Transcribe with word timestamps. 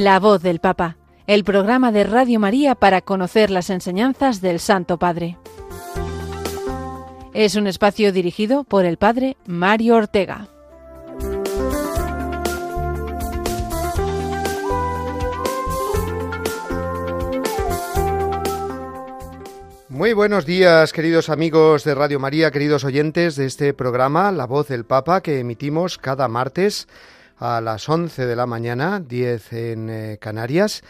La 0.00 0.18
voz 0.18 0.40
del 0.40 0.60
Papa, 0.60 0.96
el 1.26 1.44
programa 1.44 1.92
de 1.92 2.04
Radio 2.04 2.40
María 2.40 2.74
para 2.74 3.02
conocer 3.02 3.50
las 3.50 3.68
enseñanzas 3.68 4.40
del 4.40 4.58
Santo 4.58 4.98
Padre. 4.98 5.36
Es 7.34 7.54
un 7.54 7.66
espacio 7.66 8.10
dirigido 8.10 8.64
por 8.64 8.86
el 8.86 8.96
Padre 8.96 9.36
Mario 9.44 9.96
Ortega. 9.96 10.48
Muy 19.90 20.14
buenos 20.14 20.46
días, 20.46 20.94
queridos 20.94 21.28
amigos 21.28 21.84
de 21.84 21.94
Radio 21.94 22.18
María, 22.18 22.50
queridos 22.50 22.84
oyentes 22.84 23.36
de 23.36 23.44
este 23.44 23.74
programa, 23.74 24.32
La 24.32 24.46
Voz 24.46 24.68
del 24.68 24.86
Papa, 24.86 25.20
que 25.20 25.40
emitimos 25.40 25.98
cada 25.98 26.26
martes 26.26 26.88
a 27.40 27.60
las 27.62 27.88
11 27.88 28.26
de 28.26 28.36
la 28.36 28.46
mañana, 28.46 29.00
10 29.00 29.52
en 29.54 29.90
eh, 29.90 30.18
Canarias, 30.20 30.82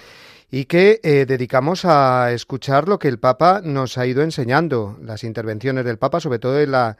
y 0.50 0.64
que 0.64 0.98
eh, 1.04 1.24
dedicamos 1.24 1.84
a 1.84 2.32
escuchar 2.32 2.88
lo 2.88 2.98
que 2.98 3.06
el 3.06 3.20
Papa 3.20 3.60
nos 3.62 3.96
ha 3.96 4.06
ido 4.06 4.22
enseñando, 4.22 4.98
las 5.00 5.22
intervenciones 5.22 5.84
del 5.84 5.96
Papa, 5.96 6.18
sobre 6.18 6.40
todo 6.40 6.60
en 6.60 6.72
la, 6.72 6.96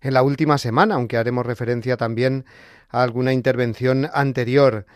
en 0.00 0.14
la 0.14 0.22
última 0.22 0.56
semana, 0.56 0.94
aunque 0.94 1.18
haremos 1.18 1.44
referencia 1.44 1.98
también 1.98 2.46
a 2.88 3.02
alguna 3.02 3.34
intervención 3.34 4.08
anterior. 4.10 4.86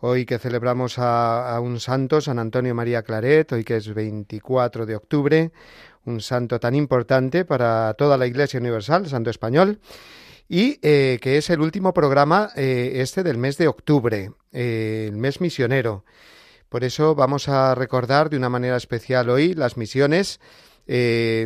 Hoy 0.00 0.26
que 0.26 0.38
celebramos 0.38 0.98
a, 0.98 1.56
a, 1.56 1.60
un 1.60 1.80
santo, 1.80 2.20
San 2.20 2.38
Antonio 2.38 2.74
María 2.74 3.02
Claret, 3.02 3.50
hoy 3.52 3.64
que 3.64 3.76
es 3.76 3.94
24 3.94 4.84
de 4.84 4.96
octubre, 4.96 5.52
un 6.04 6.20
santo 6.20 6.60
tan 6.60 6.74
importante 6.74 7.46
para 7.46 7.94
toda 7.94 8.18
la 8.18 8.26
Iglesia 8.26 8.60
Universal, 8.60 9.08
santo 9.08 9.30
español, 9.30 9.80
y 10.48 10.78
eh, 10.82 11.18
que 11.20 11.38
es 11.38 11.50
el 11.50 11.60
último 11.60 11.94
programa 11.94 12.50
eh, 12.56 12.92
este 12.96 13.22
del 13.22 13.38
mes 13.38 13.56
de 13.56 13.68
octubre, 13.68 14.32
eh, 14.52 15.06
el 15.08 15.16
mes 15.16 15.40
misionero. 15.40 16.04
Por 16.68 16.84
eso 16.84 17.14
vamos 17.14 17.48
a 17.48 17.74
recordar 17.74 18.30
de 18.30 18.36
una 18.36 18.48
manera 18.48 18.76
especial 18.76 19.30
hoy 19.30 19.54
las 19.54 19.76
misiones, 19.76 20.40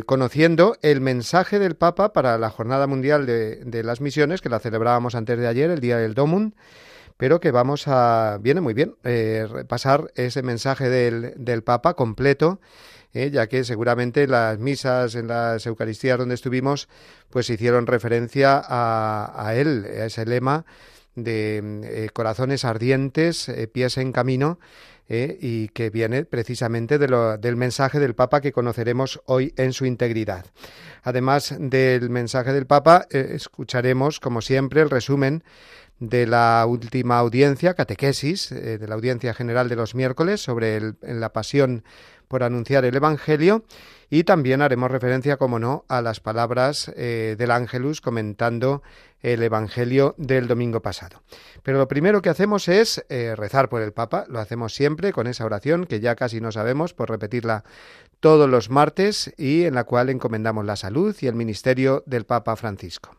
conociendo 0.05 0.75
el 0.81 0.99
mensaje 0.99 1.59
del 1.59 1.75
Papa 1.75 2.11
para 2.11 2.37
la 2.37 2.49
Jornada 2.49 2.87
Mundial 2.87 3.25
de, 3.25 3.57
de, 3.63 3.83
las 3.83 4.01
Misiones, 4.01 4.41
que 4.41 4.49
la 4.49 4.59
celebrábamos 4.59 5.15
antes 5.15 5.39
de 5.39 5.47
ayer, 5.47 5.69
el 5.69 5.79
Día 5.79 5.97
del 5.97 6.13
Domum, 6.13 6.51
pero 7.19 7.39
que 7.39 7.51
vamos 7.51 7.83
a, 7.87 8.39
viene 8.41 8.61
muy 8.61 8.73
bien, 8.73 8.95
repasar 9.03 10.09
ese 10.15 10.41
mensaje 10.41 10.89
del, 10.89 11.33
del 11.35 11.61
Papa 11.61 11.93
completo 11.93 12.61
¿eh? 13.13 13.31
ya 13.31 13.47
que 13.47 13.63
seguramente 13.63 14.27
las 14.27 14.59
misas, 14.59 15.15
en 15.15 15.27
las 15.27 15.65
Eucaristías 15.65 16.17
donde 16.17 16.35
estuvimos, 16.35 16.87
pues 17.29 17.49
hicieron 17.49 17.87
referencia 17.87 18.61
a, 18.65 19.53
él, 19.55 19.85
a 19.85 20.05
ese 20.05 20.25
lema 20.25 20.65
de 21.15 21.81
eh, 21.83 22.09
corazones 22.13 22.65
ardientes, 22.65 23.49
eh, 23.49 23.67
pies 23.67 23.97
en 23.97 24.11
camino, 24.11 24.59
y 25.11 25.69
que 25.69 25.89
viene 25.89 26.23
precisamente 26.23 26.99
de 26.99 27.07
lo, 27.07 27.35
del 27.39 27.55
mensaje 27.55 27.99
del 27.99 28.13
Papa 28.13 28.41
que 28.41 28.51
conoceremos 28.51 29.19
hoy 29.25 29.55
en 29.57 29.73
su 29.73 29.87
integridad. 29.87 30.45
Además 31.01 31.55
del 31.57 32.11
mensaje 32.11 32.53
del 32.53 32.67
Papa, 32.67 33.07
escucharemos, 33.09 34.19
como 34.19 34.41
siempre, 34.41 34.81
el 34.81 34.91
resumen 34.91 35.43
de 35.99 36.27
la 36.27 36.65
última 36.67 37.17
audiencia, 37.17 37.73
catequesis, 37.73 38.49
de 38.49 38.87
la 38.87 38.95
audiencia 38.95 39.33
general 39.33 39.69
de 39.69 39.75
los 39.75 39.95
miércoles 39.95 40.41
sobre 40.41 40.93
la 41.01 41.33
pasión 41.33 41.83
por 42.29 42.43
anunciar 42.43 42.85
el 42.85 42.95
Evangelio 42.95 43.65
y 44.09 44.23
también 44.23 44.61
haremos 44.61 44.89
referencia, 44.89 45.37
como 45.37 45.59
no, 45.59 45.83
a 45.87 46.01
las 46.01 46.19
palabras 46.19 46.91
eh, 46.95 47.35
del 47.37 47.51
Ángelus 47.51 48.01
comentando 48.01 48.81
el 49.21 49.43
Evangelio 49.43 50.15
del 50.17 50.47
domingo 50.47 50.81
pasado. 50.81 51.21
Pero 51.63 51.77
lo 51.77 51.87
primero 51.87 52.21
que 52.21 52.29
hacemos 52.29 52.67
es 52.67 53.03
eh, 53.09 53.35
rezar 53.35 53.67
por 53.67 53.81
el 53.81 53.91
Papa, 53.91 54.25
lo 54.29 54.39
hacemos 54.39 54.73
siempre 54.73 55.11
con 55.11 55.27
esa 55.27 55.45
oración 55.45 55.85
que 55.85 55.99
ya 55.99 56.15
casi 56.15 56.39
no 56.39 56.51
sabemos 56.51 56.93
por 56.93 57.09
repetirla 57.09 57.63
todos 58.19 58.49
los 58.49 58.69
martes 58.69 59.33
y 59.37 59.65
en 59.65 59.75
la 59.75 59.83
cual 59.83 60.09
encomendamos 60.09 60.65
la 60.65 60.75
salud 60.75 61.15
y 61.19 61.27
el 61.27 61.35
ministerio 61.35 62.03
del 62.05 62.25
Papa 62.25 62.55
Francisco. 62.55 63.18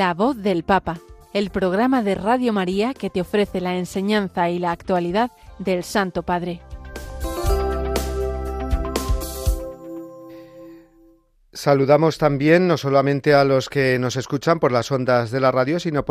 La 0.00 0.14
voz 0.14 0.38
del 0.38 0.64
Papa, 0.64 0.98
el 1.34 1.50
programa 1.50 2.02
de 2.02 2.14
Radio 2.14 2.54
María 2.54 2.94
que 2.94 3.10
te 3.10 3.20
ofrece 3.20 3.60
la 3.60 3.76
enseñanza 3.76 4.48
y 4.48 4.58
la 4.58 4.72
actualidad 4.72 5.30
del 5.58 5.84
Santo 5.84 6.22
Padre. 6.22 6.62
Saludamos 11.52 12.16
también 12.16 12.66
no 12.66 12.78
solamente 12.78 13.34
a 13.34 13.44
los 13.44 13.68
que 13.68 13.98
nos 13.98 14.16
escuchan 14.16 14.58
por 14.58 14.72
las 14.72 14.90
ondas 14.90 15.30
de 15.30 15.40
la 15.40 15.52
radio, 15.52 15.78
sino 15.78 16.02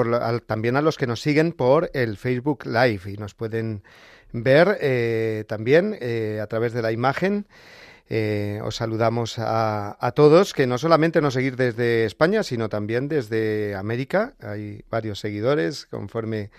también 0.46 0.76
a 0.76 0.84
los 0.84 0.96
que 0.96 1.08
nos 1.08 1.22
siguen 1.22 1.52
por 1.52 1.90
el 1.96 2.18
Facebook 2.18 2.68
Live 2.68 3.12
y 3.12 3.18
nos 3.18 3.34
pueden 3.34 3.82
ver 4.32 4.78
eh, 4.82 5.46
también 5.48 5.98
eh, 6.00 6.40
a 6.44 6.46
través 6.46 6.74
de 6.74 6.84
la 6.84 6.92
imagen 6.92 7.48
eh, 8.12 8.60
os 8.64 8.76
saludamos 8.76 9.36
a, 9.38 10.12
todos, 10.16 10.54
que 10.54 10.66
no 10.66 10.80
solamente 10.80 11.22
nos 11.22 11.36
seguir 11.36 11.56
desde 11.56 12.06
España, 12.06 12.42
sino 12.42 12.68
también 12.68 13.08
desde 13.08 13.76
América. 13.76 14.34
Hay 14.42 14.84
varios 14.90 15.20
seguidores, 15.20 15.86
conforme 15.86 16.50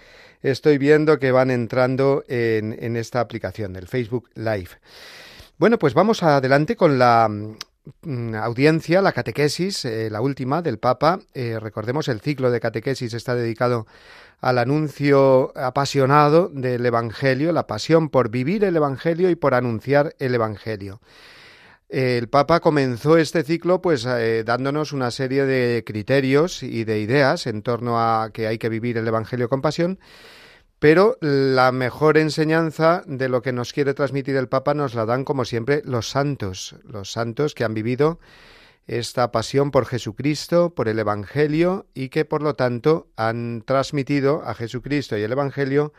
estoy 0.43 0.78
viendo 0.78 1.19
que 1.19 1.33
van 1.33 1.50
entrando 1.50 2.22
en, 2.28 2.97
esta 2.97 3.19
aplicación 3.19 3.72
del 3.72 3.89
Facebook 3.89 4.31
Live. 4.34 4.69
Bueno, 5.59 5.77
pues 5.77 5.92
vamos 5.92 6.22
adelante 6.22 6.77
con 6.77 7.01
la 7.01 7.28
mm, 7.28 8.34
audiencia, 8.36 9.03
la 9.03 9.13
catequesis, 9.13 9.84
eh, 9.84 10.09
la 10.09 10.21
última 10.21 10.63
del 10.63 10.78
Papa. 10.78 11.19
Eh, 11.34 11.59
recordemos, 11.60 12.07
el 12.07 12.21
ciclo 12.21 12.53
de 12.53 12.60
catequesis 12.60 13.13
está 13.13 13.34
dedicado 13.34 13.89
al 14.41 14.59
anuncio 14.59 15.53
apasionado 15.57 16.48
del 16.48 16.86
Evangelio, 16.86 17.51
la 17.51 17.66
pasión 17.66 18.09
por 18.09 18.30
vivir 18.30 18.63
el 18.63 18.77
Evangelio 18.77 19.30
y 19.30 19.34
por 19.34 19.54
anunciar 19.54 20.15
el 20.21 20.36
Evangelio 20.36 21.01
el 21.91 22.28
Papa 22.28 22.60
comenzó 22.60 23.16
este 23.16 23.42
ciclo 23.42 23.83
pues 23.83 24.07
eh, 24.07 24.45
dándonos 24.45 24.92
una 24.92 25.10
serie 25.10 25.45
de 25.45 25.83
criterios 25.84 26.63
y 26.63 26.84
de 26.84 27.01
ideas 27.01 27.47
en 27.47 27.63
torno 27.63 27.98
a 27.98 28.31
que 28.33 28.47
hay 28.47 28.59
que 28.59 28.69
vivir 28.69 28.97
el 28.97 29.09
Evangelio 29.09 29.48
con 29.48 29.60
pasión, 29.60 29.98
pero 30.78 31.19
la 31.21 31.72
mejor 31.72 32.16
enseñanza 32.16 33.03
de 33.07 33.28
lo 33.28 33.42
que 33.42 33.53
nos 33.53 33.72
quiere 33.72 33.92
transmitir 33.92 34.37
el 34.37 34.48
Papa 34.48 34.72
nos 34.72 34.95
la 34.95 35.04
dan 35.04 35.25
como 35.25 35.45
siempre 35.45 35.83
los 35.84 36.09
santos, 36.09 36.77
los 36.84 37.10
santos 37.10 37.54
que 37.54 37.65
han 37.65 37.75
vivido 37.75 38.21
esta 38.87 39.31
pasión 39.31 39.71
por 39.71 39.87
Jesucristo, 39.87 40.75
por 40.75 40.89
el 40.89 40.98
Evangelio 40.98 41.87
y 41.92 42.09
que 42.09 42.25
por 42.25 42.42
lo 42.42 42.54
tanto 42.54 43.09
han 43.16 43.63
transmitido 43.66 44.42
a 44.45 44.54
Jesucristo 44.54 45.19
y 45.19 45.22
el 45.22 45.33
Evangelio 45.33 45.92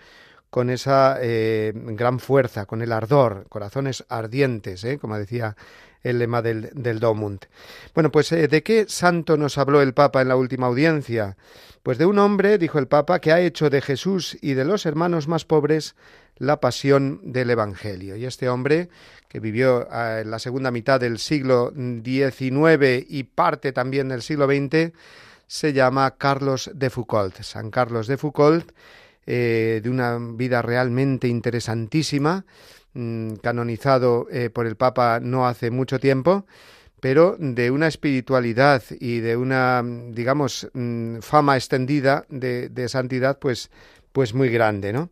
con 0.52 0.70
esa 0.70 1.18
eh, 1.22 1.72
gran 1.74 2.20
fuerza, 2.20 2.66
con 2.66 2.82
el 2.82 2.92
ardor, 2.92 3.46
corazones 3.48 4.04
ardientes, 4.10 4.84
¿eh? 4.84 5.00
como 5.00 5.18
decía 5.18 5.56
el 6.04 6.20
lema 6.20 6.42
del, 6.42 6.70
del. 6.74 7.00
Bueno, 7.00 8.12
pues 8.12 8.32
eh, 8.34 8.48
¿de 8.50 8.62
qué 8.62 8.86
santo 8.88 9.38
nos 9.38 9.58
habló 9.58 9.82
el 9.82 9.94
Papa 9.94 10.22
en 10.22 10.28
la 10.28 10.36
última 10.36 10.68
audiencia? 10.68 11.38
Pues 11.84 11.98
de 11.98 12.06
un 12.06 12.20
hombre, 12.20 12.58
dijo 12.58 12.80
el 12.80 12.88
Papa, 12.88 13.20
que 13.20 13.32
ha 13.32 13.40
hecho 13.40 13.70
de 13.70 13.82
Jesús 13.82 14.38
y 14.42 14.54
de 14.54 14.66
los 14.66 14.86
hermanos 14.86 15.30
más 15.30 15.46
pobres 15.46 15.96
la 16.38 16.60
pasión 16.60 17.22
del 17.24 17.50
Evangelio. 17.50 18.18
Y 18.18 18.26
este 18.26 18.50
hombre, 18.50 18.90
que 19.30 19.40
vivió 19.40 19.88
en 19.92 20.30
la 20.30 20.40
segunda 20.40 20.70
mitad 20.70 21.00
del 21.00 21.18
siglo 21.18 21.72
XIX 21.74 23.06
y 23.08 23.24
parte 23.24 23.72
también 23.72 24.10
del 24.10 24.22
siglo 24.22 24.48
XX, 24.48 24.92
se 25.48 25.74
llama 25.74 26.16
Carlos 26.18 26.72
de 26.74 26.90
Foucault. 26.90 27.42
San 27.42 27.72
Carlos 27.72 28.08
de 28.08 28.18
Foucault, 28.18 28.72
eh, 29.26 29.82
de 29.84 29.90
una 29.90 30.18
vida 30.20 30.62
realmente 30.62 31.28
interesantísima, 31.28 32.46
mm, 32.94 33.36
canonizado 33.36 34.28
eh, 34.32 34.50
por 34.50 34.66
el 34.66 34.76
Papa 34.76 35.20
no 35.22 35.48
hace 35.48 35.70
mucho 35.70 36.00
tiempo, 36.00 36.46
pero 37.00 37.36
de 37.40 37.72
una 37.72 37.88
espiritualidad 37.88 38.84
y 39.00 39.20
de 39.20 39.38
una, 39.38 39.84
digamos, 39.84 40.70
mm, 40.74 41.20
fama 41.20 41.56
extendida 41.56 42.26
de, 42.30 42.90
santidad, 42.90 43.38
pues, 43.40 43.70
pues 44.12 44.34
muy 44.34 44.50
grande, 44.50 44.92
¿no? 44.92 45.10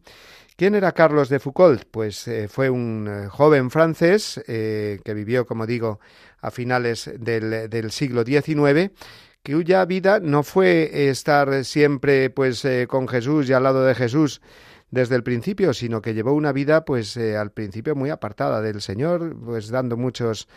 ¿Quién 0.56 0.76
era 0.76 0.92
Carlos 0.92 1.30
de 1.30 1.40
Foucault? 1.40 1.86
Pues 1.90 2.28
eh, 2.28 2.48
fue 2.50 2.70
un 2.70 3.28
joven 3.30 3.72
francés 3.72 4.42
que 4.46 5.14
vivió, 5.16 5.46
como 5.46 5.66
digo, 5.66 6.02
a 6.42 6.52
finales 6.52 7.10
del, 7.18 7.70
del 7.70 7.92
siglo 7.92 8.26
XIX 8.26 8.92
cuya 9.54 9.86
vida 9.86 10.20
no 10.20 10.44
fue 10.44 11.10
estar 11.10 11.66
siempre 11.66 12.30
pues 12.30 12.64
eh, 12.66 12.86
con 12.88 13.08
Jesús 13.08 13.50
y 13.50 13.54
al 13.54 13.64
lado 13.64 13.84
de 13.84 13.96
Jesús 13.96 14.42
desde 14.92 15.16
el 15.16 15.24
principio, 15.24 15.74
sino 15.74 16.02
que 16.02 16.14
llevó 16.14 16.34
una 16.34 16.52
vida 16.52 16.86
pues 16.86 17.16
eh, 17.18 17.36
al 17.36 17.52
principio 17.52 17.96
muy 17.96 18.10
apartada 18.10 18.62
del 18.62 18.82
Señor, 18.82 19.36
pues 19.44 19.70
dando 19.70 19.98
muchos 19.98 20.48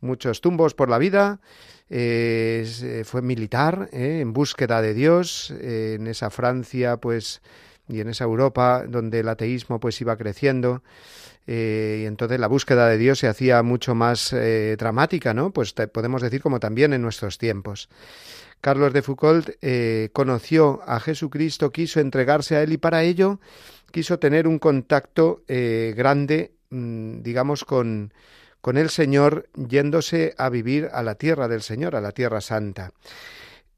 muchos 0.00 0.40
tumbos 0.40 0.74
por 0.74 0.90
la 0.90 0.98
vida, 0.98 1.40
eh, 1.88 3.02
fue 3.04 3.22
militar 3.22 3.88
en 3.92 4.32
búsqueda 4.32 4.82
de 4.82 4.94
Dios 4.94 5.52
en 5.60 6.06
esa 6.06 6.30
Francia 6.30 6.96
pues 6.96 7.40
y 7.88 8.00
en 8.00 8.08
esa 8.08 8.24
Europa 8.24 8.84
donde 8.88 9.20
el 9.20 9.28
ateísmo 9.28 9.80
pues 9.80 10.00
iba 10.00 10.16
creciendo 10.16 10.82
y 11.46 12.04
entonces 12.04 12.38
la 12.38 12.46
búsqueda 12.46 12.88
de 12.88 12.98
Dios 12.98 13.18
se 13.18 13.28
hacía 13.28 13.62
mucho 13.62 13.94
más 13.94 14.34
dramática, 14.78 15.34
¿no? 15.34 15.50
Pues 15.50 15.72
podemos 15.92 16.22
decir 16.22 16.40
como 16.40 16.60
también 16.60 16.92
en 16.92 17.02
nuestros 17.02 17.38
tiempos. 17.38 17.88
Carlos 18.62 18.92
de 18.92 19.02
Foucault 19.02 19.50
eh, 19.60 20.10
conoció 20.12 20.82
a 20.86 21.00
Jesucristo, 21.00 21.72
quiso 21.72 21.98
entregarse 21.98 22.54
a 22.54 22.62
él 22.62 22.72
y 22.72 22.78
para 22.78 23.02
ello 23.02 23.40
quiso 23.90 24.20
tener 24.20 24.46
un 24.46 24.60
contacto 24.60 25.42
eh, 25.48 25.92
grande, 25.96 26.52
mm, 26.70 27.22
digamos, 27.22 27.64
con, 27.64 28.14
con 28.60 28.78
el 28.78 28.88
Señor, 28.88 29.48
yéndose 29.56 30.36
a 30.38 30.48
vivir 30.48 30.88
a 30.92 31.02
la 31.02 31.16
tierra 31.16 31.48
del 31.48 31.62
Señor, 31.62 31.96
a 31.96 32.00
la 32.00 32.12
tierra 32.12 32.40
santa. 32.40 32.92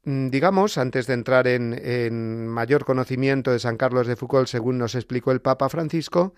Mm, 0.03 0.29
digamos, 0.29 0.77
antes 0.77 1.07
de 1.07 1.15
entrar 1.15 1.47
en, 1.47 1.73
en 1.83 2.47
mayor 2.47 2.85
conocimiento 2.85 3.49
de 3.51 3.57
San 3.57 3.77
Carlos 3.77 4.05
de 4.05 4.15
Foucault, 4.15 4.47
según 4.47 4.77
nos 4.77 4.93
explicó 4.93 5.31
el 5.31 5.41
Papa 5.41 5.67
Francisco, 5.67 6.35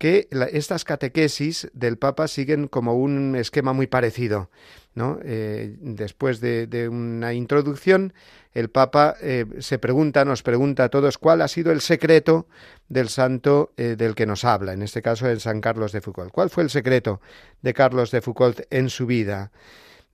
que 0.00 0.28
estas 0.52 0.84
catequesis 0.84 1.68
del 1.74 1.98
Papa 1.98 2.26
siguen 2.26 2.68
como 2.68 2.94
un 2.94 3.36
esquema 3.36 3.74
muy 3.74 3.86
parecido. 3.86 4.48
¿no? 4.94 5.18
Eh, 5.22 5.76
después 5.78 6.40
de, 6.40 6.88
una 6.90 7.34
introducción, 7.34 8.14
el 8.54 8.70
Papa 8.70 9.16
eh, 9.20 9.44
se 9.58 9.78
pregunta, 9.78 10.24
nos 10.24 10.42
pregunta 10.42 10.84
a 10.84 10.88
todos 10.88 11.18
cuál 11.18 11.42
ha 11.42 11.48
sido 11.48 11.70
el 11.70 11.82
secreto 11.82 12.46
del 12.88 13.10
santo 13.10 13.74
eh, 13.76 13.94
del 13.98 14.14
que 14.14 14.24
nos 14.24 14.46
habla, 14.46 14.72
en 14.72 14.80
este 14.80 15.02
caso 15.02 15.28
el 15.28 15.38
San 15.38 15.60
Carlos 15.60 15.92
de 15.92 16.00
Foucault. 16.00 16.32
¿Cuál 16.32 16.48
fue 16.48 16.62
el 16.62 16.70
secreto 16.70 17.20
de 17.60 17.74
Carlos 17.74 18.10
de 18.10 18.22
Foucault 18.22 18.62
en 18.70 18.88
su 18.88 19.04
vida, 19.04 19.52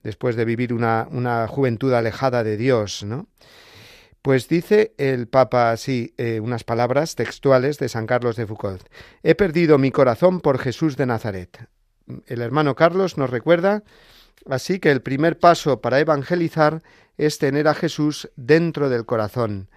después 0.03 0.35
de 0.35 0.43
vivir 0.43 0.73
una, 0.73 1.07
una 1.11 1.47
juventud 1.47 1.93
alejada 1.93 2.43
de 2.43 2.57
Dios? 2.57 3.05
¿no? 3.05 3.27
Pues 4.27 4.49
dice 4.49 4.93
el 4.97 5.29
Papa 5.29 5.71
así 5.71 6.13
eh, 6.17 6.41
unas 6.41 6.65
palabras 6.65 7.15
textuales 7.15 7.77
de 7.77 7.87
San 7.87 8.05
Carlos 8.05 8.35
de 8.35 8.45
Foucault. 8.45 8.83
He 9.23 9.35
perdido 9.35 9.77
mi 9.77 9.89
corazón 9.89 10.41
por 10.41 10.59
Jesús 10.59 10.97
de 10.97 11.05
Nazaret. 11.05 11.69
El 12.25 12.41
hermano 12.41 12.75
Carlos 12.75 13.17
nos 13.17 13.29
recuerda 13.29 13.83
así 14.49 14.79
que 14.79 14.91
el 14.91 15.01
primer 15.01 15.39
paso 15.39 15.79
para 15.79 16.01
evangelizar 16.01 16.83
es 17.17 17.37
tener 17.37 17.69
a 17.69 17.73
Jesús 17.73 18.29
dentro 18.35 18.89
del 18.89 19.05
corazón, 19.05 19.69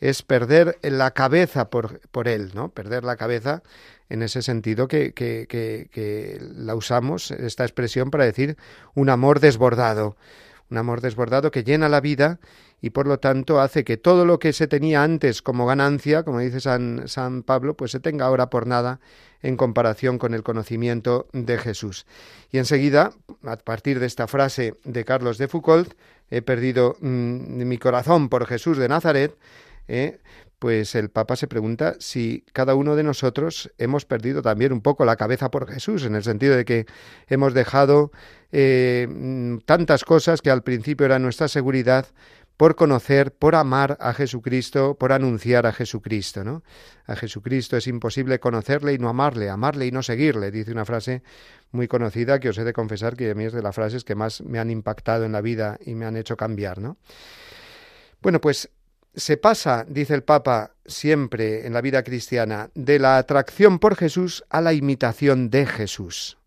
es 0.00 0.22
perder 0.22 0.78
la 0.80 1.10
cabeza 1.10 1.68
por, 1.68 2.00
por 2.08 2.28
él, 2.28 2.52
¿no? 2.54 2.70
Perder 2.70 3.04
la 3.04 3.16
cabeza 3.16 3.62
en 4.08 4.22
ese 4.22 4.40
sentido 4.40 4.88
que, 4.88 5.12
que, 5.12 5.44
que, 5.46 5.90
que 5.92 6.38
la 6.40 6.74
usamos, 6.74 7.30
esta 7.30 7.64
expresión, 7.64 8.10
para 8.10 8.24
decir 8.24 8.56
un 8.94 9.10
amor 9.10 9.40
desbordado, 9.40 10.16
un 10.70 10.78
amor 10.78 11.02
desbordado 11.02 11.50
que 11.50 11.62
llena 11.62 11.90
la 11.90 12.00
vida 12.00 12.40
y 12.80 12.90
por 12.90 13.06
lo 13.06 13.18
tanto 13.18 13.60
hace 13.60 13.84
que 13.84 13.96
todo 13.96 14.24
lo 14.24 14.38
que 14.38 14.52
se 14.52 14.68
tenía 14.68 15.02
antes 15.02 15.42
como 15.42 15.66
ganancia, 15.66 16.22
como 16.22 16.40
dice 16.40 16.60
San, 16.60 17.08
San 17.08 17.42
Pablo, 17.42 17.74
pues 17.76 17.90
se 17.90 18.00
tenga 18.00 18.26
ahora 18.26 18.50
por 18.50 18.66
nada 18.66 19.00
en 19.42 19.56
comparación 19.56 20.18
con 20.18 20.34
el 20.34 20.42
conocimiento 20.42 21.28
de 21.32 21.58
Jesús. 21.58 22.06
Y 22.50 22.58
enseguida, 22.58 23.12
a 23.44 23.56
partir 23.56 24.00
de 24.00 24.06
esta 24.06 24.26
frase 24.26 24.74
de 24.84 25.04
Carlos 25.04 25.38
de 25.38 25.48
Foucault, 25.48 25.94
he 26.30 26.42
perdido 26.42 26.96
mm, 27.00 27.64
mi 27.64 27.78
corazón 27.78 28.28
por 28.28 28.46
Jesús 28.46 28.78
de 28.78 28.88
Nazaret, 28.88 29.36
eh, 29.88 30.18
pues 30.58 30.96
el 30.96 31.08
Papa 31.08 31.36
se 31.36 31.46
pregunta 31.46 31.94
si 32.00 32.44
cada 32.52 32.74
uno 32.74 32.96
de 32.96 33.04
nosotros 33.04 33.70
hemos 33.78 34.04
perdido 34.04 34.42
también 34.42 34.72
un 34.72 34.80
poco 34.80 35.04
la 35.04 35.16
cabeza 35.16 35.50
por 35.50 35.70
Jesús, 35.70 36.04
en 36.04 36.16
el 36.16 36.24
sentido 36.24 36.56
de 36.56 36.64
que 36.64 36.86
hemos 37.28 37.54
dejado 37.54 38.10
eh, 38.50 39.06
mm, 39.08 39.58
tantas 39.58 40.04
cosas 40.04 40.42
que 40.42 40.50
al 40.50 40.62
principio 40.62 41.06
era 41.06 41.18
nuestra 41.20 41.46
seguridad 41.46 42.06
por 42.58 42.74
conocer, 42.74 43.32
por 43.32 43.54
amar 43.54 43.96
a 44.00 44.12
Jesucristo, 44.12 44.96
por 44.98 45.12
anunciar 45.12 45.64
a 45.64 45.72
Jesucristo, 45.72 46.42
¿no? 46.42 46.64
A 47.06 47.14
Jesucristo 47.14 47.76
es 47.76 47.86
imposible 47.86 48.40
conocerle 48.40 48.92
y 48.92 48.98
no 48.98 49.08
amarle, 49.08 49.48
amarle 49.48 49.86
y 49.86 49.92
no 49.92 50.02
seguirle, 50.02 50.50
dice 50.50 50.72
una 50.72 50.84
frase 50.84 51.22
muy 51.70 51.86
conocida 51.86 52.40
que 52.40 52.48
os 52.48 52.58
he 52.58 52.64
de 52.64 52.72
confesar 52.72 53.16
que 53.16 53.30
a 53.30 53.34
mí 53.36 53.44
es 53.44 53.52
de 53.52 53.62
las 53.62 53.76
frases 53.76 54.02
que 54.02 54.16
más 54.16 54.40
me 54.40 54.58
han 54.58 54.70
impactado 54.70 55.24
en 55.24 55.30
la 55.30 55.40
vida 55.40 55.78
y 55.86 55.94
me 55.94 56.04
han 56.04 56.16
hecho 56.16 56.36
cambiar, 56.36 56.80
¿no? 56.80 56.96
Bueno, 58.20 58.40
pues 58.40 58.68
se 59.14 59.36
pasa, 59.36 59.86
dice 59.88 60.14
el 60.14 60.24
Papa, 60.24 60.72
siempre 60.84 61.64
en 61.64 61.72
la 61.72 61.80
vida 61.80 62.02
cristiana, 62.02 62.70
de 62.74 62.98
la 62.98 63.18
atracción 63.18 63.78
por 63.78 63.94
Jesús 63.94 64.44
a 64.50 64.60
la 64.60 64.72
imitación 64.72 65.48
de 65.48 65.64
Jesús. 65.64 66.38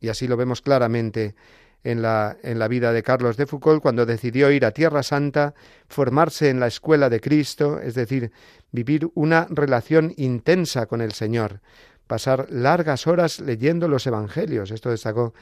Y 0.00 0.08
así 0.08 0.26
lo 0.26 0.36
vemos 0.36 0.62
claramente 0.62 1.36
en 1.84 2.02
la, 2.02 2.36
en 2.42 2.58
la 2.58 2.68
vida 2.68 2.92
de 2.92 3.02
Carlos 3.02 3.36
de 3.36 3.46
Foucault 3.46 3.82
cuando 3.82 4.06
decidió 4.06 4.50
ir 4.50 4.64
a 4.64 4.72
Tierra 4.72 5.02
Santa, 5.02 5.54
formarse 5.88 6.50
en 6.50 6.60
la 6.60 6.66
escuela 6.66 7.08
de 7.08 7.20
Cristo, 7.20 7.80
es 7.80 7.94
decir, 7.94 8.32
vivir 8.72 9.10
una 9.14 9.46
relación 9.50 10.12
intensa 10.16 10.86
con 10.86 11.00
el 11.00 11.12
Señor, 11.12 11.60
pasar 12.06 12.46
largas 12.50 13.06
horas 13.06 13.40
leyendo 13.40 13.88
los 13.88 14.06
Evangelios. 14.06 14.70
Esto 14.70 14.90
destacó 14.90 15.32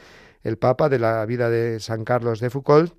el 0.42 0.58
Papa 0.58 0.88
de 0.88 0.98
la 0.98 1.24
vida 1.26 1.50
de 1.50 1.80
San 1.80 2.04
Carlos 2.04 2.40
de 2.40 2.50
Foucault. 2.50 2.94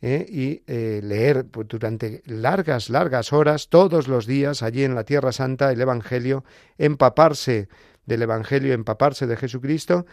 ¿eh? 0.00 0.24
y 0.28 0.62
eh, 0.66 1.00
leer 1.02 1.46
durante 1.50 2.22
largas, 2.26 2.90
largas 2.90 3.32
horas, 3.32 3.68
todos 3.68 4.08
los 4.08 4.26
días, 4.26 4.62
allí 4.62 4.84
en 4.84 4.94
la 4.94 5.04
Tierra 5.04 5.32
Santa, 5.32 5.72
el 5.72 5.80
Evangelio, 5.80 6.44
empaparse 6.78 7.68
del 8.06 8.22
Evangelio, 8.22 8.72
empaparse 8.74 9.26
de 9.26 9.36
Jesucristo 9.36 10.06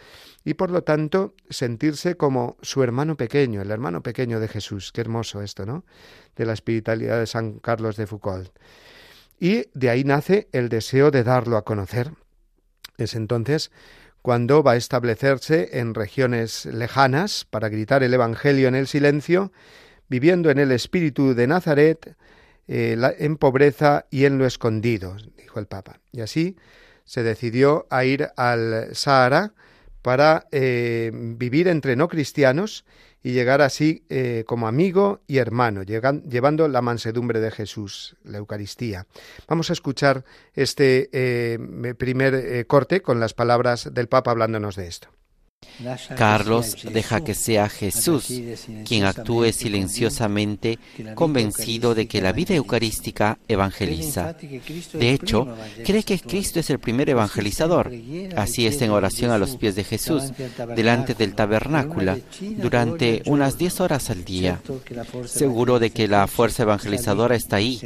y 0.46 0.54
por 0.54 0.70
lo 0.70 0.84
tanto 0.84 1.34
sentirse 1.50 2.16
como 2.16 2.56
su 2.62 2.84
hermano 2.84 3.18
pequeño, 3.18 3.64
el 3.64 3.72
hermano 3.72 4.04
pequeño 4.04 4.40
de 4.40 4.48
Jesús. 4.48 4.92
Qué 4.92 5.02
hermoso 5.02 5.42
esto, 5.42 5.66
¿no? 5.66 5.84
De 6.36 6.46
la 6.46 6.54
espiritualidad 6.54 7.20
de 7.20 7.26
San 7.26 7.58
Carlos 7.58 7.98
de 7.98 8.06
Foucault. 8.06 8.52
Y 9.40 9.66
de 9.74 9.90
ahí 9.90 10.04
nace 10.04 10.48
el 10.52 10.70
deseo 10.70 11.10
de 11.10 11.24
darlo 11.24 11.58
a 11.58 11.66
conocer. 11.66 12.12
Es 12.98 13.16
entonces 13.16 13.72
cuando 14.22 14.62
va 14.62 14.74
a 14.74 14.76
establecerse 14.76 15.80
en 15.80 15.96
regiones 15.96 16.66
lejanas 16.66 17.46
para 17.46 17.70
gritar 17.70 18.04
el 18.04 18.14
Evangelio 18.14 18.68
en 18.68 18.76
el 18.76 18.88
silencio, 18.88 19.52
viviendo 20.08 20.52
en 20.52 20.60
el 20.60 20.72
espíritu 20.72 21.34
de 21.34 21.48
Nazaret, 21.48 22.16
eh, 22.68 22.98
en 23.18 23.38
pobreza 23.38 24.06
y 24.12 24.26
en 24.26 24.38
lo 24.38 24.46
escondido, 24.46 25.18
dijo 25.38 25.60
el 25.60 25.66
Papa. 25.66 26.02
Y 26.12 26.22
así 26.22 26.56
se 27.04 27.24
decidió 27.24 27.88
a 27.90 28.06
ir 28.06 28.30
al 28.38 28.96
Sahara 28.96 29.54
para 30.06 30.46
eh, 30.52 31.10
vivir 31.12 31.68
entre 31.68 31.96
no 31.96 32.08
cristianos 32.08 32.86
y 33.24 33.32
llegar 33.32 33.64
así 33.64 34.06
eh, 34.10 34.44
como 34.46 34.68
amigo 34.68 35.22
y 35.26 35.38
hermano, 35.38 35.82
llevando 35.82 36.68
la 36.68 36.84
mansedumbre 36.84 37.40
de 37.40 37.50
Jesús, 37.50 38.16
la 38.24 38.38
Eucaristía. 38.38 39.08
Vamos 39.48 39.72
a 39.72 39.74
escuchar 39.74 40.24
este 40.54 41.10
eh, 41.12 41.58
primer 41.98 42.68
corte 42.68 43.02
con 43.02 43.20
las 43.20 43.34
palabras 43.34 43.96
del 43.96 44.08
Papa 44.08 44.30
hablándonos 44.30 44.76
de 44.76 44.86
esto. 44.86 45.08
Carlos 46.16 46.78
deja 46.84 47.22
que 47.22 47.34
sea 47.34 47.70
Jesús 47.70 48.32
quien 48.86 49.06
actúe 49.06 49.52
silenciosamente, 49.52 50.80
convencido 51.16 51.96
de 51.96 52.08
que 52.08 52.22
la 52.22 52.32
vida 52.32 52.56
eucarística 52.56 53.38
evangeliza. 53.48 54.36
De 54.94 55.12
hecho, 55.12 55.48
cree 55.86 56.04
que 56.04 56.20
Cristo 56.20 56.60
es 56.60 56.70
el 56.70 56.80
primer 56.80 57.10
evangelizador. 57.10 57.92
Así 58.36 58.68
está 58.68 58.86
en 58.86 58.92
oración 58.92 59.32
a 59.32 59.38
los 59.38 59.58
pies 59.58 59.76
de 59.76 59.84
Jesús, 59.84 60.32
delante 60.76 61.14
del 61.14 61.36
tabernáculo, 61.36 62.18
durante 62.58 63.22
unas 63.26 63.58
diez 63.58 63.80
horas 63.82 64.10
al 64.10 64.24
día, 64.24 64.62
seguro 65.26 65.80
de 65.80 65.90
que 65.90 66.08
la 66.08 66.28
fuerza 66.28 66.64
evangelizadora 66.64 67.36
está 67.36 67.58
ahí 67.58 67.82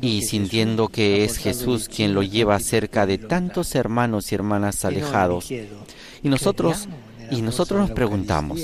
y 0.00 0.22
sintiendo 0.22 0.88
que 0.88 1.24
es 1.24 1.38
Jesús 1.38 1.88
quien 1.88 2.14
lo 2.14 2.22
lleva 2.22 2.58
cerca 2.58 3.06
de 3.06 3.18
tantos 3.18 3.74
hermanos 3.74 4.30
y 4.30 4.34
hermanas 4.34 4.84
alejados. 4.84 5.50
Y 5.50 6.28
nosotros 6.28 6.88
y 7.30 7.42
nosotros 7.42 7.80
nos 7.80 7.90
preguntamos, 7.90 8.60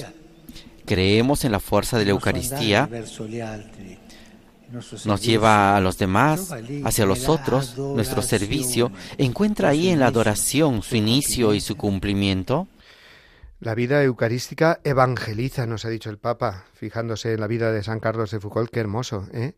¿creemos 0.85 1.45
en 1.45 1.53
la 1.53 1.61
fuerza 1.61 1.99
de 1.99 2.05
la 2.05 2.11
Eucaristía? 2.13 2.89
nos 5.05 5.23
lleva 5.23 5.77
a 5.77 5.81
los 5.81 5.99
demás, 5.99 6.53
hacia 6.85 7.07
los 7.07 7.29
otros, 7.29 7.79
nuestro 7.79 8.23
servicio, 8.23 8.91
encuentra 9.17 9.71
ahí 9.71 9.89
en 9.89 10.01
la 10.01 10.09
adoración 10.09 10.83
su 10.83 10.97
inicio 10.97 11.55
y 11.55 11.61
su 11.61 11.77
cumplimiento. 11.77 12.69
La 13.61 13.75
vida 13.75 14.03
eucarística 14.03 14.81
evangeliza, 14.85 15.67
nos 15.67 15.85
ha 15.85 15.89
dicho 15.89 16.11
el 16.11 16.19
Papa, 16.19 16.65
fijándose 16.75 17.33
en 17.33 17.41
la 17.41 17.47
vida 17.47 17.73
de 17.73 17.83
San 17.83 18.01
Carlos 18.01 18.31
de 18.31 18.41
Foucault, 18.41 18.71
qué 18.71 18.81
hermoso, 18.81 19.27
¿eh? 19.33 19.55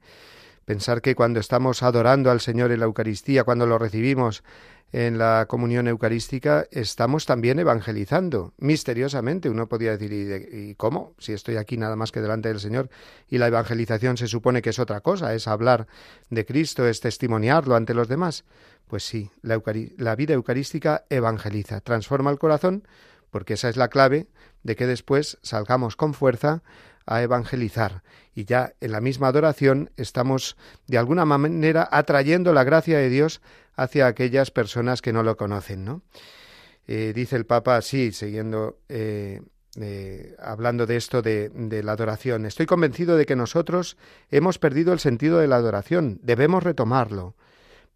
Pensar 0.65 1.01
que 1.01 1.15
cuando 1.15 1.41
estamos 1.41 1.83
adorando 1.83 2.31
al 2.31 2.41
Señor 2.41 2.71
en 2.73 2.81
la 2.81 2.85
Eucaristía, 2.87 3.45
cuando 3.45 3.67
lo 3.67 3.79
recibimos 3.79 4.45
en 4.93 5.19
la 5.19 5.47
comunión 5.49 5.87
eucarística, 5.87 6.67
estamos 6.71 7.27
también 7.27 7.59
evangelizando, 7.59 8.55
misteriosamente. 8.57 9.51
Uno 9.51 9.69
podría 9.69 9.97
decir, 9.97 10.49
¿y, 10.51 10.75
cómo? 10.77 11.15
Si 11.19 11.33
estoy 11.33 11.57
aquí 11.57 11.77
nada 11.77 11.95
más 11.95 12.11
que 12.11 12.21
delante 12.21 12.49
del 12.49 12.61
Señor 12.61 12.89
y 13.29 13.39
la 13.39 13.49
evangelización 13.49 14.17
se 14.17 14.29
supone 14.29 14.63
que 14.63 14.71
es 14.71 14.79
otra 14.79 15.01
cosa, 15.01 15.35
es 15.35 15.47
hablar 15.47 15.87
de 16.31 16.47
Cristo, 16.47 16.87
es 16.87 17.01
testimoniarlo 17.01 17.77
ante 17.77 17.93
los 17.93 18.09
demás. 18.09 18.45
Pues 18.87 19.05
sí, 19.05 19.31
la, 19.43 19.61
la 19.99 20.17
vida 20.17 20.33
eucarística 20.33 21.05
evangeliza, 21.11 21.81
transforma 21.81 22.31
el 22.31 22.39
corazón, 22.39 22.89
porque 23.31 23.55
esa 23.55 23.69
es 23.69 23.77
la 23.77 23.89
clave 23.89 24.29
de 24.63 24.75
que 24.75 24.87
después 24.87 25.39
salgamos 25.43 25.97
con 25.97 26.15
fuerza 26.15 26.63
a 27.05 27.23
evangelizar 27.23 28.03
y 28.35 28.45
ya 28.45 28.75
en 28.81 28.93
la 28.93 29.01
misma 29.01 29.29
adoración 29.29 29.91
estamos 29.97 30.57
de 30.87 30.99
alguna 30.99 31.25
manera 31.25 31.89
atrayendo 31.91 32.53
la 32.53 32.65
gracia 32.65 32.99
de 32.99 33.09
Dios 33.09 33.41
hacia 33.79 34.09
aquellas 34.09 34.51
personas 34.51 35.01
que 35.01 35.13
no 35.13 35.23
lo 35.23 35.37
conocen, 35.37 35.85
¿no? 35.85 36.03
Eh, 36.89 37.13
dice 37.15 37.37
el 37.37 37.47
Papa 37.47 37.77
así, 37.77 38.13
siguiendo 38.13 38.81
eh, 38.89 39.41
eh, 39.81 40.35
hablando 40.41 40.85
de 40.85 40.97
esto 40.97 41.23
de, 41.23 41.51
de, 41.51 41.83
la 41.83 41.93
adoración. 41.93 42.45
Estoy 42.45 42.67
convencido 42.67 43.17
de 43.17 43.25
que 43.25 43.37
nosotros 43.37 43.97
hemos 44.31 44.59
perdido 44.59 44.93
el 44.93 44.99
sentido 44.99 45.39
de 45.39 45.47
la 45.47 45.57
adoración. 45.57 46.19
Debemos 46.23 46.63
retomarlo. 46.65 47.37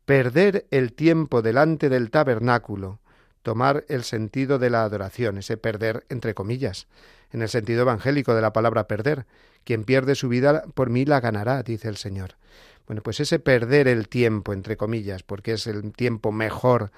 Perder 0.05 0.67
el 0.71 0.93
tiempo 0.93 1.43
delante 1.43 1.89
del 1.89 2.11
tabernáculo, 2.11 3.01
tomar 3.43 3.85
el 3.89 4.05
sentido 4.05 4.59
de 4.59 4.71
la 4.71 4.85
adoración, 4.85 5.39
ese 5.39 5.57
perder 5.57 6.05
entre 6.09 6.35
comillas, 6.35 6.87
en 7.33 7.43
el 7.43 7.49
sentido 7.49 7.83
evangélico 7.83 8.35
de 8.35 8.43
la 8.43 8.53
palabra 8.53 8.87
perder. 8.87 9.27
Quien 9.65 9.85
pierde 9.85 10.15
su 10.15 10.29
vida 10.29 10.65
por 10.75 10.91
mí 10.91 11.05
la 11.05 11.21
ganará, 11.21 11.63
dice 11.63 11.89
el 11.89 11.97
Señor. 11.97 12.37
Bueno, 12.87 13.03
pues 13.03 13.21
ese 13.21 13.39
perder 13.39 13.89
el 13.89 14.09
tiempo, 14.09 14.53
entre 14.53 14.77
comillas, 14.77 15.23
porque 15.23 15.53
es 15.53 15.67
el 15.67 15.93
tiempo 15.93 16.33
mejor 16.33 16.91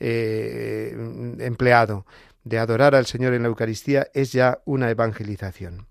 eh, 0.00 0.94
empleado 1.38 2.06
de 2.44 2.58
adorar 2.58 2.94
al 2.94 3.06
Señor 3.06 3.34
en 3.34 3.42
la 3.42 3.48
Eucaristía, 3.48 4.08
es 4.14 4.32
ya 4.32 4.60
una 4.64 4.90
evangelización. 4.90 5.86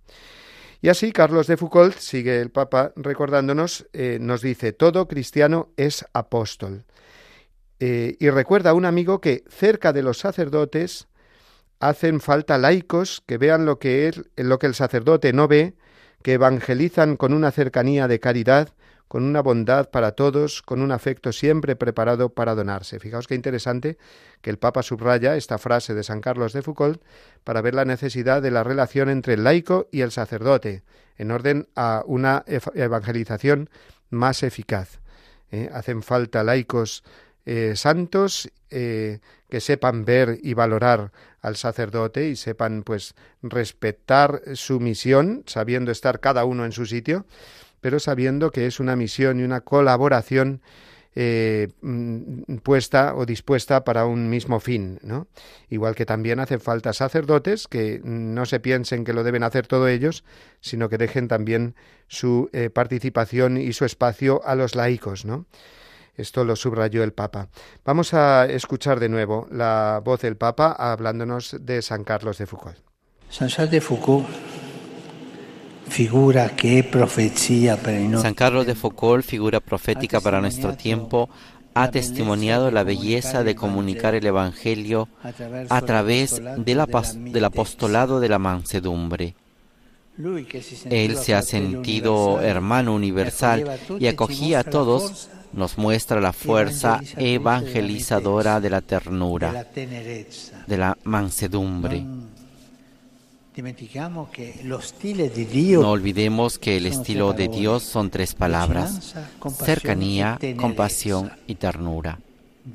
Y 0.81 0.89
así 0.89 1.11
Carlos 1.11 1.47
de 1.47 1.57
Foucault, 1.57 1.97
sigue 1.97 2.39
el 2.39 2.51
Papa 2.51 2.93
recordándonos, 2.95 3.87
eh, 3.93 4.19
nos 4.21 4.41
dice, 4.41 4.73
todo 4.73 5.07
cristiano 5.07 5.71
es 5.75 6.05
apóstol. 6.13 6.85
Eh, 7.79 8.15
y 8.19 8.29
recuerda 8.29 8.71
a 8.71 8.73
un 8.73 8.85
amigo 8.85 9.21
que 9.21 9.43
cerca 9.49 9.93
de 9.93 10.03
los 10.03 10.19
sacerdotes 10.19 11.07
hacen 11.79 12.21
falta 12.21 12.57
laicos 12.57 13.21
que 13.25 13.37
vean 13.37 13.65
lo 13.65 13.77
que, 13.77 14.11
lo 14.35 14.57
que 14.59 14.67
el 14.67 14.73
sacerdote 14.73 15.33
no 15.33 15.47
ve, 15.47 15.75
que 16.23 16.33
evangelizan 16.33 17.17
con 17.17 17.33
una 17.33 17.51
cercanía 17.51 18.07
de 18.07 18.19
caridad, 18.19 18.69
con 19.07 19.23
una 19.23 19.41
bondad 19.41 19.89
para 19.89 20.11
todos, 20.11 20.61
con 20.61 20.81
un 20.81 20.91
afecto 20.91 21.31
siempre 21.31 21.75
preparado 21.75 22.29
para 22.29 22.55
donarse. 22.55 22.99
Fijaos 22.99 23.27
qué 23.27 23.35
interesante 23.35 23.97
que 24.41 24.49
el 24.49 24.57
Papa 24.57 24.83
subraya 24.83 25.35
esta 25.35 25.57
frase 25.57 25.93
de 25.93 26.03
San 26.03 26.21
Carlos 26.21 26.53
de 26.53 26.61
Foucault 26.61 27.01
para 27.43 27.61
ver 27.61 27.75
la 27.75 27.85
necesidad 27.85 28.41
de 28.41 28.51
la 28.51 28.63
relación 28.63 29.09
entre 29.09 29.35
el 29.35 29.43
laico 29.43 29.87
y 29.91 30.01
el 30.01 30.11
sacerdote, 30.11 30.83
en 31.17 31.31
orden 31.31 31.67
a 31.75 32.03
una 32.05 32.43
evangelización 32.47 33.69
más 34.09 34.43
eficaz. 34.43 34.99
¿eh? 35.51 35.69
Hacen 35.73 36.03
falta 36.03 36.43
laicos 36.43 37.03
eh, 37.45 37.77
santos 37.77 38.51
eh, 38.69 39.19
que 39.49 39.61
sepan 39.61 40.03
ver 40.03 40.37
y 40.43 40.53
valorar 40.53 41.13
al 41.41 41.55
sacerdote 41.55 42.27
y 42.27 42.35
sepan 42.35 42.83
pues 42.83 43.15
respetar 43.41 44.41
su 44.55 44.81
misión, 44.81 45.43
sabiendo 45.45 45.91
estar 45.91 46.19
cada 46.19 46.43
uno 46.43 46.65
en 46.65 46.73
su 46.73 46.85
sitio, 46.85 47.25
pero 47.87 48.01
sabiendo 48.01 48.51
que 48.51 48.65
es 48.65 48.81
una 48.81 48.97
misión 48.97 49.39
y 49.39 49.43
una 49.43 49.61
colaboración 49.61 50.61
eh, 51.15 51.69
mm, 51.79 52.57
puesta 52.57 53.15
o 53.15 53.25
dispuesta 53.25 53.85
para 53.85 54.05
un 54.05 54.29
mismo 54.29 54.59
fin, 54.59 54.99
¿no? 55.03 55.27
Igual 55.69 55.95
que 55.95 56.05
también 56.05 56.41
hacen 56.41 56.59
falta 56.59 56.91
sacerdotes 56.91 57.65
que 57.69 58.01
no 58.03 58.45
se 58.45 58.59
piensen 58.59 59.05
que 59.05 59.13
lo 59.13 59.23
deben 59.23 59.41
hacer 59.41 59.67
todos 59.67 59.87
ellos, 59.87 60.25
sino 60.59 60.89
que 60.89 60.97
dejen 60.97 61.29
también 61.29 61.75
su 62.09 62.49
participación 62.73 63.55
y 63.55 63.71
su 63.71 63.85
espacio 63.85 64.41
a 64.43 64.55
los 64.55 64.75
laicos, 64.75 65.23
¿no? 65.23 65.45
Esto 66.17 66.43
lo 66.43 66.57
subrayó 66.57 67.03
el 67.03 67.13
Papa. 67.13 67.47
Vamos 67.85 68.13
a 68.13 68.47
escuchar 68.47 68.99
de 68.99 69.07
nuevo 69.07 69.47
la 69.49 70.01
voz 70.03 70.23
del 70.23 70.35
Papa 70.35 70.73
hablándonos 70.73 71.55
de 71.61 71.81
San 71.81 72.03
Carlos 72.03 72.37
de 72.37 72.47
Foucault. 72.47 72.79
San 73.29 73.47
Charles 73.47 73.71
de 73.71 73.79
Foucault 73.79 74.27
figura 75.89 76.55
que 76.55 76.83
profecía 76.83 77.77
para 77.77 78.19
San 78.19 78.33
Carlos 78.33 78.65
de 78.65 78.75
Foucault, 78.75 79.25
figura 79.25 79.59
profética 79.59 80.19
para 80.21 80.41
nuestro 80.41 80.75
tiempo, 80.75 81.29
ha 81.73 81.91
testimoniado 81.91 82.71
la 82.71 82.83
belleza 82.83 83.43
de 83.43 83.55
comunicar 83.55 84.15
el 84.15 84.25
Evangelio 84.25 85.07
a 85.69 85.81
través 85.81 86.41
del 86.57 87.45
apostolado 87.45 88.19
de 88.19 88.29
la 88.29 88.39
mansedumbre. 88.39 89.35
Él 90.89 91.17
se 91.17 91.35
ha 91.35 91.43
sentido 91.43 92.41
hermano 92.41 92.95
universal 92.95 93.79
y 93.99 94.07
acogía 94.07 94.59
a 94.59 94.63
todos 94.63 95.29
nos 95.53 95.77
muestra 95.77 96.19
la 96.19 96.33
fuerza 96.33 97.01
evangelizadora 97.15 98.59
de 98.59 98.69
la 98.69 98.81
ternura, 98.81 99.67
de 99.73 100.77
la 100.77 100.97
mansedumbre. 101.03 102.05
No 105.81 105.91
olvidemos 105.91 106.59
que 106.59 106.77
el 106.77 106.85
estilo 106.85 107.33
de 107.33 107.47
Dios 107.47 107.83
son 107.83 108.09
tres 108.09 108.33
palabras, 108.35 109.15
cercanía, 109.63 110.39
compasión 110.57 111.31
y 111.47 111.55
ternura. 111.55 112.19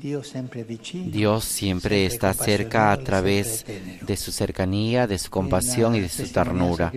Dios 0.01 1.45
siempre 1.45 2.05
está 2.07 2.33
cerca 2.33 2.91
a 2.91 2.97
través 2.97 3.63
de 4.01 4.17
su 4.17 4.31
cercanía, 4.31 5.05
de 5.05 5.19
su 5.19 5.29
compasión 5.29 5.95
y 5.95 5.99
de 5.99 6.09
su 6.09 6.27
ternura. 6.29 6.91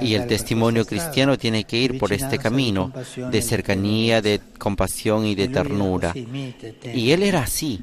Y 0.00 0.14
el 0.14 0.26
testimonio 0.28 0.84
cristiano 0.84 1.36
tiene 1.36 1.64
que 1.64 1.78
ir 1.78 1.98
por 1.98 2.12
este 2.12 2.38
camino 2.38 2.92
de 3.16 3.42
cercanía, 3.42 4.22
de 4.22 4.40
compasión 4.56 5.26
y 5.26 5.34
de 5.34 5.48
ternura. 5.48 6.14
Y 6.14 7.10
él 7.10 7.24
era 7.24 7.42
así, 7.42 7.82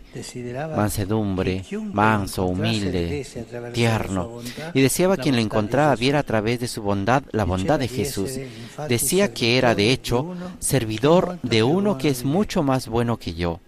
mansedumbre, 0.76 1.66
manso, 1.94 2.46
humilde, 2.46 3.26
tierno. 3.74 4.40
Y 4.74 4.82
deseaba 4.82 5.18
quien 5.18 5.36
lo 5.36 5.42
encontraba 5.42 5.96
viera 5.96 6.20
a 6.20 6.24
través 6.24 6.62
de 6.62 6.68
su 6.70 6.82
bondad 6.82 7.24
la 7.32 7.44
bondad 7.44 7.78
de 7.78 7.90
Jesús. 7.90 8.40
Decía 8.88 9.34
que 9.34 9.58
era, 9.58 9.76
de 9.76 9.92
hecho, 9.92 10.34
servidor 10.60 11.40
de 11.44 11.64
uno 11.64 11.98
que 11.98 12.10
es 12.10 12.24
mucho 12.24 12.64
más 12.64 12.88
bueno 12.88 13.18
que 13.18 13.34
yo. 13.34 13.60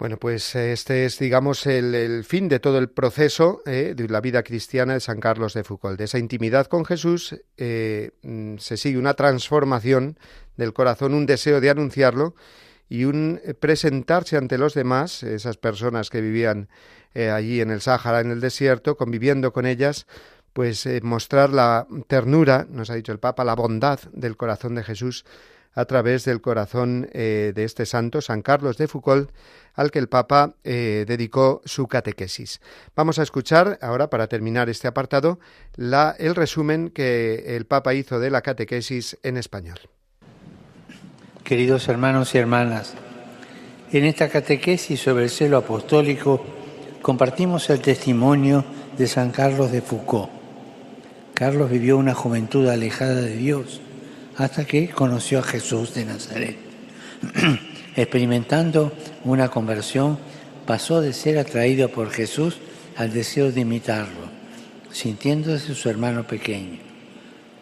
Bueno, 0.00 0.16
pues 0.16 0.54
este 0.54 1.04
es, 1.04 1.18
digamos, 1.18 1.66
el, 1.66 2.24
fin 2.24 2.48
de 2.48 2.58
todo 2.58 2.78
el 2.78 2.88
proceso 2.88 3.60
eh, 3.66 3.92
de 3.94 4.08
la 4.08 4.22
vida 4.22 4.42
cristiana 4.42 4.94
de 4.94 5.00
San 5.00 5.20
Carlos 5.20 5.52
de 5.52 5.62
Foucault. 5.62 5.98
De 5.98 6.04
esa 6.04 6.18
intimidad 6.18 6.68
con 6.68 6.86
Jesús 6.86 7.36
eh, 7.58 8.12
mm, 8.22 8.56
se 8.56 8.78
sigue 8.78 8.96
una 8.96 9.12
transformación 9.12 10.18
del 10.56 10.72
corazón, 10.72 11.12
un 11.12 11.26
deseo 11.26 11.60
de 11.60 11.68
anunciarlo 11.68 12.34
y 12.88 13.04
un 13.04 13.42
eh, 13.44 13.52
presentarse 13.52 14.38
ante 14.38 14.56
los 14.56 14.72
demás, 14.72 15.22
esas 15.22 15.58
personas 15.58 16.08
que 16.08 16.22
vivían 16.22 16.70
allí 17.14 17.60
en 17.60 17.70
el 17.70 17.82
Sáhara, 17.82 18.20
en 18.20 18.30
el 18.30 18.40
desierto, 18.40 18.96
conviviendo 18.96 19.52
con 19.52 19.66
ellas, 19.66 20.06
pues 20.54 20.88
mostrar 21.02 21.50
la 21.50 21.86
ternura, 22.06 22.66
nos 22.70 22.88
ha 22.88 22.94
dicho 22.94 23.12
el 23.12 23.18
Papa, 23.18 23.44
la 23.44 23.54
bondad 23.54 24.00
del 24.12 24.38
corazón 24.38 24.76
de 24.76 24.82
Jesús 24.84 25.26
a 25.74 25.84
través 25.84 26.24
del 26.24 26.40
corazón 26.40 27.08
de 27.12 27.52
este 27.56 27.86
santo, 27.86 28.20
San 28.20 28.42
Carlos 28.42 28.76
de 28.76 28.88
Foucault, 28.88 29.30
al 29.74 29.90
que 29.90 29.98
el 29.98 30.08
Papa 30.08 30.54
eh, 30.64 31.04
dedicó 31.06 31.62
su 31.64 31.86
catequesis. 31.86 32.60
Vamos 32.94 33.18
a 33.18 33.22
escuchar 33.22 33.78
ahora, 33.82 34.10
para 34.10 34.26
terminar 34.26 34.68
este 34.68 34.88
apartado, 34.88 35.38
la, 35.76 36.14
el 36.18 36.34
resumen 36.34 36.90
que 36.90 37.56
el 37.56 37.66
Papa 37.66 37.94
hizo 37.94 38.18
de 38.18 38.30
la 38.30 38.42
catequesis 38.42 39.18
en 39.22 39.36
español. 39.36 39.78
Queridos 41.44 41.88
hermanos 41.88 42.34
y 42.34 42.38
hermanas, 42.38 42.94
en 43.92 44.04
esta 44.04 44.28
catequesis 44.28 45.00
sobre 45.00 45.24
el 45.24 45.30
celo 45.30 45.56
apostólico 45.56 46.44
compartimos 47.02 47.70
el 47.70 47.80
testimonio 47.80 48.64
de 48.96 49.06
San 49.06 49.30
Carlos 49.30 49.72
de 49.72 49.80
Foucault. 49.80 50.30
Carlos 51.34 51.70
vivió 51.70 51.96
una 51.96 52.14
juventud 52.14 52.68
alejada 52.68 53.22
de 53.22 53.34
Dios 53.36 53.80
hasta 54.40 54.64
que 54.64 54.88
conoció 54.88 55.40
a 55.40 55.42
Jesús 55.42 55.92
de 55.92 56.06
Nazaret. 56.06 56.56
Experimentando 57.96 58.90
una 59.24 59.50
conversión, 59.50 60.18
pasó 60.64 61.02
de 61.02 61.12
ser 61.12 61.38
atraído 61.38 61.90
por 61.90 62.10
Jesús 62.10 62.56
al 62.96 63.12
deseo 63.12 63.52
de 63.52 63.60
imitarlo, 63.60 64.30
sintiéndose 64.90 65.74
su 65.74 65.90
hermano 65.90 66.26
pequeño. 66.26 66.78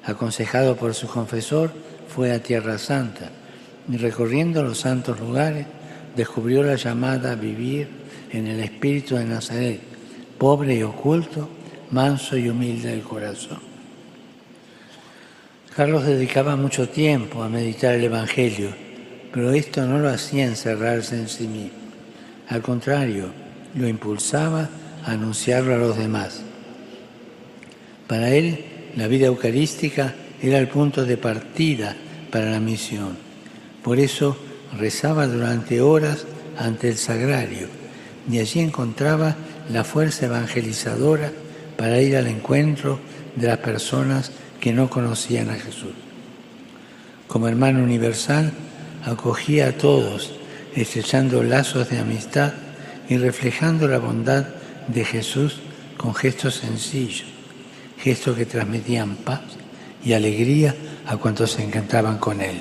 Aconsejado 0.05 0.77
por 0.77 0.95
su 0.95 1.09
confesor, 1.09 1.73
fue 2.09 2.31
a 2.33 2.43
Tierra 2.43 2.79
Santa 2.79 3.31
y 3.91 3.97
recorriendo 3.97 4.63
los 4.63 4.79
santos 4.79 5.19
lugares 5.19 5.67
descubrió 6.15 6.63
la 6.63 6.77
llamada 6.77 7.33
a 7.33 7.37
vivir 7.37 7.89
en 8.31 8.47
el 8.47 8.61
espíritu 8.61 9.17
de 9.17 9.25
Nazaret, 9.25 9.81
pobre 10.39 10.77
y 10.77 10.83
oculto, 10.85 11.49
manso 11.91 12.37
y 12.37 12.49
humilde 12.49 12.95
de 12.95 13.03
corazón. 13.03 13.68
Carlos 15.79 16.05
dedicaba 16.05 16.57
mucho 16.57 16.89
tiempo 16.89 17.41
a 17.41 17.49
meditar 17.49 17.95
el 17.95 18.03
Evangelio, 18.03 18.71
pero 19.33 19.53
esto 19.53 19.87
no 19.87 20.01
lo 20.01 20.09
hacía 20.09 20.45
encerrarse 20.45 21.15
en 21.15 21.29
sí 21.29 21.47
mismo. 21.47 21.79
Al 22.49 22.63
contrario, 22.63 23.27
lo 23.77 23.87
impulsaba 23.87 24.69
a 25.05 25.13
anunciarlo 25.13 25.77
a 25.77 25.79
los 25.79 25.97
demás. 25.97 26.41
Para 28.09 28.31
él, 28.35 28.65
la 28.97 29.07
vida 29.07 29.27
eucarística 29.27 30.17
era 30.43 30.59
el 30.59 30.67
punto 30.67 31.05
de 31.05 31.17
partida 31.17 31.95
para 32.33 32.51
la 32.51 32.59
misión. 32.59 33.17
Por 33.81 34.01
eso 34.01 34.37
rezaba 34.77 35.29
durante 35.29 35.81
horas 35.81 36.27
ante 36.59 36.89
el 36.89 36.97
sagrario 36.97 37.69
y 38.29 38.41
allí 38.41 38.59
encontraba 38.59 39.37
la 39.71 39.85
fuerza 39.85 40.27
evangelizadora 40.27 41.31
para 41.77 42.01
ir 42.01 42.17
al 42.17 42.27
encuentro 42.27 42.99
de 43.39 43.49
las 43.49 43.59
personas 43.59 44.33
que 44.61 44.73
no 44.73 44.91
conocían 44.91 45.51
a 45.51 45.55
Jesús. 45.55 45.93
Como 47.27 47.49
hermano 47.49 47.83
universal, 47.83 48.53
acogía 49.05 49.69
a 49.69 49.73
todos, 49.73 50.33
estrechando 50.75 51.43
lazos 51.43 51.91
de 51.91 51.99
amistad 51.99 52.53
y 53.09 53.17
reflejando 53.17 53.89
la 53.89 53.99
bondad 53.99 54.47
de 54.89 55.05
Jesús 55.05 55.61
con 55.97 56.15
gestos 56.15 56.57
sencillos, 56.57 57.29
gestos 57.99 58.37
que 58.37 58.47
transmitían 58.47 59.17
paz 59.17 59.41
y 60.05 60.13
alegría 60.13 60.75
a 61.07 61.17
cuantos 61.17 61.53
se 61.53 61.65
encantaban 61.65 62.19
con 62.19 62.41
él. 62.41 62.61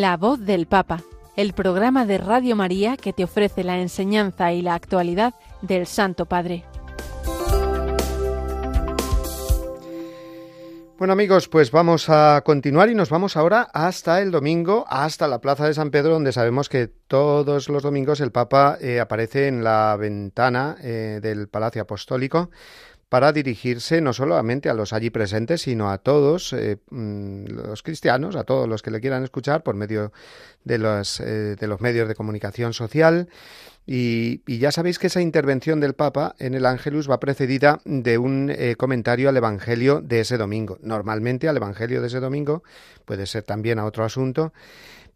La 0.00 0.16
voz 0.16 0.40
del 0.40 0.64
Papa, 0.66 1.02
el 1.36 1.52
programa 1.52 2.06
de 2.06 2.16
Radio 2.16 2.56
María 2.56 2.96
que 2.96 3.12
te 3.12 3.22
ofrece 3.22 3.62
la 3.64 3.80
enseñanza 3.80 4.50
y 4.50 4.62
la 4.62 4.72
actualidad 4.72 5.34
del 5.60 5.86
Santo 5.86 6.24
Padre. 6.24 6.64
Bueno 10.96 11.12
amigos, 11.12 11.48
pues 11.48 11.70
vamos 11.70 12.08
a 12.08 12.40
continuar 12.46 12.88
y 12.88 12.94
nos 12.94 13.10
vamos 13.10 13.36
ahora 13.36 13.68
hasta 13.74 14.22
el 14.22 14.30
domingo, 14.30 14.86
hasta 14.88 15.28
la 15.28 15.42
Plaza 15.42 15.66
de 15.66 15.74
San 15.74 15.90
Pedro, 15.90 16.14
donde 16.14 16.32
sabemos 16.32 16.70
que 16.70 16.88
todos 16.88 17.68
los 17.68 17.82
domingos 17.82 18.20
el 18.20 18.32
Papa 18.32 18.78
eh, 18.80 19.00
aparece 19.00 19.48
en 19.48 19.62
la 19.62 19.96
ventana 19.98 20.76
eh, 20.82 21.20
del 21.22 21.48
Palacio 21.48 21.82
Apostólico 21.82 22.50
para 23.10 23.32
dirigirse 23.32 24.00
no 24.00 24.12
solamente 24.12 24.70
a 24.70 24.74
los 24.74 24.92
allí 24.92 25.10
presentes, 25.10 25.62
sino 25.62 25.90
a 25.90 25.98
todos 25.98 26.52
eh, 26.52 26.78
mm, 26.90 27.46
los 27.46 27.82
cristianos, 27.82 28.36
a 28.36 28.44
todos 28.44 28.68
los 28.68 28.82
que 28.82 28.92
le 28.92 29.00
quieran 29.00 29.24
escuchar 29.24 29.64
por 29.64 29.74
medio 29.74 30.12
de 30.64 30.78
los, 30.78 31.18
eh, 31.18 31.56
los 31.60 31.80
medios 31.80 32.06
de 32.06 32.14
comunicación 32.14 32.72
social. 32.72 33.28
Y, 33.84 34.42
ya 34.46 34.70
sabéis 34.70 35.00
que 35.00 35.08
esa 35.08 35.20
intervención 35.20 35.80
del 35.80 35.94
Papa 35.94 36.36
en 36.38 36.54
el 36.54 36.66
Ángelus 36.66 37.10
va 37.10 37.18
precedida 37.18 37.80
de 37.84 38.18
un 38.18 38.48
eh, 38.48 38.76
comentario 38.76 39.28
al 39.28 39.36
Evangelio 39.36 40.00
de 40.00 40.20
ese 40.20 40.36
domingo. 40.36 40.78
Normalmente 40.80 41.48
al 41.48 41.56
Evangelio 41.56 42.00
de 42.00 42.06
ese 42.06 42.20
domingo, 42.20 42.62
puede 43.04 43.26
ser 43.26 43.42
también 43.42 43.80
a 43.80 43.86
otro 43.86 44.04
asunto, 44.04 44.52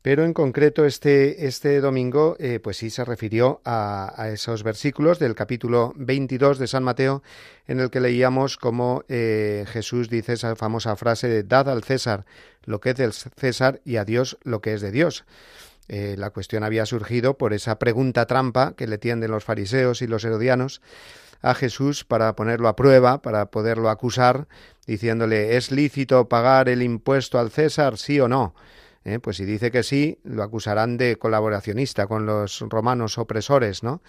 pero 0.04 0.26
en 0.26 0.34
concreto 0.34 0.84
este, 0.84 1.46
este 1.46 1.80
domingo 1.80 2.36
eh, 2.38 2.60
pues 2.62 2.76
sí 2.76 2.90
se 2.90 3.06
refirió 3.06 3.62
a, 3.64 4.28
esos 4.30 4.62
versículos 4.62 5.18
del 5.18 5.34
capítulo 5.34 5.94
22 5.96 6.58
de 6.58 6.66
San 6.66 6.84
Mateo 6.84 7.22
en 7.66 7.80
el 7.80 7.88
que 7.88 8.00
leíamos 8.00 8.58
cómo 8.58 9.02
eh, 9.08 9.64
Jesús 9.66 10.10
dice 10.10 10.34
esa 10.34 10.56
famosa 10.56 10.94
frase 10.96 11.28
de 11.28 11.42
dad 11.42 11.70
al 11.70 11.84
César 11.84 12.26
lo 12.66 12.82
que 12.82 12.90
es 12.90 12.96
del 12.96 13.14
César 13.14 13.80
y 13.86 13.96
a 13.96 14.04
Dios 14.04 14.36
lo 14.42 14.60
que 14.60 14.74
es 14.74 14.82
de 14.82 14.90
Dios. 14.90 15.24
Eh, 15.88 16.16
la 16.18 16.28
cuestión 16.28 16.64
había 16.64 16.84
surgido 16.84 17.38
por 17.38 17.54
esa 17.54 17.78
pregunta 17.78 18.26
trampa 18.26 18.74
que 18.76 18.86
le 18.86 18.98
tienden 18.98 19.30
los 19.30 19.44
fariseos 19.44 20.02
y 20.02 20.06
los 20.06 20.22
herodianos 20.22 20.82
a 21.40 21.54
Jesús 21.54 22.04
para 22.04 22.36
ponerlo 22.36 22.68
a 22.68 22.76
prueba, 22.76 23.22
para 23.22 23.46
poderlo 23.46 23.88
acusar, 23.88 24.48
diciéndole 24.86 25.56
¿es 25.56 25.70
lícito 25.70 26.28
pagar 26.28 26.68
el 26.68 26.82
impuesto 26.82 27.38
al 27.38 27.50
César, 27.50 27.96
sí 27.96 28.20
o 28.20 28.28
no? 28.28 28.54
¿Eh? 29.04 29.18
Pues 29.18 29.36
si 29.36 29.44
dice 29.44 29.70
que 29.70 29.82
sí, 29.82 30.18
lo 30.24 30.42
acusarán 30.42 30.96
de 30.96 31.16
colaboracionista 31.16 32.06
con 32.06 32.26
los 32.26 32.60
romanos 32.60 33.18
opresores, 33.18 33.82
¿no? 33.82 34.02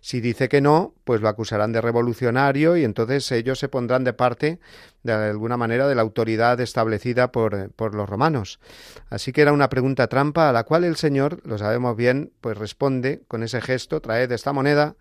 Si 0.00 0.20
dice 0.20 0.48
que 0.48 0.60
no, 0.60 0.94
pues 1.04 1.20
lo 1.20 1.28
acusarán 1.28 1.72
de 1.72 1.80
revolucionario 1.80 2.76
y 2.76 2.84
entonces 2.84 3.30
ellos 3.32 3.58
se 3.58 3.68
pondrán 3.68 4.04
de 4.04 4.12
parte, 4.12 4.60
de 5.02 5.12
alguna 5.12 5.56
manera, 5.56 5.88
de 5.88 5.94
la 5.94 6.02
autoridad 6.02 6.60
establecida 6.60 7.32
por, 7.32 7.70
por 7.72 7.94
los 7.94 8.08
romanos. 8.08 8.60
Así 9.08 9.32
que 9.32 9.42
era 9.42 9.52
una 9.52 9.70
pregunta 9.70 10.06
trampa 10.08 10.50
a 10.50 10.52
la 10.52 10.64
cual 10.64 10.84
el 10.84 10.96
Señor, 10.96 11.40
lo 11.44 11.58
sabemos 11.58 11.96
bien, 11.96 12.32
pues 12.40 12.58
responde 12.58 13.22
con 13.28 13.42
ese 13.42 13.60
gesto, 13.60 14.00
traed 14.00 14.30
esta 14.30 14.52
moneda, 14.52 14.96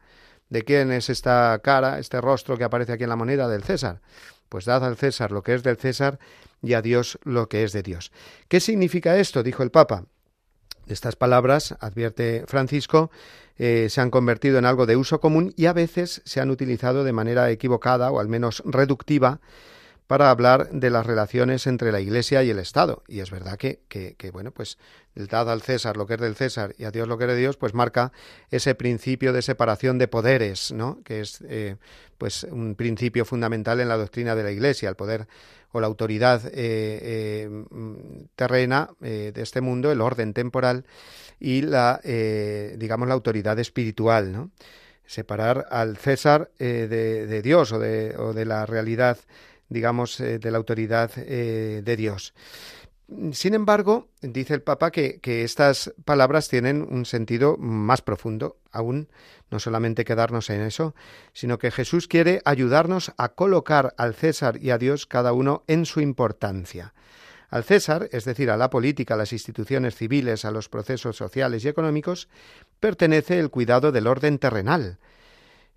¿de 0.50 0.64
quién 0.64 0.92
es 0.92 1.10
esta 1.10 1.60
cara, 1.64 2.00
este 2.00 2.22
rostro 2.22 2.58
que 2.58 2.64
aparece 2.64 2.94
aquí 2.94 3.04
en 3.04 3.10
la 3.10 3.16
moneda? 3.16 3.48
Del 3.48 3.64
César. 3.64 4.02
Pues 4.54 4.66
dad 4.66 4.86
al 4.86 4.98
César 4.98 5.32
lo 5.32 5.42
que 5.42 5.56
es 5.56 5.64
del 5.64 5.78
César 5.78 6.20
y 6.62 6.74
a 6.74 6.84
Dios 6.84 7.18
lo 7.24 7.50
que 7.50 7.64
es 7.64 7.74
de 7.74 7.82
Dios. 7.82 8.12
¿Qué 8.48 8.60
significa 8.60 9.18
esto? 9.18 9.42
dijo 9.42 9.64
el 9.64 9.72
Papa. 9.72 10.06
Estas 10.86 11.16
palabras, 11.16 11.76
advierte 11.80 12.44
Francisco, 12.46 13.10
eh, 13.58 13.88
se 13.90 14.00
han 14.00 14.12
convertido 14.12 14.60
en 14.60 14.66
algo 14.66 14.86
de 14.86 14.96
uso 14.96 15.20
común 15.20 15.56
y 15.58 15.66
a 15.66 15.74
veces 15.74 16.22
se 16.26 16.40
han 16.40 16.52
utilizado 16.52 17.04
de 17.04 17.14
manera 17.14 17.50
equivocada 17.50 18.12
o 18.12 18.20
al 18.20 18.28
menos 18.28 18.62
reductiva 18.64 19.42
para 20.08 20.30
hablar 20.30 20.70
de 20.72 20.90
las 20.90 21.06
relaciones 21.06 21.66
entre 21.68 21.92
la 21.92 22.02
Iglesia 22.02 22.44
y 22.44 22.50
el 22.50 22.60
Estado. 22.60 23.04
Y 23.08 23.22
es 23.22 23.32
verdad 23.32 23.58
que, 23.58 23.80
bueno, 24.32 24.52
pues 24.52 24.78
el 25.16 25.28
dad 25.28 25.50
al 25.50 25.62
César 25.62 25.98
lo 25.98 26.06
que 26.06 26.16
es 26.16 26.20
del 26.20 26.36
César 26.36 26.76
y 26.78 26.84
a 26.84 26.92
Dios 26.92 27.08
lo 27.08 27.18
que 27.18 27.26
es 27.26 27.30
de 27.30 27.38
Dios, 27.38 27.58
pues 27.58 27.74
marca 27.74 28.12
ese 28.52 28.76
principio 28.76 29.32
de 29.32 29.42
separación 29.42 29.98
de 29.98 30.08
poderes, 30.08 30.72
¿no? 30.72 31.02
Que 31.04 31.22
es, 31.22 31.44
eh, 31.48 31.78
pues, 32.18 32.44
un 32.44 32.76
principio 32.76 33.26
fundamental 33.26 33.80
en 33.80 33.88
la 33.88 33.98
doctrina 33.98 34.36
de 34.36 34.44
la 34.44 34.52
Iglesia, 34.52 34.90
el 34.90 34.96
poder 34.96 35.28
o 35.72 35.80
la 35.80 35.88
autoridad 35.88 36.46
eh, 36.46 36.52
eh, 36.54 37.50
terrena 38.36 38.90
de 39.00 39.34
este 39.36 39.62
mundo, 39.62 39.92
el 39.92 40.02
orden 40.02 40.34
temporal 40.34 40.86
y 41.40 41.62
la, 41.62 42.00
digamos, 42.78 43.08
la 43.08 43.16
autoridad 43.16 43.58
espiritual, 43.58 44.32
¿no? 44.32 44.52
Separar 45.06 45.66
al 45.70 45.98
César 45.98 46.52
de, 46.60 46.88
de, 46.88 47.42
Dios 47.42 47.72
o 47.74 47.80
de, 47.80 48.16
o 48.18 48.34
de 48.34 48.46
la 48.46 48.66
realidad 48.66 49.18
digamos, 49.74 50.20
eh, 50.20 50.40
de 50.40 50.52
la 50.52 50.58
autoridad 50.58 51.12
eh, 51.18 51.82
de 51.84 51.98
Dios. 51.98 52.34
Sin 53.34 53.54
embargo, 53.54 54.08
dice 54.22 54.54
el 54.54 54.62
Papa 54.62 54.90
que, 54.90 55.20
que, 55.20 55.44
estas 55.44 55.94
palabras 56.06 56.48
tienen 56.48 56.88
un 56.90 57.06
sentido 57.06 57.58
más 57.58 58.02
profundo, 58.02 58.58
aún 58.72 59.10
no 59.52 59.60
solamente 59.60 60.06
quedarnos 60.06 60.50
en 60.50 60.62
eso, 60.62 60.96
sino 61.34 61.58
que 61.58 61.70
Jesús 61.70 62.08
quiere 62.08 62.42
ayudarnos 62.46 63.12
a 63.18 63.30
colocar 63.30 63.94
al 63.98 64.16
César 64.16 64.58
y 64.62 64.72
a 64.72 64.78
Dios 64.78 65.06
cada 65.06 65.34
uno 65.34 65.64
en 65.68 65.86
su 65.86 66.00
importancia. 66.00 66.94
Al 67.54 67.64
César, 67.64 68.10
es 68.12 68.26
decir, 68.26 68.50
a 68.50 68.58
la 68.58 68.72
política, 68.72 69.14
a 69.14 69.18
las 69.18 69.32
instituciones 69.32 69.96
civiles, 69.96 70.44
a 70.44 70.50
los 70.50 70.70
procesos 70.70 71.18
sociales 71.18 71.64
y 71.64 71.68
económicos, 71.68 72.28
pertenece 72.80 73.38
el 73.38 73.52
cuidado 73.52 73.92
del 73.92 74.08
orden 74.08 74.40
terrenal, 74.40 74.98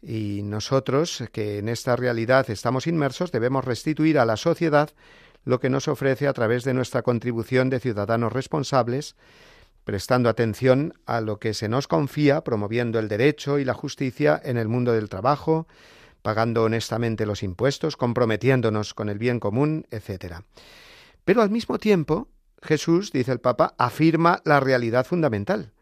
y 0.02 0.42
nosotros, 0.42 1.24
que 1.32 1.58
en 1.58 1.68
esta 1.68 1.96
realidad 1.96 2.48
estamos 2.50 2.86
inmersos, 2.86 3.32
debemos 3.32 3.64
restituir 3.64 4.18
a 4.18 4.24
la 4.24 4.36
sociedad 4.36 4.90
lo 5.44 5.60
que 5.60 5.70
nos 5.70 5.88
ofrece 5.88 6.26
a 6.26 6.32
través 6.32 6.64
de 6.64 6.74
nuestra 6.74 7.02
contribución 7.02 7.70
de 7.70 7.80
ciudadanos 7.80 8.32
responsables, 8.32 9.16
prestando 9.84 10.28
atención 10.28 10.94
a 11.06 11.20
lo 11.20 11.38
que 11.38 11.54
se 11.54 11.68
nos 11.68 11.86
confía, 11.86 12.42
promoviendo 12.42 12.98
el 12.98 13.08
derecho 13.08 13.58
y 13.58 13.64
la 13.64 13.74
justicia 13.74 14.40
en 14.44 14.56
el 14.56 14.68
mundo 14.68 14.92
del 14.92 15.08
trabajo, 15.08 15.68
pagando 16.22 16.64
honestamente 16.64 17.24
los 17.24 17.44
impuestos, 17.44 17.96
comprometiéndonos 17.96 18.94
con 18.94 19.08
el 19.08 19.18
bien 19.18 19.38
común, 19.38 19.86
etc. 19.92 20.40
Pero 21.24 21.42
al 21.42 21.50
mismo 21.50 21.78
tiempo, 21.78 22.28
Jesús, 22.60 23.12
dice 23.12 23.30
el 23.30 23.40
Papa, 23.40 23.74
afirma 23.78 24.42
la 24.44 24.58
realidad 24.58 25.06
fundamental, 25.06 25.72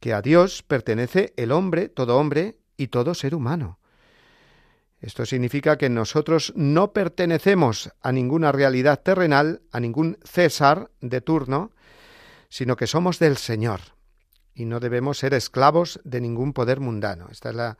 que 0.00 0.12
a 0.12 0.20
Dios 0.20 0.62
pertenece 0.62 1.32
el 1.38 1.50
hombre, 1.50 1.88
todo 1.88 2.18
hombre 2.18 2.58
y 2.76 2.88
todo 2.88 3.14
ser 3.14 3.34
humano. 3.34 3.78
Esto 5.00 5.26
significa 5.26 5.76
que 5.76 5.90
nosotros 5.90 6.52
no 6.56 6.92
pertenecemos 6.92 7.90
a 8.00 8.10
ninguna 8.10 8.52
realidad 8.52 9.02
terrenal, 9.02 9.60
a 9.70 9.80
ningún 9.80 10.16
César 10.24 10.90
de 11.02 11.20
turno, 11.20 11.72
sino 12.48 12.76
que 12.76 12.86
somos 12.86 13.18
del 13.18 13.36
Señor 13.36 13.80
y 14.54 14.64
no 14.64 14.80
debemos 14.80 15.18
ser 15.18 15.34
esclavos 15.34 16.00
de 16.04 16.20
ningún 16.20 16.52
poder 16.52 16.80
mundano. 16.80 17.26
Esta 17.30 17.50
es 17.50 17.56
la, 17.56 17.76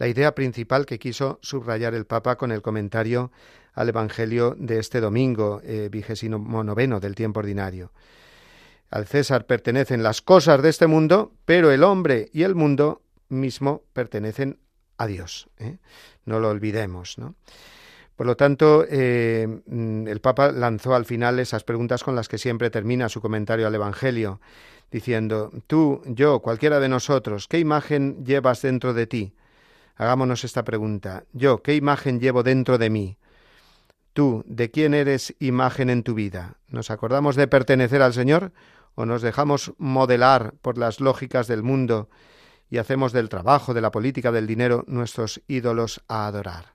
idea 0.00 0.34
principal 0.34 0.84
que 0.84 0.98
quiso 0.98 1.38
subrayar 1.40 1.94
el 1.94 2.04
Papa 2.04 2.36
con 2.36 2.52
el 2.52 2.60
comentario 2.60 3.30
al 3.72 3.88
Evangelio 3.88 4.54
de 4.58 4.78
este 4.78 5.00
domingo, 5.00 5.60
eh, 5.64 5.88
vigésimo 5.90 6.62
noveno 6.62 7.00
del 7.00 7.14
tiempo 7.14 7.40
ordinario. 7.40 7.92
Al 8.90 9.06
César 9.06 9.46
pertenecen 9.46 10.02
las 10.02 10.20
cosas 10.20 10.62
de 10.62 10.68
este 10.68 10.86
mundo, 10.86 11.32
pero 11.44 11.70
el 11.70 11.82
hombre 11.82 12.28
y 12.32 12.42
el 12.42 12.54
mundo 12.54 13.02
mismo 13.28 13.82
pertenecen 13.92 14.58
a 14.98 15.06
Dios. 15.06 15.48
¿eh? 15.58 15.78
No 16.24 16.40
lo 16.40 16.50
olvidemos, 16.50 17.18
¿no? 17.18 17.34
Por 18.16 18.26
lo 18.26 18.36
tanto, 18.36 18.86
eh, 18.88 19.46
mm, 19.66 20.08
el 20.08 20.20
Papa 20.20 20.50
lanzó 20.50 20.94
al 20.94 21.04
final 21.04 21.38
esas 21.38 21.64
preguntas 21.64 22.02
con 22.02 22.16
las 22.16 22.28
que 22.28 22.38
siempre 22.38 22.70
termina 22.70 23.10
su 23.10 23.20
comentario 23.20 23.66
al 23.66 23.74
Evangelio, 23.74 24.40
diciendo, 24.90 25.52
tú, 25.66 26.02
yo, 26.06 26.40
cualquiera 26.40 26.80
de 26.80 26.88
nosotros, 26.88 27.46
¿qué 27.46 27.58
imagen 27.58 28.24
llevas 28.24 28.62
dentro 28.62 28.94
de 28.94 29.06
ti? 29.06 29.34
Hagámonos 29.96 30.44
esta 30.44 30.64
pregunta. 30.64 31.24
Yo, 31.32 31.62
¿qué 31.62 31.74
imagen 31.74 32.20
llevo 32.20 32.42
dentro 32.42 32.78
de 32.78 32.88
mí? 32.88 33.18
Tú, 34.14 34.42
¿de 34.46 34.70
quién 34.70 34.94
eres 34.94 35.34
imagen 35.38 35.90
en 35.90 36.02
tu 36.02 36.14
vida? 36.14 36.56
¿Nos 36.68 36.90
acordamos 36.90 37.36
de 37.36 37.48
pertenecer 37.48 38.00
al 38.00 38.14
Señor 38.14 38.52
o 38.94 39.04
nos 39.04 39.20
dejamos 39.20 39.74
modelar 39.76 40.54
por 40.62 40.78
las 40.78 41.00
lógicas 41.00 41.48
del 41.48 41.62
mundo 41.62 42.08
y 42.70 42.78
hacemos 42.78 43.12
del 43.12 43.28
trabajo, 43.28 43.74
de 43.74 43.80
la 43.80 43.90
política, 43.90 44.32
del 44.32 44.46
dinero 44.46 44.84
nuestros 44.86 45.42
ídolos 45.48 46.02
a 46.08 46.26
adorar? 46.26 46.74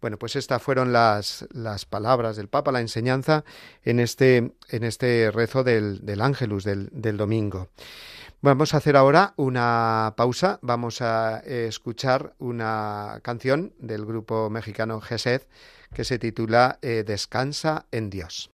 Bueno, 0.00 0.18
pues 0.18 0.36
estas 0.36 0.62
fueron 0.62 0.92
las, 0.92 1.46
las 1.52 1.86
palabras 1.86 2.36
del 2.36 2.48
Papa, 2.48 2.70
la 2.70 2.80
enseñanza 2.80 3.44
en 3.82 3.98
este, 3.98 4.52
en 4.68 4.84
este 4.84 5.30
rezo 5.30 5.64
del, 5.64 6.04
del 6.04 6.20
Ángelus 6.20 6.64
del, 6.64 6.90
del 6.92 7.16
domingo. 7.16 7.68
Vamos 8.42 8.74
a 8.74 8.76
hacer 8.76 8.96
ahora 8.96 9.32
una 9.36 10.14
pausa, 10.16 10.58
vamos 10.60 11.00
a 11.00 11.38
escuchar 11.40 12.34
una 12.38 13.20
canción 13.22 13.72
del 13.78 14.04
grupo 14.04 14.50
mexicano 14.50 15.00
Gesed 15.00 15.42
que 15.94 16.04
se 16.04 16.18
titula 16.18 16.78
eh, 16.82 17.02
Descansa 17.06 17.86
en 17.90 18.10
Dios. 18.10 18.50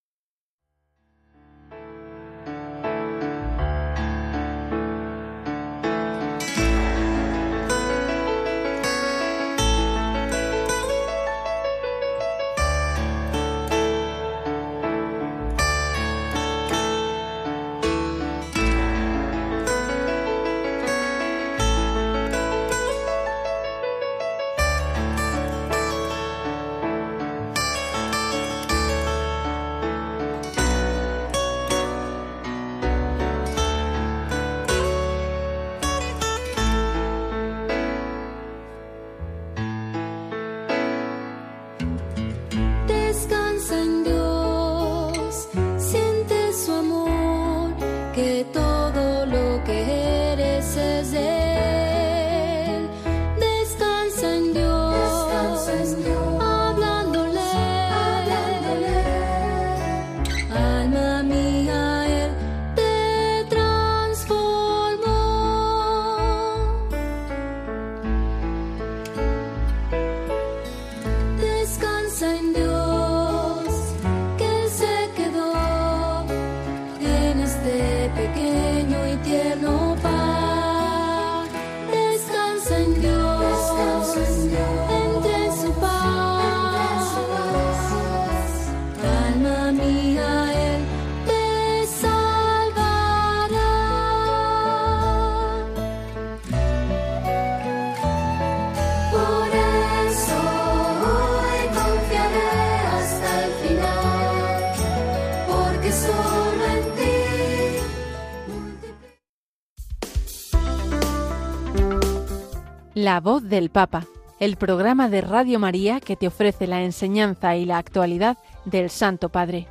La 113.03 113.19
voz 113.19 113.43
del 113.43 113.71
Papa, 113.71 114.07
el 114.39 114.57
programa 114.57 115.09
de 115.09 115.23
Radio 115.23 115.59
María 115.59 115.99
que 115.99 116.15
te 116.15 116.29
ofrece 116.29 116.69
la 116.69 116.83
enseñanza 116.83 117.57
y 117.57 117.65
la 117.65 117.79
actualidad 117.79 118.39
del 118.65 118.91
Santo 118.91 119.29
Padre. 119.29 119.67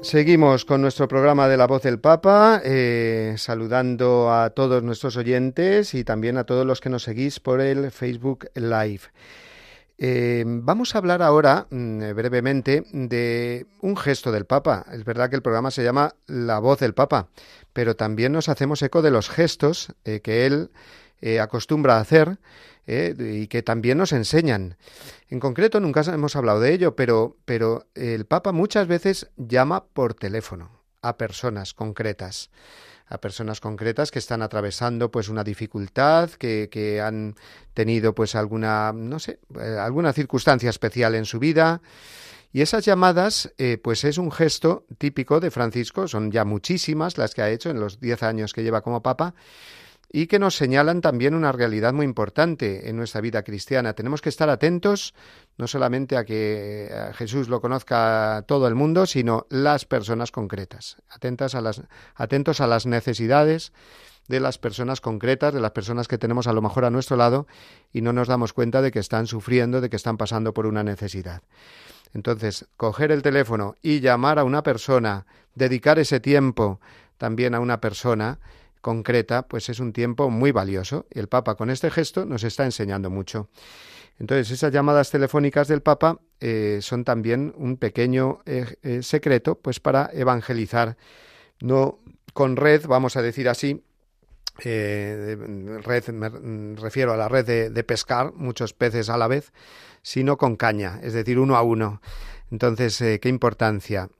Seguimos 0.00 0.64
con 0.64 0.82
nuestro 0.82 1.06
programa 1.06 1.46
de 1.46 1.56
la 1.56 1.68
voz 1.68 1.82
del 1.82 2.00
Papa, 2.00 2.60
eh, 2.64 3.36
saludando 3.38 4.32
a 4.32 4.50
todos 4.50 4.82
nuestros 4.82 5.16
oyentes 5.16 5.94
y 5.94 6.02
también 6.02 6.38
a 6.38 6.44
todos 6.44 6.66
los 6.66 6.80
que 6.80 6.90
nos 6.90 7.04
seguís 7.04 7.38
por 7.38 7.60
el 7.60 7.92
Facebook 7.92 8.48
Live. 8.56 9.02
Eh, 10.04 10.42
vamos 10.44 10.96
a 10.96 10.98
hablar 10.98 11.22
ahora 11.22 11.68
mm, 11.70 12.12
brevemente 12.16 12.82
de 12.92 13.66
un 13.80 13.96
gesto 13.96 14.32
del 14.32 14.46
Papa. 14.46 14.84
Es 14.90 15.04
verdad 15.04 15.30
que 15.30 15.36
el 15.36 15.42
programa 15.42 15.70
se 15.70 15.84
llama 15.84 16.16
La 16.26 16.58
voz 16.58 16.80
del 16.80 16.92
Papa, 16.92 17.28
pero 17.72 17.94
también 17.94 18.32
nos 18.32 18.48
hacemos 18.48 18.82
eco 18.82 19.00
de 19.00 19.12
los 19.12 19.30
gestos 19.30 19.94
eh, 20.04 20.18
que 20.18 20.44
él 20.44 20.72
eh, 21.20 21.38
acostumbra 21.38 21.98
a 21.98 22.00
hacer 22.00 22.38
eh, 22.88 23.14
y 23.16 23.46
que 23.46 23.62
también 23.62 23.96
nos 23.96 24.12
enseñan. 24.12 24.76
En 25.28 25.38
concreto, 25.38 25.78
nunca 25.78 26.00
hemos 26.00 26.34
hablado 26.34 26.58
de 26.58 26.74
ello, 26.74 26.96
pero 26.96 27.86
el 27.94 28.26
Papa 28.26 28.50
muchas 28.50 28.88
veces 28.88 29.30
llama 29.36 29.84
por 29.84 30.14
teléfono 30.14 30.82
a 31.00 31.16
personas 31.16 31.74
concretas 31.74 32.50
a 33.12 33.20
personas 33.20 33.60
concretas 33.60 34.10
que 34.10 34.18
están 34.18 34.40
atravesando 34.40 35.10
pues 35.10 35.28
una 35.28 35.44
dificultad, 35.44 36.30
que, 36.30 36.68
que 36.70 37.00
han 37.00 37.34
tenido 37.74 38.14
pues 38.14 38.34
alguna, 38.34 38.92
no 38.94 39.18
sé, 39.18 39.38
alguna 39.78 40.12
circunstancia 40.12 40.70
especial 40.70 41.14
en 41.14 41.26
su 41.26 41.38
vida, 41.38 41.82
y 42.54 42.60
esas 42.60 42.84
llamadas, 42.84 43.52
eh, 43.58 43.78
pues 43.82 44.04
es 44.04 44.18
un 44.18 44.30
gesto 44.30 44.86
típico 44.98 45.40
de 45.40 45.50
Francisco, 45.50 46.08
son 46.08 46.30
ya 46.30 46.44
muchísimas 46.44 47.16
las 47.16 47.34
que 47.34 47.42
ha 47.42 47.50
hecho 47.50 47.70
en 47.70 47.80
los 47.80 48.00
diez 48.00 48.22
años 48.22 48.52
que 48.52 48.62
lleva 48.62 48.82
como 48.82 49.02
Papa, 49.02 49.34
y 50.14 50.26
que 50.26 50.38
nos 50.38 50.56
señalan 50.56 51.00
también 51.00 51.34
una 51.34 51.52
realidad 51.52 51.94
muy 51.94 52.04
importante 52.04 52.90
en 52.90 52.96
nuestra 52.96 53.22
vida 53.22 53.42
cristiana. 53.42 53.94
Tenemos 53.94 54.20
que 54.20 54.28
estar 54.28 54.50
atentos 54.50 55.14
no 55.56 55.66
solamente 55.66 56.18
a 56.18 56.24
que 56.26 56.90
Jesús 57.14 57.48
lo 57.48 57.62
conozca 57.62 58.44
todo 58.46 58.68
el 58.68 58.74
mundo, 58.74 59.06
sino 59.06 59.46
las 59.48 59.86
personas 59.86 60.30
concretas, 60.30 60.98
atentas 61.08 61.54
a 61.54 61.62
las, 61.62 61.82
atentos 62.14 62.60
a 62.60 62.66
las 62.66 62.84
necesidades 62.84 63.72
de 64.28 64.38
las 64.38 64.58
personas 64.58 65.00
concretas, 65.00 65.54
de 65.54 65.60
las 65.60 65.72
personas 65.72 66.08
que 66.08 66.18
tenemos 66.18 66.46
a 66.46 66.52
lo 66.52 66.60
mejor 66.60 66.84
a 66.84 66.90
nuestro 66.90 67.16
lado 67.16 67.46
y 67.90 68.02
no 68.02 68.12
nos 68.12 68.28
damos 68.28 68.52
cuenta 68.52 68.82
de 68.82 68.90
que 68.90 68.98
están 68.98 69.26
sufriendo, 69.26 69.80
de 69.80 69.88
que 69.88 69.96
están 69.96 70.18
pasando 70.18 70.52
por 70.52 70.66
una 70.66 70.84
necesidad. 70.84 71.42
Entonces, 72.12 72.66
coger 72.76 73.12
el 73.12 73.22
teléfono 73.22 73.76
y 73.80 74.00
llamar 74.00 74.38
a 74.38 74.44
una 74.44 74.62
persona, 74.62 75.24
dedicar 75.54 75.98
ese 75.98 76.20
tiempo 76.20 76.80
también 77.16 77.54
a 77.54 77.60
una 77.60 77.80
persona 77.80 78.38
concreta, 78.82 79.48
pues 79.48 79.70
es 79.70 79.80
un 79.80 79.94
tiempo 79.94 80.28
muy 80.28 80.52
valioso. 80.52 81.06
El 81.10 81.28
Papa 81.28 81.54
con 81.54 81.70
este 81.70 81.90
gesto 81.90 82.26
nos 82.26 82.44
está 82.44 82.64
enseñando 82.66 83.08
mucho. 83.08 83.48
Entonces, 84.18 84.50
esas 84.50 84.72
llamadas 84.72 85.10
telefónicas 85.10 85.68
del 85.68 85.80
Papa 85.80 86.20
eh, 86.40 86.80
son 86.82 87.04
también 87.04 87.54
un 87.56 87.78
pequeño 87.78 88.40
eh, 88.44 88.76
eh, 88.82 89.02
secreto, 89.02 89.54
pues 89.54 89.80
para 89.80 90.10
evangelizar, 90.12 90.98
no 91.60 91.98
con 92.34 92.56
red, 92.56 92.86
vamos 92.86 93.16
a 93.16 93.22
decir 93.22 93.48
así, 93.48 93.82
red, 94.58 96.08
me 96.08 96.76
refiero 96.76 97.14
a 97.14 97.16
la 97.16 97.28
red 97.28 97.70
de, 97.70 97.84
pescar, 97.84 98.34
muchos 98.34 98.74
peces 98.74 99.08
a 99.08 99.16
la 99.16 99.28
vez, 99.28 99.52
sino 100.02 100.36
con 100.36 100.56
caña, 100.56 101.00
es 101.02 101.14
decir, 101.14 101.38
uno 101.38 101.56
a 101.56 101.62
uno. 101.62 102.02
Entonces, 102.50 102.98
qué 103.20 103.28
importancia 103.28 104.10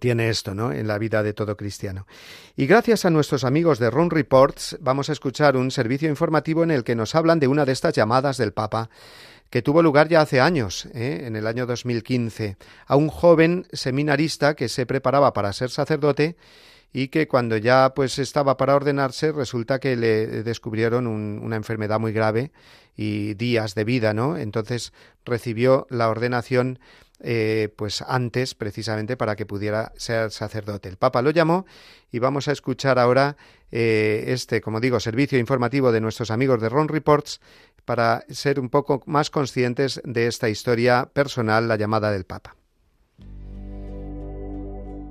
tiene 0.00 0.28
esto, 0.28 0.54
¿no? 0.54 0.72
En 0.72 0.86
la 0.86 0.98
vida 0.98 1.22
de 1.22 1.34
todo 1.34 1.56
cristiano. 1.56 2.06
Y 2.56 2.66
gracias 2.66 3.04
a 3.04 3.10
nuestros 3.10 3.44
amigos 3.44 3.78
de 3.78 3.90
Run 3.90 4.10
Reports, 4.10 4.78
vamos 4.80 5.08
a 5.08 5.12
escuchar 5.12 5.56
un 5.56 5.70
servicio 5.70 6.08
informativo 6.08 6.62
en 6.62 6.70
el 6.70 6.84
que 6.84 6.94
nos 6.94 7.14
hablan 7.14 7.40
de 7.40 7.48
una 7.48 7.64
de 7.64 7.72
estas 7.72 7.94
llamadas 7.94 8.36
del 8.36 8.52
Papa 8.52 8.90
que 9.52 9.60
tuvo 9.60 9.82
lugar 9.82 10.08
ya 10.08 10.22
hace 10.22 10.40
años, 10.40 10.86
¿eh? 10.94 11.24
en 11.26 11.36
el 11.36 11.46
año 11.46 11.66
2015, 11.66 12.56
a 12.86 12.96
un 12.96 13.08
joven 13.08 13.66
seminarista 13.70 14.54
que 14.54 14.70
se 14.70 14.86
preparaba 14.86 15.34
para 15.34 15.52
ser 15.52 15.68
sacerdote 15.68 16.36
y 16.90 17.08
que 17.08 17.28
cuando 17.28 17.58
ya 17.58 17.92
pues 17.94 18.18
estaba 18.18 18.56
para 18.56 18.74
ordenarse 18.74 19.30
resulta 19.30 19.78
que 19.78 19.94
le 19.94 20.42
descubrieron 20.42 21.06
una 21.06 21.56
enfermedad 21.56 22.00
muy 22.00 22.12
grave 22.12 22.50
y 22.96 23.34
días 23.34 23.74
de 23.74 23.84
vida, 23.84 24.14
¿no? 24.14 24.38
Entonces 24.38 24.94
recibió 25.24 25.86
la 25.90 26.08
ordenación 26.08 26.78
eh, 27.22 27.72
pues 27.76 28.02
antes 28.02 28.54
precisamente 28.54 29.16
para 29.16 29.36
que 29.36 29.46
pudiera 29.46 29.92
ser 29.96 30.30
sacerdote. 30.30 30.88
El 30.88 30.96
Papa 30.96 31.22
lo 31.22 31.30
llamó 31.30 31.66
y 32.10 32.18
vamos 32.18 32.48
a 32.48 32.52
escuchar 32.52 32.98
ahora 32.98 33.36
eh, 33.70 34.24
este, 34.28 34.60
como 34.60 34.80
digo, 34.80 35.00
servicio 35.00 35.38
informativo 35.38 35.92
de 35.92 36.00
nuestros 36.00 36.30
amigos 36.30 36.60
de 36.60 36.68
Ron 36.68 36.88
Reports 36.88 37.40
para 37.84 38.24
ser 38.28 38.60
un 38.60 38.68
poco 38.68 39.02
más 39.06 39.30
conscientes 39.30 40.00
de 40.04 40.26
esta 40.26 40.48
historia 40.48 41.08
personal, 41.12 41.68
la 41.68 41.76
llamada 41.76 42.10
del 42.10 42.24
Papa. 42.24 42.56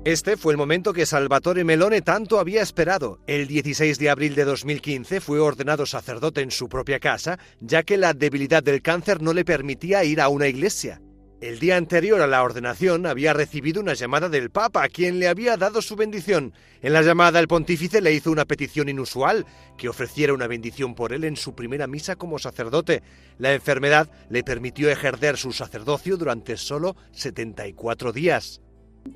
Este 0.04 0.36
fue 0.36 0.52
el 0.52 0.58
momento 0.58 0.92
que 0.92 1.06
Salvatore 1.06 1.62
Melone 1.62 2.02
tanto 2.02 2.40
había 2.40 2.60
esperado. 2.60 3.20
El 3.28 3.46
16 3.46 4.00
de 4.00 4.10
abril 4.10 4.34
de 4.34 4.44
2015 4.44 5.20
fue 5.20 5.38
ordenado 5.38 5.86
sacerdote 5.86 6.40
en 6.40 6.50
su 6.50 6.68
propia 6.68 6.98
casa, 6.98 7.38
ya 7.60 7.84
que 7.84 7.96
la 7.96 8.12
debilidad 8.12 8.64
del 8.64 8.82
cáncer 8.82 9.22
no 9.22 9.32
le 9.32 9.44
permitía 9.44 10.02
ir 10.02 10.20
a 10.20 10.28
una 10.28 10.48
iglesia. 10.48 11.00
El 11.42 11.58
día 11.58 11.76
anterior 11.76 12.22
a 12.22 12.28
la 12.28 12.44
ordenación 12.44 13.04
había 13.04 13.32
recibido 13.32 13.80
una 13.80 13.94
llamada 13.94 14.28
del 14.28 14.50
Papa, 14.50 14.88
quien 14.88 15.18
le 15.18 15.26
había 15.26 15.56
dado 15.56 15.82
su 15.82 15.96
bendición. 15.96 16.52
En 16.82 16.92
la 16.92 17.02
llamada 17.02 17.40
el 17.40 17.48
pontífice 17.48 18.00
le 18.00 18.12
hizo 18.12 18.30
una 18.30 18.44
petición 18.44 18.88
inusual, 18.88 19.44
que 19.76 19.88
ofreciera 19.88 20.34
una 20.34 20.46
bendición 20.46 20.94
por 20.94 21.12
él 21.12 21.24
en 21.24 21.34
su 21.34 21.56
primera 21.56 21.88
misa 21.88 22.14
como 22.14 22.38
sacerdote. 22.38 23.02
La 23.38 23.52
enfermedad 23.52 24.08
le 24.30 24.44
permitió 24.44 24.88
ejercer 24.88 25.36
su 25.36 25.50
sacerdocio 25.50 26.16
durante 26.16 26.56
solo 26.56 26.94
74 27.10 28.12
días. 28.12 28.60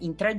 En 0.00 0.16
tres 0.16 0.36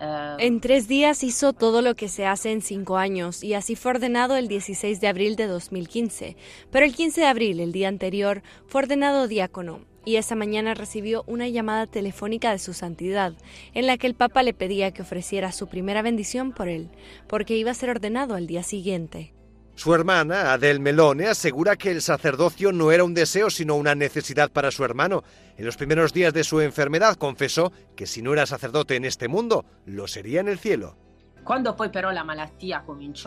eh, 0.00 0.36
en 0.38 0.60
tres 0.60 0.86
días 0.86 1.24
hizo 1.24 1.52
todo 1.52 1.82
lo 1.82 1.96
que 1.96 2.08
se 2.08 2.26
hace 2.26 2.52
en 2.52 2.62
cinco 2.62 2.96
años 2.96 3.42
y 3.42 3.54
así 3.54 3.74
fue 3.74 3.90
ordenado 3.90 4.36
el 4.36 4.46
16 4.46 5.00
de 5.00 5.08
abril 5.08 5.34
de 5.34 5.48
2015. 5.48 6.36
Pero 6.70 6.86
el 6.86 6.94
15 6.94 7.22
de 7.22 7.26
abril, 7.26 7.58
el 7.58 7.72
día 7.72 7.88
anterior, 7.88 8.44
fue 8.68 8.82
ordenado 8.82 9.26
diácono 9.26 9.89
y 10.04 10.16
esa 10.16 10.34
mañana 10.34 10.74
recibió 10.74 11.24
una 11.26 11.48
llamada 11.48 11.86
telefónica 11.86 12.50
de 12.50 12.58
su 12.58 12.72
santidad, 12.72 13.34
en 13.74 13.86
la 13.86 13.98
que 13.98 14.06
el 14.06 14.14
Papa 14.14 14.42
le 14.42 14.54
pedía 14.54 14.92
que 14.92 15.02
ofreciera 15.02 15.52
su 15.52 15.68
primera 15.68 16.02
bendición 16.02 16.52
por 16.52 16.68
él, 16.68 16.90
porque 17.28 17.56
iba 17.56 17.70
a 17.70 17.74
ser 17.74 17.90
ordenado 17.90 18.34
al 18.34 18.46
día 18.46 18.62
siguiente. 18.62 19.34
Su 19.74 19.94
hermana, 19.94 20.52
Adel 20.52 20.78
Melone, 20.78 21.26
asegura 21.26 21.76
que 21.76 21.90
el 21.90 22.02
sacerdocio 22.02 22.70
no 22.70 22.92
era 22.92 23.02
un 23.02 23.14
deseo 23.14 23.48
sino 23.48 23.76
una 23.76 23.94
necesidad 23.94 24.50
para 24.50 24.70
su 24.70 24.84
hermano. 24.84 25.24
En 25.56 25.64
los 25.64 25.78
primeros 25.78 26.12
días 26.12 26.34
de 26.34 26.44
su 26.44 26.60
enfermedad 26.60 27.16
confesó 27.16 27.72
que 27.96 28.06
si 28.06 28.20
no 28.20 28.34
era 28.34 28.44
sacerdote 28.44 28.96
en 28.96 29.06
este 29.06 29.28
mundo, 29.28 29.64
lo 29.86 30.06
sería 30.06 30.40
en 30.40 30.48
el 30.48 30.58
cielo. 30.58 30.96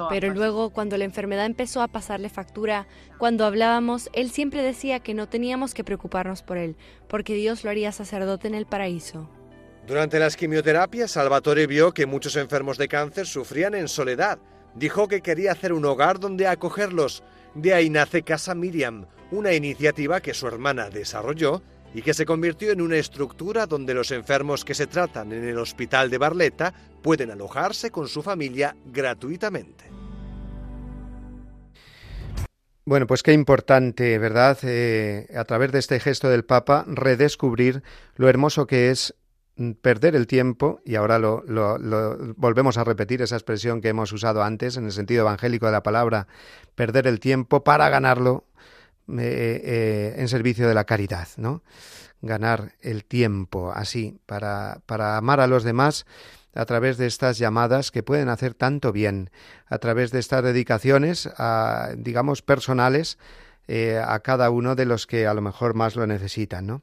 Pero 0.10 0.34
luego, 0.34 0.70
cuando 0.70 0.98
la 0.98 1.04
enfermedad 1.04 1.46
empezó 1.46 1.82
a 1.82 1.88
pasarle 1.88 2.30
factura, 2.30 2.88
cuando 3.18 3.46
hablábamos, 3.46 4.10
él 4.14 4.32
siempre 4.32 4.62
decía 4.62 5.00
que 5.00 5.14
no 5.14 5.28
teníamos 5.28 5.74
que 5.74 5.84
preocuparnos 5.84 6.42
por 6.42 6.58
él, 6.58 6.76
porque 7.08 7.34
Dios 7.34 7.64
lo 7.64 7.70
haría 7.70 7.92
sacerdote 7.92 8.48
en 8.48 8.56
el 8.56 8.66
paraíso. 8.66 9.30
Durante 9.86 10.20
las 10.20 10.38
quimioterapias, 10.38 11.12
Salvatore 11.12 11.68
vio 11.68 11.94
que 11.94 12.06
muchos 12.06 12.38
enfermos 12.38 12.78
de 12.78 12.88
cáncer 12.88 13.26
sufrían 13.26 13.76
en 13.76 13.90
soledad. 13.90 14.40
Dijo 14.76 15.08
que 15.08 15.22
quería 15.22 15.52
hacer 15.52 15.74
un 15.74 15.86
hogar 15.86 16.20
donde 16.20 16.48
acogerlos. 16.48 17.24
De 17.54 17.74
ahí 17.74 17.90
nace 17.90 18.24
Casa 18.24 18.56
Miriam, 18.56 19.06
una 19.30 19.54
iniciativa 19.54 20.22
que 20.22 20.34
su 20.34 20.48
hermana 20.48 20.90
desarrolló 20.90 21.62
y 21.94 22.02
que 22.02 22.14
se 22.14 22.26
convirtió 22.26 22.72
en 22.72 22.82
una 22.82 22.98
estructura 22.98 23.68
donde 23.68 23.94
los 23.94 24.12
enfermos 24.12 24.66
que 24.66 24.74
se 24.74 24.88
tratan 24.88 25.32
en 25.32 25.44
el 25.44 25.58
hospital 25.58 26.10
de 26.10 26.18
Barletta 26.18 26.74
pueden 27.02 27.32
alojarse 27.32 27.92
con 27.92 28.08
su 28.08 28.24
familia 28.24 28.76
gratuitamente. 28.86 29.86
Bueno, 32.86 33.08
pues 33.08 33.24
qué 33.24 33.32
importante, 33.32 34.18
¿verdad? 34.18 34.58
Eh, 34.64 35.28
a 35.38 35.46
través 35.46 35.72
de 35.72 35.80
este 35.80 36.00
gesto 36.02 36.30
del 36.30 36.44
Papa, 36.44 36.84
redescubrir 36.88 37.82
lo 38.16 38.28
hermoso 38.28 38.68
que 38.68 38.90
es 38.90 39.16
perder 39.82 40.16
el 40.16 40.28
tiempo, 40.28 40.82
y 40.84 40.96
ahora 40.96 41.20
lo, 41.20 41.44
volvemos 42.36 42.78
a 42.78 42.84
repetir 42.84 43.22
esa 43.22 43.36
expresión 43.36 43.82
que 43.82 43.90
hemos 43.90 44.12
usado 44.12 44.44
antes 44.44 44.78
en 44.78 44.86
el 44.86 44.92
sentido 44.92 45.22
evangélico 45.22 45.68
de 45.68 45.72
la 45.72 45.84
palabra, 45.84 46.28
perder 46.76 47.08
el 47.08 47.20
tiempo 47.20 47.64
para 47.64 47.88
ganarlo 47.90 48.46
eh, 49.10 49.62
eh, 49.64 50.16
en 50.18 50.28
servicio 50.28 50.68
de 50.68 50.74
la 50.74 50.86
caridad, 50.86 51.28
¿no? 51.38 51.64
Ganar 52.22 52.74
el 52.82 53.04
tiempo 53.06 53.72
así 53.74 54.20
para, 54.26 54.82
para 54.86 55.18
amar 55.18 55.40
a 55.40 55.48
los 55.48 55.64
demás 55.64 56.06
a 56.56 56.66
través 56.66 56.98
de 56.98 57.08
estas 57.08 57.38
llamadas 57.38 57.92
que 57.92 58.04
pueden 58.04 58.30
hacer 58.30 58.54
tanto 58.54 58.92
bien, 58.92 59.32
a 59.68 59.80
través 59.80 60.12
de 60.12 60.20
estas 60.20 60.44
dedicaciones, 60.44 61.28
digamos, 61.98 62.44
personales 62.44 63.18
eh, 63.68 64.02
a 64.04 64.20
cada 64.20 64.50
uno 64.50 64.76
de 64.76 64.86
los 64.86 65.08
que 65.08 65.28
a 65.28 65.34
lo 65.34 65.42
mejor 65.42 65.74
más 65.74 65.96
lo 65.96 66.06
necesitan, 66.08 66.68
¿no? 66.68 66.82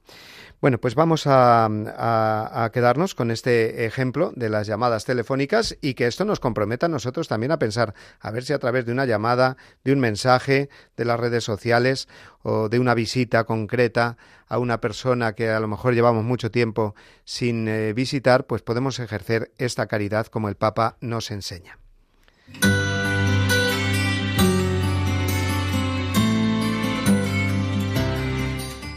Bueno, 0.61 0.79
pues 0.79 0.95
vamos 0.95 1.23
a, 1.27 2.71
quedarnos 2.73 3.15
con 3.15 3.31
este 3.31 3.87
ejemplo 3.87 4.31
de 4.37 4.51
las 4.51 4.67
llamadas 4.67 5.07
telefónicas 5.07 5.79
y 5.81 5.95
que 5.95 6.07
esto 6.07 6.27
nos 6.27 6.39
comprometa 6.39 6.85
a 6.85 6.91
nosotros 6.91 7.29
también 7.29 7.51
a 7.51 7.59
pensar, 7.59 7.95
a 8.21 8.31
ver 8.31 8.45
si 8.45 8.53
a 8.53 8.59
través 8.59 8.85
de 8.85 8.93
una 8.93 9.07
llamada, 9.07 9.57
de 9.85 9.93
un 9.95 10.01
mensaje, 10.01 10.69
de 10.99 11.05
las 11.07 11.19
redes 11.19 11.45
sociales 11.45 12.09
o 12.43 12.69
de 12.69 12.79
una 12.79 12.93
visita 12.93 13.45
concreta 13.45 14.19
a 14.49 14.59
una 14.59 14.83
persona 14.83 15.33
que 15.33 15.49
a 15.49 15.61
lo 15.61 15.69
mejor 15.69 15.95
llevamos 15.95 16.25
mucho 16.25 16.51
tiempo 16.51 16.95
sin 17.25 17.67
eh, 17.67 17.95
visitar, 17.95 18.45
pues 18.45 18.61
podemos 18.61 18.99
ejercer 18.99 19.53
esta 19.57 19.87
caridad 19.87 20.27
como 20.27 20.51
el 20.51 20.57
Papa 20.57 20.97
nos 21.01 21.31
enseña. 21.31 21.79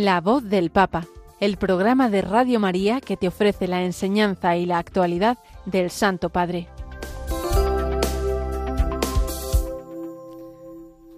La 0.00 0.20
voz 0.20 0.44
del 0.44 0.70
Papa, 0.70 1.08
el 1.40 1.56
programa 1.56 2.08
de 2.08 2.22
Radio 2.22 2.60
María 2.60 3.00
que 3.00 3.16
te 3.16 3.26
ofrece 3.26 3.66
la 3.66 3.82
enseñanza 3.82 4.56
y 4.56 4.64
la 4.64 4.78
actualidad 4.78 5.38
del 5.66 5.90
Santo 5.90 6.30
Padre. 6.30 6.68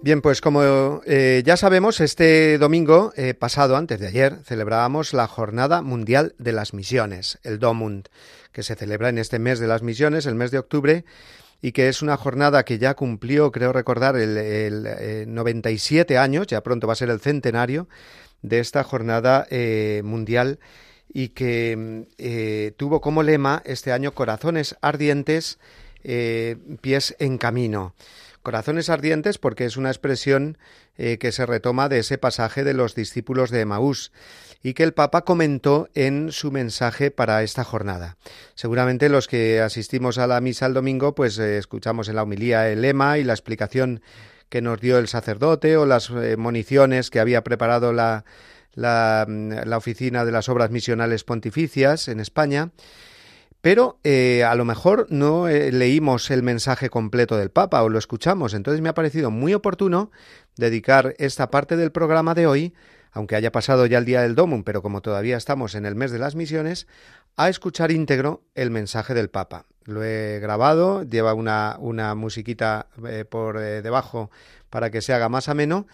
Bien, 0.01 0.23
pues 0.23 0.41
como 0.41 0.99
eh, 1.05 1.43
ya 1.45 1.57
sabemos, 1.57 1.99
este 1.99 2.57
domingo 2.57 3.13
eh, 3.15 3.35
pasado, 3.35 3.77
antes 3.77 3.99
de 3.99 4.07
ayer, 4.07 4.37
celebrábamos 4.45 5.13
la 5.13 5.27
Jornada 5.27 5.83
Mundial 5.83 6.33
de 6.39 6.51
las 6.51 6.73
Misiones, 6.73 7.37
el 7.43 7.59
DOMUND, 7.59 8.07
que 8.51 8.63
se 8.63 8.73
celebra 8.73 9.09
en 9.09 9.19
este 9.19 9.37
mes 9.37 9.59
de 9.59 9.67
las 9.67 9.83
misiones, 9.83 10.25
el 10.25 10.33
mes 10.33 10.49
de 10.49 10.57
octubre, 10.57 11.05
y 11.61 11.73
que 11.73 11.87
es 11.87 12.01
una 12.01 12.17
jornada 12.17 12.65
que 12.65 12.79
ya 12.79 12.95
cumplió, 12.95 13.51
creo 13.51 13.73
recordar, 13.73 14.15
el, 14.15 15.25
97 15.27 16.15
eh, 16.15 16.17
años, 16.17 16.47
ya 16.47 16.61
pronto 16.61 16.87
va 16.87 16.93
a 16.93 16.95
ser 16.95 17.11
el 17.11 17.19
centenario 17.19 17.87
de 18.41 18.59
esta 18.59 18.83
jornada 18.83 19.47
mundial 20.03 20.59
y 21.13 21.29
que 21.29 22.73
tuvo 22.77 23.01
como 23.01 23.23
lema 23.23 23.61
este 23.65 23.91
año 23.91 24.13
Corazones 24.13 24.75
Ardientes, 24.81 25.59
Pies 26.01 27.15
en 27.19 27.37
Camino. 27.37 27.93
Corazones 28.41 28.89
ardientes 28.89 29.37
porque 29.37 29.65
es 29.65 29.77
una 29.77 29.89
expresión 29.89 30.57
eh, 30.97 31.17
que 31.19 31.31
se 31.31 31.45
retoma 31.45 31.89
de 31.89 31.99
ese 31.99 32.17
pasaje 32.17 32.63
de 32.63 32.73
los 32.73 32.95
discípulos 32.95 33.51
de 33.51 33.61
Emaús 33.61 34.11
y 34.63 34.73
que 34.73 34.83
el 34.83 34.93
Papa 34.93 35.21
comentó 35.21 35.89
en 35.93 36.31
su 36.31 36.51
mensaje 36.51 37.11
para 37.11 37.43
esta 37.43 37.63
jornada. 37.63 38.17
Seguramente 38.55 39.09
los 39.09 39.27
que 39.27 39.61
asistimos 39.61 40.17
a 40.17 40.27
la 40.27 40.41
misa 40.41 40.65
el 40.65 40.73
domingo 40.73 41.13
pues 41.13 41.37
eh, 41.37 41.59
escuchamos 41.59 42.09
en 42.09 42.15
la 42.15 42.23
humilía 42.23 42.67
el 42.69 42.81
lema 42.81 43.19
y 43.19 43.23
la 43.23 43.33
explicación 43.33 44.01
que 44.51 44.61
nos 44.61 44.81
dio 44.81 44.99
el 44.99 45.07
sacerdote 45.07 45.77
o 45.77 45.85
las 45.85 46.09
eh, 46.09 46.35
municiones 46.35 47.09
que 47.09 47.21
había 47.21 47.41
preparado 47.41 47.93
la, 47.93 48.25
la, 48.73 49.25
mm, 49.25 49.51
la 49.63 49.77
oficina 49.77 50.25
de 50.25 50.33
las 50.33 50.49
obras 50.49 50.69
misionales 50.71 51.23
pontificias 51.23 52.09
en 52.09 52.19
España. 52.19 52.71
Pero 53.61 53.99
eh, 54.03 54.43
a 54.43 54.53
lo 54.55 54.65
mejor 54.65 55.07
no 55.09 55.47
eh, 55.47 55.71
leímos 55.71 56.31
el 56.31 56.43
mensaje 56.43 56.89
completo 56.89 57.37
del 57.37 57.49
Papa 57.49 57.81
o 57.81 57.89
lo 57.89 57.97
escuchamos, 57.97 58.53
entonces 58.53 58.81
me 58.81 58.89
ha 58.89 58.93
parecido 58.93 59.31
muy 59.31 59.53
oportuno 59.53 60.11
dedicar 60.57 61.15
esta 61.17 61.49
parte 61.49 61.77
del 61.77 61.93
programa 61.93 62.33
de 62.33 62.45
hoy, 62.45 62.73
aunque 63.13 63.37
haya 63.37 63.53
pasado 63.53 63.85
ya 63.85 63.99
el 63.99 64.05
día 64.05 64.21
del 64.21 64.35
Domum, 64.35 64.63
pero 64.63 64.81
como 64.81 65.01
todavía 65.01 65.37
estamos 65.37 65.75
en 65.75 65.85
el 65.85 65.95
mes 65.95 66.11
de 66.11 66.19
las 66.19 66.35
misiones, 66.35 66.87
a 67.37 67.49
escuchar 67.49 67.91
íntegro 67.91 68.43
el 68.55 68.71
mensaje 68.71 69.13
del 69.13 69.29
Papa. 69.29 69.65
Lo 69.85 70.03
he 70.03 70.39
grabado, 70.39 71.03
lleva 71.03 71.33
una, 71.33 71.77
una 71.79 72.13
musiquita 72.15 72.87
eh, 73.07 73.25
por 73.27 73.59
debajo 73.59 74.29
para 74.69 74.91
que 74.91 75.01
se 75.01 75.13
haga 75.13 75.29
más 75.29 75.49
ameno. 75.49 75.87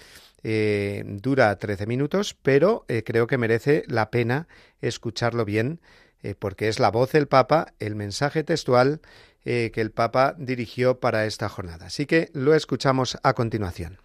dura 0.44 1.58
13 1.58 1.88
minutos, 1.88 2.36
pero 2.42 2.86
creo 3.06 3.28
que 3.28 3.38
merece 3.38 3.84
la 3.88 4.12
pena 4.12 4.48
escucharlo 4.82 5.46
bien 5.46 5.80
eh, 6.24 6.36
porque 6.38 6.68
es 6.68 6.80
la 6.80 6.92
voz 6.92 7.12
del 7.12 7.28
Papa, 7.28 7.74
el 7.80 7.96
mensaje 7.96 8.44
textual 8.44 9.02
eh, 9.46 9.72
que 9.74 9.82
el 9.82 9.92
Papa 9.92 10.36
dirigió 10.38 11.00
para 11.00 11.26
esta 11.26 11.48
jornada. 11.48 11.88
Así 11.88 12.06
que 12.06 12.30
lo 12.34 12.54
escuchamos 12.54 13.18
a 13.24 13.34
continuación. 13.34 14.00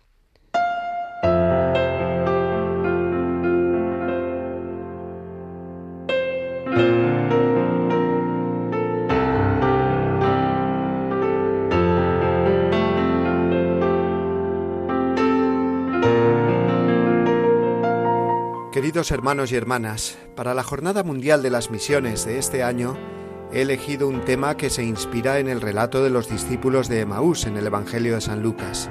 Queridos 18.92 19.11
hermanos 19.11 19.50
y 19.50 19.57
hermanas, 19.57 20.18
para 20.37 20.52
la 20.52 20.62
Jornada 20.62 21.02
Mundial 21.02 21.42
de 21.42 21.48
las 21.48 21.70
Misiones 21.70 22.26
de 22.26 22.37
este 22.37 22.62
año, 22.62 22.98
he 23.50 23.62
elegido 23.62 24.07
un 24.07 24.20
tema 24.20 24.59
que 24.59 24.68
se 24.68 24.85
inspira 24.85 25.38
en 25.38 25.48
el 25.48 25.62
relato 25.62 26.05
de 26.05 26.11
los 26.11 26.28
discípulos 26.28 26.90
de 26.90 27.00
Emaús 27.00 27.46
en 27.46 27.57
el 27.57 27.66
Evangelio 27.66 28.16
de 28.16 28.20
San 28.20 28.42
Lucas. 28.42 28.90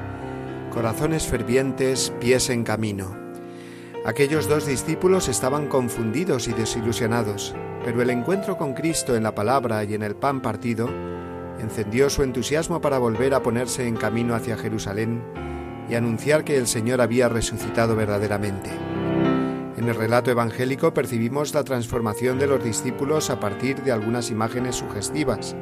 Corazones 0.71 1.27
fervientes, 1.27 2.11
pies 2.19 2.49
en 2.49 2.63
camino. 2.63 3.15
Aquellos 4.03 4.49
dos 4.49 4.65
discípulos 4.65 5.27
estaban 5.27 5.67
confundidos 5.67 6.47
y 6.47 6.53
desilusionados, 6.53 7.53
pero 7.85 8.01
el 8.01 8.09
encuentro 8.09 8.57
con 8.57 8.73
Cristo 8.73 9.15
en 9.15 9.21
la 9.21 9.35
palabra 9.35 9.83
y 9.83 9.93
en 9.93 10.01
el 10.01 10.15
pan 10.15 10.41
partido 10.41 10.89
encendió 11.59 12.09
su 12.09 12.23
entusiasmo 12.23 12.81
para 12.81 12.97
volver 12.97 13.35
a 13.35 13.43
ponerse 13.43 13.87
en 13.87 13.97
camino 13.97 14.33
hacia 14.33 14.57
Jerusalén 14.57 15.21
y 15.87 15.93
anunciar 15.93 16.43
que 16.43 16.57
el 16.57 16.65
Señor 16.65 17.01
había 17.01 17.29
resucitado 17.29 17.95
verdaderamente. 17.95 18.90
En 19.81 19.89
el 19.89 19.95
relato 19.95 20.29
evangélico 20.29 20.93
percibimos 20.93 21.55
la 21.55 21.63
transformación 21.63 22.37
de 22.37 22.45
los 22.45 22.63
discípulos 22.63 23.31
a 23.31 23.39
partir 23.39 23.81
de 23.81 23.91
algunas 23.91 24.29
imágenes 24.29 24.75
sugestivas. 24.75 25.55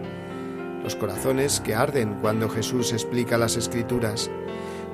Los 0.83 0.97
corazones 0.97 1.61
que 1.61 1.73
arden 1.73 2.15
cuando 2.15 2.49
Jesús 2.49 2.91
explica 2.91 3.37
las 3.37 3.55
escrituras, 3.55 4.29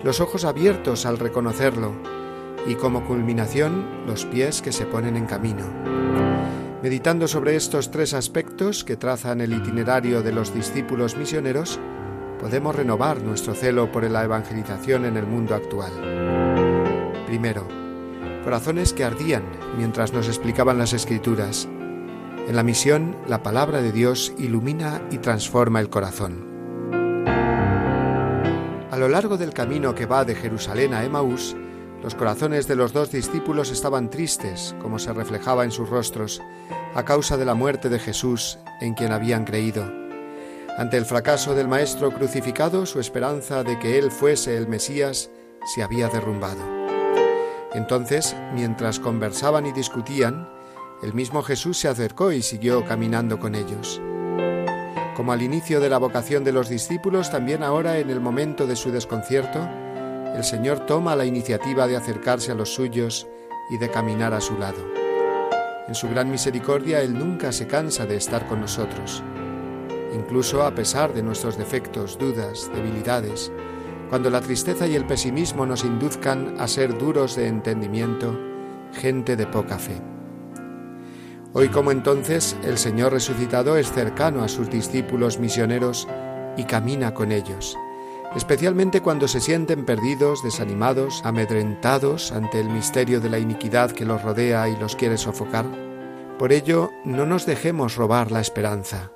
los 0.03 0.19
ojos 0.19 0.45
abiertos 0.45 1.07
al 1.07 1.17
reconocerlo 1.17 1.93
y 2.67 2.75
como 2.75 3.03
culminación 3.07 4.05
los 4.05 4.25
pies 4.25 4.61
que 4.61 4.71
se 4.71 4.85
ponen 4.85 5.17
en 5.17 5.25
camino. 5.25 5.65
Meditando 6.83 7.27
sobre 7.27 7.55
estos 7.55 7.89
tres 7.89 8.13
aspectos 8.13 8.83
que 8.83 8.95
trazan 8.95 9.41
el 9.41 9.53
itinerario 9.53 10.21
de 10.21 10.33
los 10.33 10.53
discípulos 10.53 11.17
misioneros, 11.17 11.79
podemos 12.39 12.75
renovar 12.75 13.23
nuestro 13.23 13.55
celo 13.55 13.91
por 13.91 14.03
la 14.03 14.23
evangelización 14.23 15.03
en 15.03 15.17
el 15.17 15.25
mundo 15.25 15.55
actual. 15.55 15.93
Primero, 17.25 17.84
corazones 18.45 18.93
que 18.93 19.03
ardían 19.03 19.43
mientras 19.75 20.13
nos 20.13 20.27
explicaban 20.27 20.77
las 20.77 20.93
escrituras. 20.93 21.67
En 22.47 22.55
la 22.55 22.61
misión, 22.61 23.17
la 23.27 23.41
palabra 23.41 23.81
de 23.81 23.91
Dios 23.91 24.33
ilumina 24.37 25.01
y 25.09 25.17
transforma 25.17 25.79
el 25.79 25.89
corazón. 25.89 26.45
A 28.91 28.97
lo 28.99 29.09
largo 29.09 29.37
del 29.37 29.51
camino 29.51 29.95
que 29.95 30.05
va 30.05 30.25
de 30.25 30.35
Jerusalén 30.35 30.93
a 30.93 31.03
Emaús, 31.03 31.55
los 32.03 32.13
corazones 32.13 32.67
de 32.67 32.75
los 32.75 32.93
dos 32.93 33.11
discípulos 33.11 33.71
estaban 33.71 34.11
tristes, 34.11 34.75
como 34.79 34.99
se 34.99 35.11
reflejaba 35.11 35.63
en 35.63 35.71
sus 35.71 35.89
rostros, 35.89 36.39
a 36.93 37.03
causa 37.03 37.37
de 37.37 37.45
la 37.45 37.55
muerte 37.55 37.89
de 37.89 37.97
Jesús 37.97 38.59
en 38.79 38.93
quien 38.93 39.11
habían 39.11 39.43
creído. 39.43 39.91
Ante 40.77 40.97
el 40.97 41.05
fracaso 41.05 41.55
del 41.55 41.67
Maestro 41.67 42.11
crucificado, 42.11 42.85
su 42.85 42.99
esperanza 42.99 43.63
de 43.63 43.79
que 43.79 43.97
Él 43.97 44.11
fuese 44.11 44.55
el 44.55 44.67
Mesías 44.67 45.31
se 45.73 45.81
había 45.81 46.09
derrumbado. 46.09 46.74
Entonces, 47.75 48.35
mientras 48.53 48.99
conversaban 48.99 49.65
y 49.65 49.73
discutían, 49.73 50.49
el 51.03 51.13
mismo 51.13 51.43
Jesús 51.43 51.77
se 51.77 51.89
acercó 51.89 52.31
y 52.31 52.41
siguió 52.41 52.85
caminando 52.85 53.37
con 53.37 53.53
ellos. 53.53 54.01
Como 55.15 55.33
al 55.33 55.41
inicio 55.41 55.79
de 55.81 55.89
la 55.89 55.97
vocación 55.97 56.43
de 56.43 56.53
los 56.53 56.69
discípulos, 56.69 57.29
también 57.29 57.63
ahora 57.63 57.99
en 57.99 58.09
el 58.09 58.21
momento 58.21 58.65
de 58.65 58.75
su 58.75 58.91
desconcierto, 58.91 59.59
el 60.35 60.43
Señor 60.43 60.85
toma 60.85 61.15
la 61.15 61.25
iniciativa 61.25 61.85
de 61.87 61.97
acercarse 61.97 62.51
a 62.51 62.55
los 62.55 62.73
suyos 62.73 63.27
y 63.69 63.77
de 63.77 63.89
caminar 63.89 64.33
a 64.33 64.41
su 64.41 64.57
lado. 64.57 64.77
En 65.87 65.95
su 65.95 66.09
gran 66.09 66.31
misericordia, 66.31 67.01
Él 67.01 67.13
nunca 67.13 67.51
se 67.51 67.67
cansa 67.67 68.05
de 68.05 68.15
estar 68.15 68.47
con 68.47 68.61
nosotros. 68.61 69.21
Incluso 70.13 70.63
a 70.63 70.73
pesar 70.73 71.13
de 71.13 71.23
nuestros 71.23 71.57
defectos, 71.57 72.17
dudas, 72.17 72.71
debilidades, 72.73 73.51
cuando 74.09 74.29
la 74.29 74.41
tristeza 74.41 74.87
y 74.87 74.95
el 74.95 75.05
pesimismo 75.05 75.65
nos 75.65 75.83
induzcan 75.83 76.55
a 76.59 76.67
ser 76.67 76.97
duros 76.97 77.35
de 77.35 77.47
entendimiento, 77.47 78.37
gente 78.93 79.35
de 79.35 79.47
poca 79.47 79.77
fe. 79.77 80.01
Hoy 81.53 81.69
como 81.69 81.91
entonces, 81.91 82.55
el 82.63 82.77
Señor 82.77 83.13
resucitado 83.13 83.77
es 83.77 83.91
cercano 83.91 84.43
a 84.43 84.49
sus 84.49 84.69
discípulos 84.69 85.39
misioneros 85.39 86.07
y 86.57 86.65
camina 86.65 87.13
con 87.13 87.31
ellos, 87.31 87.77
especialmente 88.35 89.01
cuando 89.01 89.27
se 89.27 89.39
sienten 89.39 89.85
perdidos, 89.85 90.43
desanimados, 90.43 91.21
amedrentados 91.23 92.33
ante 92.33 92.59
el 92.59 92.69
misterio 92.69 93.21
de 93.21 93.29
la 93.29 93.39
iniquidad 93.39 93.91
que 93.91 94.05
los 94.05 94.21
rodea 94.21 94.67
y 94.67 94.75
los 94.75 94.97
quiere 94.97 95.17
sofocar. 95.17 95.65
Por 96.37 96.51
ello, 96.51 96.91
no 97.05 97.25
nos 97.25 97.45
dejemos 97.45 97.95
robar 97.95 98.31
la 98.31 98.41
esperanza. 98.41 99.14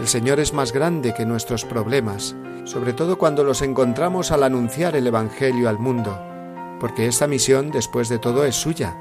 El 0.00 0.06
Señor 0.06 0.38
es 0.38 0.52
más 0.52 0.72
grande 0.72 1.12
que 1.12 1.26
nuestros 1.26 1.64
problemas, 1.64 2.36
sobre 2.64 2.92
todo 2.92 3.18
cuando 3.18 3.42
los 3.42 3.62
encontramos 3.62 4.30
al 4.30 4.44
anunciar 4.44 4.94
el 4.94 5.06
Evangelio 5.08 5.68
al 5.68 5.80
mundo, 5.80 6.22
porque 6.78 7.06
esta 7.06 7.26
misión, 7.26 7.72
después 7.72 8.08
de 8.08 8.18
todo, 8.18 8.44
es 8.44 8.54
suya, 8.54 8.96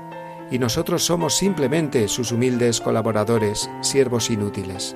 y 0.49 0.57
nosotros 0.57 1.05
somos 1.05 1.35
simplemente 1.35 2.07
sus 2.07 2.31
humildes 2.31 2.81
colaboradores, 2.81 3.69
siervos 3.81 4.31
inútiles. 4.31 4.95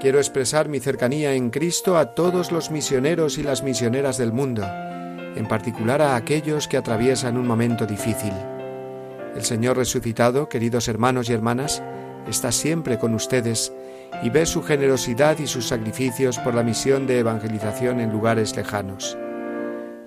Quiero 0.00 0.18
expresar 0.18 0.68
mi 0.68 0.80
cercanía 0.80 1.32
en 1.32 1.48
Cristo 1.48 1.96
a 1.96 2.14
todos 2.14 2.52
los 2.52 2.70
misioneros 2.70 3.38
y 3.38 3.42
las 3.42 3.62
misioneras 3.62 4.18
del 4.18 4.34
mundo, 4.34 4.64
en 5.34 5.48
particular 5.48 6.02
a 6.02 6.14
aquellos 6.14 6.68
que 6.68 6.76
atraviesan 6.76 7.38
un 7.38 7.46
momento 7.46 7.86
difícil. 7.86 8.34
El 9.34 9.44
Señor 9.44 9.78
resucitado, 9.78 10.50
queridos 10.50 10.88
hermanos 10.88 11.30
y 11.30 11.32
hermanas, 11.32 11.82
está 12.28 12.52
siempre 12.52 12.98
con 12.98 13.14
ustedes 13.14 13.72
y 14.22 14.30
ve 14.30 14.46
su 14.46 14.62
generosidad 14.62 15.38
y 15.38 15.46
sus 15.46 15.68
sacrificios 15.68 16.38
por 16.38 16.54
la 16.54 16.62
misión 16.62 17.06
de 17.06 17.18
evangelización 17.18 18.00
en 18.00 18.12
lugares 18.12 18.56
lejanos. 18.56 19.16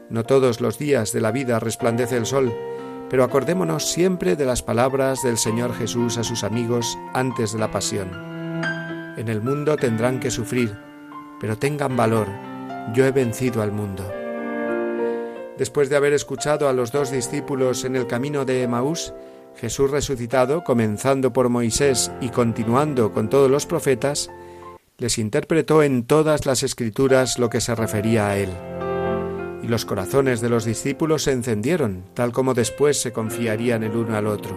No 0.09 0.23
todos 0.23 0.61
los 0.61 0.77
días 0.77 1.11
de 1.11 1.21
la 1.21 1.31
vida 1.31 1.59
resplandece 1.59 2.17
el 2.17 2.25
sol, 2.25 2.53
pero 3.09 3.23
acordémonos 3.23 3.91
siempre 3.91 4.35
de 4.35 4.45
las 4.45 4.63
palabras 4.63 5.21
del 5.23 5.37
Señor 5.37 5.73
Jesús 5.73 6.17
a 6.17 6.23
sus 6.23 6.43
amigos 6.43 6.97
antes 7.13 7.53
de 7.53 7.59
la 7.59 7.71
pasión. 7.71 8.11
En 9.17 9.29
el 9.29 9.41
mundo 9.41 9.77
tendrán 9.77 10.19
que 10.19 10.31
sufrir, 10.31 10.77
pero 11.39 11.57
tengan 11.57 11.95
valor, 11.95 12.27
yo 12.93 13.05
he 13.05 13.11
vencido 13.11 13.61
al 13.61 13.71
mundo. 13.71 14.03
Después 15.57 15.89
de 15.89 15.95
haber 15.95 16.13
escuchado 16.13 16.69
a 16.69 16.73
los 16.73 16.91
dos 16.91 17.11
discípulos 17.11 17.83
en 17.83 17.95
el 17.95 18.07
camino 18.07 18.45
de 18.45 18.61
Emaús, 18.61 19.13
Jesús 19.59 19.89
resucitado, 19.89 20.63
comenzando 20.63 21.33
por 21.33 21.49
Moisés 21.49 22.11
y 22.21 22.29
continuando 22.29 23.11
con 23.11 23.27
todos 23.27 23.49
los 23.49 23.65
profetas, 23.65 24.29
les 24.99 25.17
interpretó 25.17 25.81
en 25.81 26.03
todas 26.03 26.45
las 26.45 26.61
escrituras 26.61 27.39
lo 27.39 27.49
que 27.49 27.59
se 27.59 27.73
refería 27.73 28.29
a 28.29 28.37
él. 28.37 28.49
Y 29.63 29.67
los 29.67 29.85
corazones 29.85 30.41
de 30.41 30.49
los 30.49 30.63
discípulos 30.63 31.23
se 31.23 31.31
encendieron, 31.31 32.03
tal 32.13 32.31
como 32.31 32.53
después 32.53 33.01
se 33.01 33.11
confiarían 33.11 33.83
el 33.83 33.95
uno 33.95 34.15
al 34.15 34.27
otro. 34.27 34.55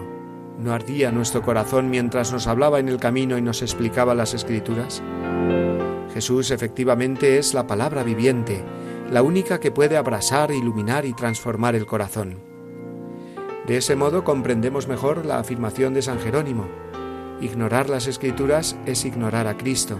¿No 0.59 0.71
ardía 0.71 1.11
nuestro 1.11 1.41
corazón 1.41 1.89
mientras 1.89 2.31
nos 2.31 2.45
hablaba 2.45 2.79
en 2.79 2.87
el 2.87 2.99
camino 2.99 3.37
y 3.37 3.41
nos 3.41 3.63
explicaba 3.63 4.13
las 4.13 4.35
escrituras? 4.35 5.01
Jesús 6.13 6.51
efectivamente 6.51 7.39
es 7.39 7.55
la 7.55 7.65
palabra 7.65 8.03
viviente, 8.03 8.63
la 9.09 9.23
única 9.23 9.59
que 9.59 9.71
puede 9.71 9.97
abrasar, 9.97 10.51
iluminar 10.51 11.05
y 11.05 11.13
transformar 11.13 11.75
el 11.75 11.87
corazón. 11.87 12.50
De 13.71 13.77
ese 13.77 13.95
modo 13.95 14.25
comprendemos 14.25 14.89
mejor 14.89 15.25
la 15.25 15.39
afirmación 15.39 15.93
de 15.93 16.01
San 16.01 16.19
Jerónimo. 16.19 16.67
Ignorar 17.39 17.89
las 17.89 18.05
escrituras 18.05 18.75
es 18.85 19.05
ignorar 19.05 19.47
a 19.47 19.55
Cristo. 19.55 19.97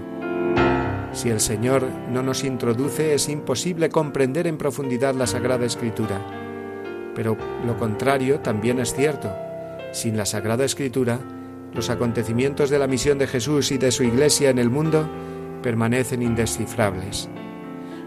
Si 1.13 1.29
el 1.29 1.39
Señor 1.39 1.87
no 2.11 2.21
nos 2.21 2.43
introduce 2.43 3.13
es 3.13 3.29
imposible 3.29 3.87
comprender 3.87 4.45
en 4.45 4.57
profundidad 4.57 5.15
la 5.15 5.25
Sagrada 5.25 5.65
Escritura. 5.65 6.19
Pero 7.15 7.37
lo 7.65 7.77
contrario 7.77 8.41
también 8.41 8.77
es 8.77 8.93
cierto. 8.93 9.33
Sin 9.93 10.17
la 10.17 10.25
Sagrada 10.25 10.65
Escritura, 10.65 11.21
los 11.73 11.89
acontecimientos 11.89 12.69
de 12.69 12.77
la 12.77 12.87
misión 12.87 13.19
de 13.19 13.27
Jesús 13.27 13.71
y 13.71 13.77
de 13.77 13.91
su 13.91 14.03
Iglesia 14.03 14.49
en 14.49 14.59
el 14.59 14.69
mundo 14.69 15.07
permanecen 15.63 16.21
indescifrables. 16.23 17.29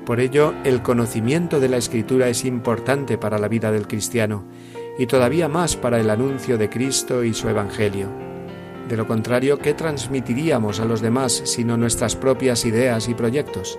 Por 0.05 0.21
ello, 0.21 0.53
el 0.65 0.83
conocimiento 0.83 1.59
de 1.59 1.71
la 1.71 1.79
Escritura 1.79 2.29
es 2.29 2.45
importante 2.45 3.17
para 3.17 3.39
la 3.39 3.49
vida 3.49 3.73
del 3.73 3.89
cristiano 3.89 4.45
y 4.99 5.07
todavía 5.07 5.49
más 5.49 5.77
para 5.77 6.01
el 6.01 6.11
anuncio 6.11 6.59
de 6.59 6.71
Cristo 6.71 7.25
y 7.25 7.35
su 7.35 7.49
Evangelio. 7.49 8.09
De 8.89 8.97
lo 8.97 9.07
contrario, 9.07 9.59
¿qué 9.59 9.75
transmitiríamos 9.75 10.81
a 10.81 10.85
los 10.85 11.01
demás 11.01 11.43
sino 11.45 11.77
nuestras 11.77 12.17
propias 12.17 12.65
ideas 12.65 13.09
y 13.09 13.15
proyectos? 13.15 13.79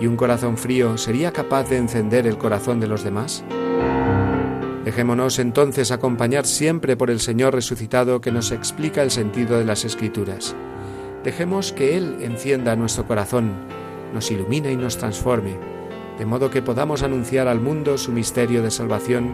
¿Y 0.00 0.06
un 0.06 0.16
corazón 0.16 0.56
frío 0.56 0.96
sería 0.96 1.32
capaz 1.32 1.68
de 1.68 1.76
encender 1.76 2.26
el 2.26 2.38
corazón 2.38 2.80
de 2.80 2.86
los 2.86 3.04
demás? 3.04 3.44
Dejémonos 4.84 5.38
entonces 5.38 5.92
acompañar 5.92 6.44
siempre 6.44 6.96
por 6.96 7.10
el 7.10 7.20
Señor 7.20 7.54
resucitado 7.54 8.20
que 8.20 8.32
nos 8.32 8.50
explica 8.50 9.02
el 9.02 9.10
sentido 9.10 9.58
de 9.58 9.64
las 9.64 9.84
Escrituras. 9.84 10.56
Dejemos 11.22 11.72
que 11.72 11.96
Él 11.96 12.16
encienda 12.20 12.74
nuestro 12.74 13.06
corazón, 13.06 13.52
nos 14.12 14.30
ilumine 14.30 14.72
y 14.72 14.76
nos 14.76 14.98
transforme, 14.98 15.56
de 16.18 16.26
modo 16.26 16.50
que 16.50 16.62
podamos 16.62 17.02
anunciar 17.02 17.46
al 17.46 17.60
mundo 17.60 17.96
su 17.96 18.10
misterio 18.10 18.62
de 18.62 18.72
salvación 18.72 19.32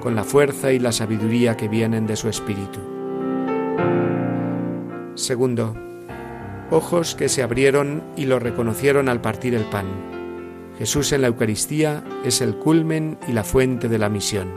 con 0.00 0.14
la 0.14 0.24
fuerza 0.24 0.72
y 0.72 0.78
la 0.78 0.92
sabiduría 0.92 1.56
que 1.56 1.68
vienen 1.68 2.06
de 2.06 2.16
su 2.16 2.28
Espíritu. 2.28 2.80
Segundo, 5.14 5.74
ojos 6.70 7.14
que 7.14 7.28
se 7.28 7.42
abrieron 7.42 8.02
y 8.16 8.26
lo 8.26 8.38
reconocieron 8.38 9.08
al 9.08 9.20
partir 9.20 9.54
el 9.54 9.64
pan. 9.64 9.86
Jesús 10.78 11.12
en 11.12 11.22
la 11.22 11.26
Eucaristía 11.26 12.04
es 12.24 12.40
el 12.40 12.56
culmen 12.56 13.18
y 13.26 13.32
la 13.32 13.42
fuente 13.42 13.88
de 13.88 13.98
la 13.98 14.08
misión. 14.08 14.48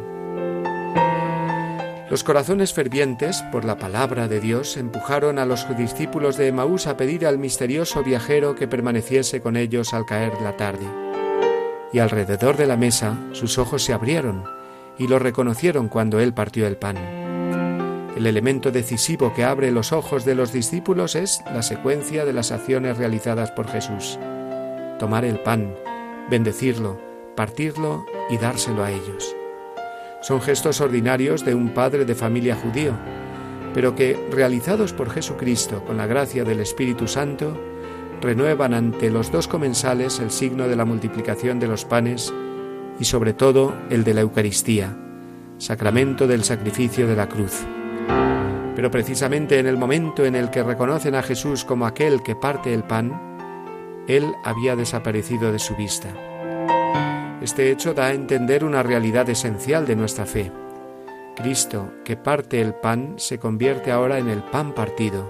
Los 2.12 2.24
corazones 2.24 2.74
fervientes 2.74 3.42
por 3.52 3.66
la 3.66 3.78
palabra 3.78 4.28
de 4.28 4.40
Dios 4.40 4.78
empujaron 4.78 5.40
a 5.40 5.46
los 5.46 5.66
discípulos 5.78 6.38
de 6.38 6.48
Emaús 6.48 6.86
a 6.86 6.98
pedir 6.98 7.26
al 7.26 7.40
misterioso 7.40 8.04
viajero 8.04 8.54
que 8.54 8.68
permaneciese 8.68 9.42
con 9.42 9.56
ellos 9.56 9.94
al 9.94 10.06
caer 10.06 10.34
la 10.44 10.58
tarde. 10.58 10.86
Y 11.94 12.00
alrededor 12.00 12.58
de 12.58 12.68
la 12.68 12.78
mesa 12.78 13.18
sus 13.32 13.58
ojos 13.58 13.84
se 13.84 13.94
abrieron 13.94 14.61
y 14.98 15.08
lo 15.08 15.20
reconocieron 15.20 15.90
cuando 15.90 16.20
él 16.20 16.34
partió 16.34 16.68
el 16.68 16.78
pan. 16.78 16.98
El 18.16 18.28
elemento 18.28 18.72
decisivo 18.72 19.34
que 19.34 19.44
abre 19.44 19.72
los 19.72 19.94
ojos 19.94 20.26
de 20.26 20.36
los 20.36 20.52
discípulos 20.52 21.16
es 21.16 21.42
la 21.46 21.62
secuencia 21.62 22.26
de 22.26 22.34
las 22.34 22.52
acciones 22.52 22.98
realizadas 22.98 23.52
por 23.52 23.68
Jesús. 23.68 24.20
Tomar 25.00 25.26
el 25.26 25.40
pan, 25.40 25.74
bendecirlo, 26.30 27.00
partirlo 27.36 28.06
y 28.30 28.38
dárselo 28.38 28.84
a 28.84 28.92
ellos. 28.92 29.36
Son 30.22 30.42
gestos 30.42 30.82
ordinarios 30.82 31.44
de 31.46 31.56
un 31.56 31.74
padre 31.74 32.06
de 32.06 32.14
familia 32.14 32.56
judío, 32.56 32.94
pero 33.74 33.96
que, 33.96 34.20
realizados 34.30 34.94
por 34.94 35.10
Jesucristo 35.10 35.84
con 35.86 35.98
la 35.98 36.06
gracia 36.06 36.44
del 36.44 36.60
Espíritu 36.60 37.08
Santo, 37.08 37.58
renuevan 38.22 38.74
ante 38.74 39.10
los 39.10 39.32
dos 39.32 39.48
comensales 39.48 40.20
el 40.20 40.32
signo 40.32 40.68
de 40.68 40.76
la 40.76 40.86
multiplicación 40.86 41.60
de 41.60 41.68
los 41.68 41.86
panes 41.86 42.32
y 43.02 43.06
sobre 43.06 43.34
todo 43.34 43.74
el 43.90 44.04
de 44.04 44.14
la 44.14 44.22
Eucaristía, 44.22 44.96
sacramento 45.58 46.28
del 46.28 46.44
sacrificio 46.44 47.08
de 47.08 47.16
la 47.16 47.28
cruz. 47.28 47.66
Pero 48.76 48.92
precisamente 48.92 49.58
en 49.58 49.66
el 49.66 49.76
momento 49.76 50.24
en 50.24 50.36
el 50.36 50.52
que 50.52 50.62
reconocen 50.62 51.16
a 51.16 51.24
Jesús 51.24 51.66
como 51.66 51.88
aquel 51.88 52.22
que 52.22 52.36
parte 52.36 52.76
el 52.76 52.84
pan, 52.84 54.06
Él 54.08 54.32
había 54.46 54.76
desaparecido 54.76 55.52
de 55.52 55.58
su 55.58 55.76
vista. 55.76 56.10
Este 57.42 57.72
hecho 57.72 57.96
da 57.96 58.06
a 58.06 58.14
entender 58.14 58.64
una 58.64 58.84
realidad 58.84 59.28
esencial 59.32 59.88
de 59.88 59.96
nuestra 59.96 60.28
fe. 60.28 60.52
Cristo, 61.36 61.92
que 62.06 62.18
parte 62.18 62.62
el 62.62 62.76
pan, 62.76 63.16
se 63.18 63.40
convierte 63.40 63.92
ahora 63.92 64.20
en 64.20 64.30
el 64.30 64.44
pan 64.44 64.76
partido, 64.76 65.28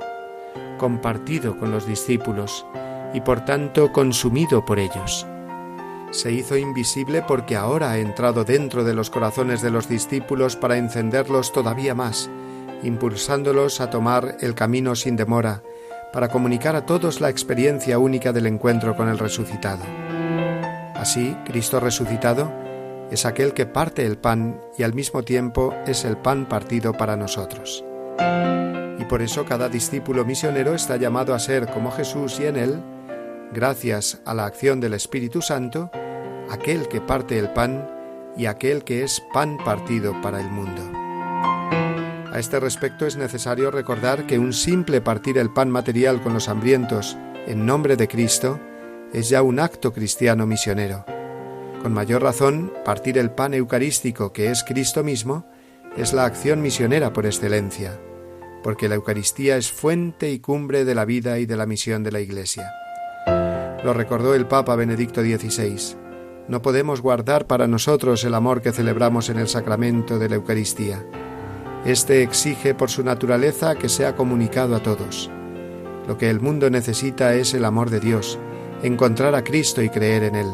compartido 0.77 1.57
con 1.57 1.71
los 1.71 1.87
discípulos 1.87 2.65
y 3.13 3.21
por 3.21 3.45
tanto 3.45 3.93
consumido 3.93 4.65
por 4.65 4.77
ellos. 4.77 5.25
Se 6.11 6.29
hizo 6.31 6.57
invisible 6.57 7.21
porque 7.21 7.55
ahora 7.55 7.91
ha 7.91 7.97
entrado 7.97 8.43
dentro 8.43 8.83
de 8.83 8.93
los 8.93 9.09
corazones 9.09 9.61
de 9.61 9.71
los 9.71 9.87
discípulos 9.87 10.57
para 10.57 10.77
encenderlos 10.77 11.53
todavía 11.53 11.95
más, 11.95 12.29
impulsándolos 12.83 13.79
a 13.79 13.89
tomar 13.89 14.35
el 14.41 14.53
camino 14.53 14.95
sin 14.95 15.15
demora, 15.15 15.63
para 16.11 16.27
comunicar 16.27 16.75
a 16.75 16.85
todos 16.85 17.21
la 17.21 17.29
experiencia 17.29 17.97
única 17.97 18.33
del 18.33 18.47
encuentro 18.47 18.97
con 18.97 19.07
el 19.07 19.19
resucitado. 19.19 19.83
Así, 20.95 21.35
Cristo 21.45 21.79
resucitado 21.79 22.51
es 23.09 23.25
aquel 23.25 23.53
que 23.53 23.65
parte 23.65 24.05
el 24.05 24.17
pan 24.17 24.59
y 24.77 24.83
al 24.83 24.93
mismo 24.93 25.23
tiempo 25.23 25.73
es 25.87 26.03
el 26.03 26.17
pan 26.17 26.45
partido 26.47 26.91
para 26.91 27.15
nosotros. 27.15 27.85
Y 28.99 29.05
por 29.05 29.21
eso 29.21 29.45
cada 29.45 29.69
discípulo 29.69 30.25
misionero 30.25 30.75
está 30.75 30.97
llamado 30.97 31.33
a 31.33 31.39
ser 31.39 31.67
como 31.67 31.89
Jesús 31.91 32.39
y 32.41 32.47
en 32.47 32.57
él, 32.57 32.83
gracias 33.53 34.21
a 34.25 34.33
la 34.33 34.45
acción 34.45 34.81
del 34.81 34.93
Espíritu 34.93 35.41
Santo, 35.41 35.89
aquel 36.51 36.89
que 36.89 36.99
parte 36.99 37.39
el 37.39 37.49
pan 37.49 37.89
y 38.35 38.45
aquel 38.45 38.83
que 38.83 39.03
es 39.03 39.23
pan 39.33 39.57
partido 39.63 40.19
para 40.21 40.41
el 40.41 40.49
mundo. 40.49 40.81
A 42.29 42.39
este 42.39 42.59
respecto 42.59 43.05
es 43.05 43.15
necesario 43.15 43.71
recordar 43.71 44.27
que 44.27 44.37
un 44.37 44.51
simple 44.51 44.99
partir 44.99 45.37
el 45.37 45.51
pan 45.51 45.71
material 45.71 46.21
con 46.21 46.33
los 46.33 46.49
hambrientos 46.49 47.17
en 47.47 47.65
nombre 47.65 47.95
de 47.95 48.09
Cristo 48.09 48.59
es 49.13 49.29
ya 49.29 49.41
un 49.41 49.61
acto 49.61 49.93
cristiano 49.93 50.45
misionero. 50.45 51.05
Con 51.81 51.93
mayor 51.93 52.21
razón, 52.21 52.73
partir 52.83 53.17
el 53.17 53.31
pan 53.31 53.53
eucarístico 53.53 54.33
que 54.33 54.51
es 54.51 54.63
Cristo 54.65 55.05
mismo 55.05 55.45
es 55.95 56.11
la 56.11 56.25
acción 56.25 56.61
misionera 56.61 57.13
por 57.13 57.25
excelencia, 57.25 57.97
porque 58.61 58.89
la 58.89 58.95
Eucaristía 58.95 59.55
es 59.55 59.71
fuente 59.71 60.29
y 60.29 60.39
cumbre 60.39 60.83
de 60.83 60.95
la 60.95 61.05
vida 61.05 61.39
y 61.39 61.45
de 61.45 61.55
la 61.55 61.65
misión 61.65 62.03
de 62.03 62.11
la 62.11 62.19
Iglesia. 62.19 62.73
Lo 63.85 63.93
recordó 63.93 64.35
el 64.35 64.47
Papa 64.47 64.75
Benedicto 64.75 65.21
XVI. 65.21 66.10
No 66.47 66.61
podemos 66.61 67.01
guardar 67.01 67.47
para 67.47 67.67
nosotros 67.67 68.23
el 68.23 68.33
amor 68.33 68.61
que 68.61 68.71
celebramos 68.71 69.29
en 69.29 69.37
el 69.37 69.47
sacramento 69.47 70.19
de 70.19 70.29
la 70.29 70.35
Eucaristía. 70.35 71.05
Este 71.85 72.23
exige 72.23 72.73
por 72.73 72.89
su 72.89 73.03
naturaleza 73.03 73.75
que 73.75 73.89
sea 73.89 74.15
comunicado 74.15 74.75
a 74.75 74.83
todos. 74.83 75.29
Lo 76.07 76.17
que 76.17 76.29
el 76.29 76.39
mundo 76.39 76.69
necesita 76.69 77.33
es 77.35 77.53
el 77.53 77.65
amor 77.65 77.89
de 77.89 77.99
Dios, 77.99 78.37
encontrar 78.83 79.35
a 79.35 79.43
Cristo 79.43 79.81
y 79.81 79.89
creer 79.89 80.23
en 80.23 80.35
Él. 80.35 80.47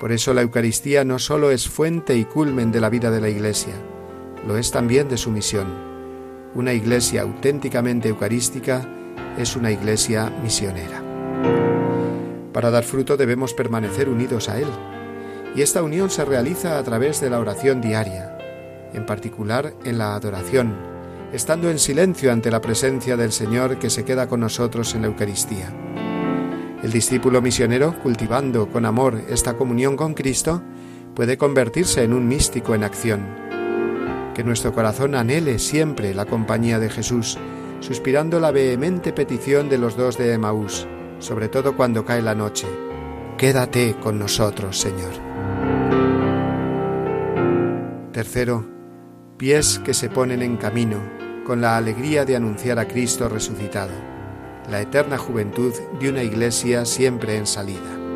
Por 0.00 0.12
eso 0.12 0.34
la 0.34 0.42
Eucaristía 0.42 1.04
no 1.04 1.18
solo 1.18 1.50
es 1.50 1.68
fuente 1.68 2.16
y 2.16 2.24
culmen 2.24 2.72
de 2.72 2.80
la 2.80 2.90
vida 2.90 3.10
de 3.10 3.20
la 3.20 3.28
Iglesia, 3.28 3.74
lo 4.46 4.56
es 4.56 4.70
también 4.70 5.08
de 5.08 5.16
su 5.16 5.30
misión. 5.30 5.66
Una 6.54 6.72
Iglesia 6.72 7.22
auténticamente 7.22 8.08
eucarística 8.08 8.86
es 9.38 9.56
una 9.56 9.70
Iglesia 9.70 10.30
misionera. 10.42 11.05
Para 12.56 12.70
dar 12.70 12.84
fruto 12.84 13.18
debemos 13.18 13.52
permanecer 13.52 14.08
unidos 14.08 14.48
a 14.48 14.58
Él, 14.58 14.68
y 15.54 15.60
esta 15.60 15.82
unión 15.82 16.08
se 16.08 16.24
realiza 16.24 16.78
a 16.78 16.82
través 16.82 17.20
de 17.20 17.28
la 17.28 17.38
oración 17.38 17.82
diaria, 17.82 18.38
en 18.94 19.04
particular 19.04 19.74
en 19.84 19.98
la 19.98 20.14
adoración, 20.14 20.74
estando 21.34 21.68
en 21.68 21.78
silencio 21.78 22.32
ante 22.32 22.50
la 22.50 22.62
presencia 22.62 23.18
del 23.18 23.32
Señor 23.32 23.78
que 23.78 23.90
se 23.90 24.06
queda 24.06 24.26
con 24.26 24.40
nosotros 24.40 24.94
en 24.94 25.02
la 25.02 25.08
Eucaristía. 25.08 25.70
El 26.82 26.90
discípulo 26.92 27.42
misionero, 27.42 27.94
cultivando 28.02 28.70
con 28.70 28.86
amor 28.86 29.20
esta 29.28 29.58
comunión 29.58 29.94
con 29.94 30.14
Cristo, 30.14 30.62
puede 31.14 31.36
convertirse 31.36 32.04
en 32.04 32.14
un 32.14 32.26
místico 32.26 32.74
en 32.74 32.84
acción. 32.84 33.20
Que 34.34 34.44
nuestro 34.44 34.72
corazón 34.72 35.14
anhele 35.14 35.58
siempre 35.58 36.14
la 36.14 36.24
compañía 36.24 36.78
de 36.78 36.88
Jesús, 36.88 37.36
suspirando 37.80 38.40
la 38.40 38.50
vehemente 38.50 39.12
petición 39.12 39.68
de 39.68 39.76
los 39.76 39.94
dos 39.94 40.16
de 40.16 40.32
Emaús, 40.32 40.88
sobre 41.18 41.48
todo 41.48 41.76
cuando 41.76 42.04
cae 42.04 42.22
la 42.22 42.34
noche. 42.34 42.66
Quédate 43.36 43.96
con 44.02 44.18
nosotros, 44.18 44.78
Señor. 44.78 45.12
Tercero, 48.12 48.66
pies 49.36 49.78
que 49.84 49.92
se 49.92 50.08
ponen 50.08 50.42
en 50.42 50.56
camino 50.56 50.98
con 51.44 51.60
la 51.60 51.76
alegría 51.76 52.24
de 52.24 52.34
anunciar 52.34 52.78
a 52.78 52.88
Cristo 52.88 53.28
resucitado, 53.28 53.92
la 54.70 54.80
eterna 54.80 55.18
juventud 55.18 55.72
de 56.00 56.08
una 56.08 56.22
iglesia 56.22 56.84
siempre 56.84 57.36
en 57.36 57.46
salida. 57.46 58.06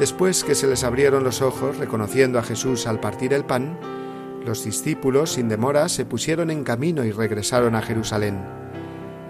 Después 0.00 0.42
que 0.42 0.54
se 0.54 0.66
les 0.66 0.82
abrieron 0.82 1.22
los 1.22 1.42
ojos 1.42 1.76
reconociendo 1.76 2.38
a 2.38 2.42
Jesús 2.42 2.86
al 2.86 2.98
partir 2.98 3.34
el 3.34 3.44
pan, 3.44 3.78
los 4.44 4.64
discípulos 4.64 5.32
sin 5.32 5.50
demora 5.50 5.90
se 5.90 6.06
pusieron 6.06 6.50
en 6.50 6.64
camino 6.64 7.04
y 7.04 7.12
regresaron 7.12 7.74
a 7.74 7.82
Jerusalén. 7.82 8.42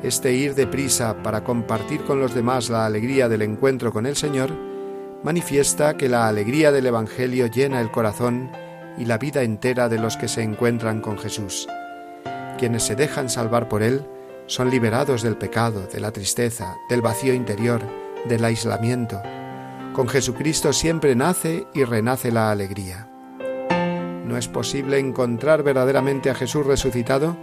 Este 0.03 0.33
ir 0.33 0.55
deprisa 0.55 1.23
para 1.23 1.45
compartir 1.45 2.05
con 2.05 2.21
los 2.21 2.35
demás 2.35 2.71
la 2.71 2.87
alegría 2.87 3.29
del 3.29 3.43
encuentro 3.43 3.93
con 3.93 4.07
el 4.07 4.17
Señor 4.17 4.51
manifiesta 5.23 5.99
que 5.99 6.09
la 6.09 6.27
alegría 6.27 6.73
del 6.73 6.87
Evangelio 6.87 7.47
llena 7.49 7.83
el 7.83 7.91
corazón 7.91 8.51
y 8.97 9.05
la 9.05 9.19
vida 9.19 9.43
entera 9.43 9.91
de 9.91 9.99
los 9.99 10.17
que 10.17 10.29
se 10.29 10.43
encuentran 10.43 11.03
con 11.03 11.19
Jesús. 11.19 11.69
Quienes 12.59 12.83
se 12.83 12.97
dejan 12.97 13.29
salvar 13.29 13.69
por 13.69 13.83
Él 13.83 14.07
son 14.47 14.71
liberados 14.71 15.23
del 15.23 15.37
pecado, 15.37 15.87
de 15.87 16.01
la 16.01 16.13
tristeza, 16.13 16.77
del 16.89 17.03
vacío 17.03 17.35
interior, 17.35 17.83
del 18.27 18.45
aislamiento. 18.45 19.21
Con 19.93 20.09
Jesucristo 20.09 20.73
siempre 20.73 21.15
nace 21.15 21.67
y 21.75 21.85
renace 21.85 22.33
la 22.33 22.51
alegría. 22.51 23.11
No 24.25 24.39
es 24.39 24.49
posible 24.49 24.99
encontrar 24.99 25.63
verdaderamente 25.63 26.31
a 26.31 26.35
Jesús 26.35 26.65
resucitado 26.65 27.37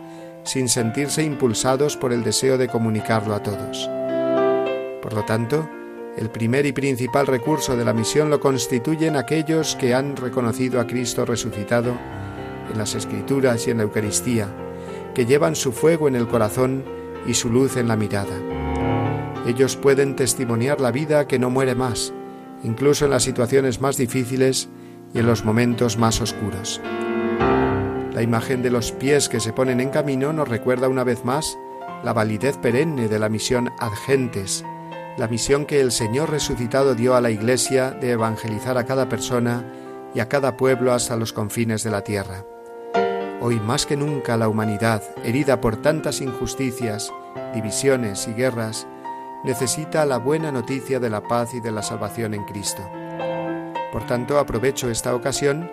sin 0.48 0.70
sentirse 0.70 1.24
impulsados 1.24 1.98
por 1.98 2.14
el 2.14 2.24
deseo 2.24 2.58
de 2.58 2.68
comunicarlo 2.68 3.36
a 3.36 3.44
todos. 3.44 3.90
Por 5.02 5.14
lo 5.14 5.24
tanto, 5.24 5.70
el 6.18 6.30
primer 6.30 6.66
y 6.66 6.72
principal 6.72 7.28
recurso 7.28 7.78
de 7.78 7.86
la 7.86 7.94
misión 7.94 8.30
lo 8.30 8.40
constituyen 8.40 9.16
aquellos 9.16 9.76
que 9.76 9.94
han 9.94 10.16
reconocido 10.16 10.80
a 10.80 10.88
Cristo 10.88 11.26
resucitado 11.26 11.96
en 12.72 12.78
las 12.78 12.96
Escrituras 12.96 13.68
y 13.68 13.72
en 13.72 13.78
la 13.78 13.84
Eucaristía, 13.84 14.48
que 15.14 15.26
llevan 15.26 15.56
su 15.56 15.72
fuego 15.72 16.08
en 16.08 16.16
el 16.16 16.28
corazón 16.28 16.84
y 17.28 17.34
su 17.34 17.50
luz 17.50 17.78
en 17.78 17.88
la 17.88 17.96
mirada. 17.96 18.36
Ellos 19.46 19.76
pueden 19.76 20.16
testimoniar 20.16 20.82
la 20.82 20.92
vida 20.92 21.28
que 21.28 21.40
no 21.40 21.50
muere 21.50 21.76
más, 21.76 22.14
incluso 22.64 23.06
en 23.06 23.12
las 23.12 23.24
situaciones 23.24 23.80
más 23.80 23.98
difíciles 23.98 24.70
y 25.14 25.20
en 25.20 25.28
los 25.28 25.46
momentos 25.46 25.98
más 25.98 26.20
oscuros. 26.20 26.82
La 28.18 28.24
imagen 28.24 28.64
de 28.64 28.72
los 28.72 28.94
pies 28.94 29.30
que 29.30 29.40
se 29.40 29.54
ponen 29.54 29.80
en 29.80 29.92
camino 29.92 30.34
nos 30.34 30.48
recuerda 30.48 30.90
una 30.90 31.04
vez 31.04 31.24
más 31.24 31.56
la 32.04 32.14
validez 32.14 32.58
perenne 32.58 33.08
de 33.08 33.20
la 33.20 33.30
misión 33.30 33.72
ad 33.78 33.92
gentes, 34.08 34.66
la 35.20 35.28
misión 35.28 35.68
que 35.68 35.82
el 35.82 35.92
Señor 35.92 36.32
resucitado 36.32 36.96
dio 36.96 37.14
a 37.14 37.22
la 37.22 37.30
Iglesia 37.30 37.92
de 37.92 38.14
evangelizar 38.14 38.76
a 38.80 38.86
cada 38.86 39.08
persona 39.08 39.64
y 40.16 40.20
a 40.20 40.28
cada 40.28 40.58
pueblo 40.58 40.94
hasta 40.94 41.16
los 41.16 41.32
confines 41.32 41.84
de 41.84 41.92
la 41.92 42.04
tierra. 42.04 42.44
Hoy 43.40 43.60
más 43.60 43.86
que 43.86 43.96
nunca 43.96 44.36
la 44.36 44.50
humanidad, 44.50 45.04
herida 45.24 45.62
por 45.62 45.80
tantas 45.84 46.20
injusticias, 46.20 47.14
divisiones 47.54 48.28
y 48.28 48.34
guerras, 48.34 48.88
necesita 49.44 50.08
la 50.08 50.18
buena 50.18 50.52
noticia 50.52 51.00
de 51.00 51.12
la 51.12 51.22
paz 51.22 51.54
y 51.54 51.60
de 51.60 51.72
la 51.72 51.84
salvación 51.84 52.34
en 52.34 52.46
Cristo. 52.46 52.82
Por 53.92 54.08
tanto, 54.08 54.40
aprovecho 54.40 54.90
esta 54.90 55.14
ocasión 55.14 55.70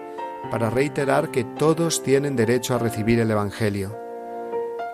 para 0.51 0.71
reiterar 0.71 1.31
que 1.31 1.45
todos 1.45 2.03
tienen 2.03 2.37
derecho 2.37 2.75
a 2.75 2.79
recibir 2.79 3.21
el 3.21 3.31
Evangelio. 3.31 3.99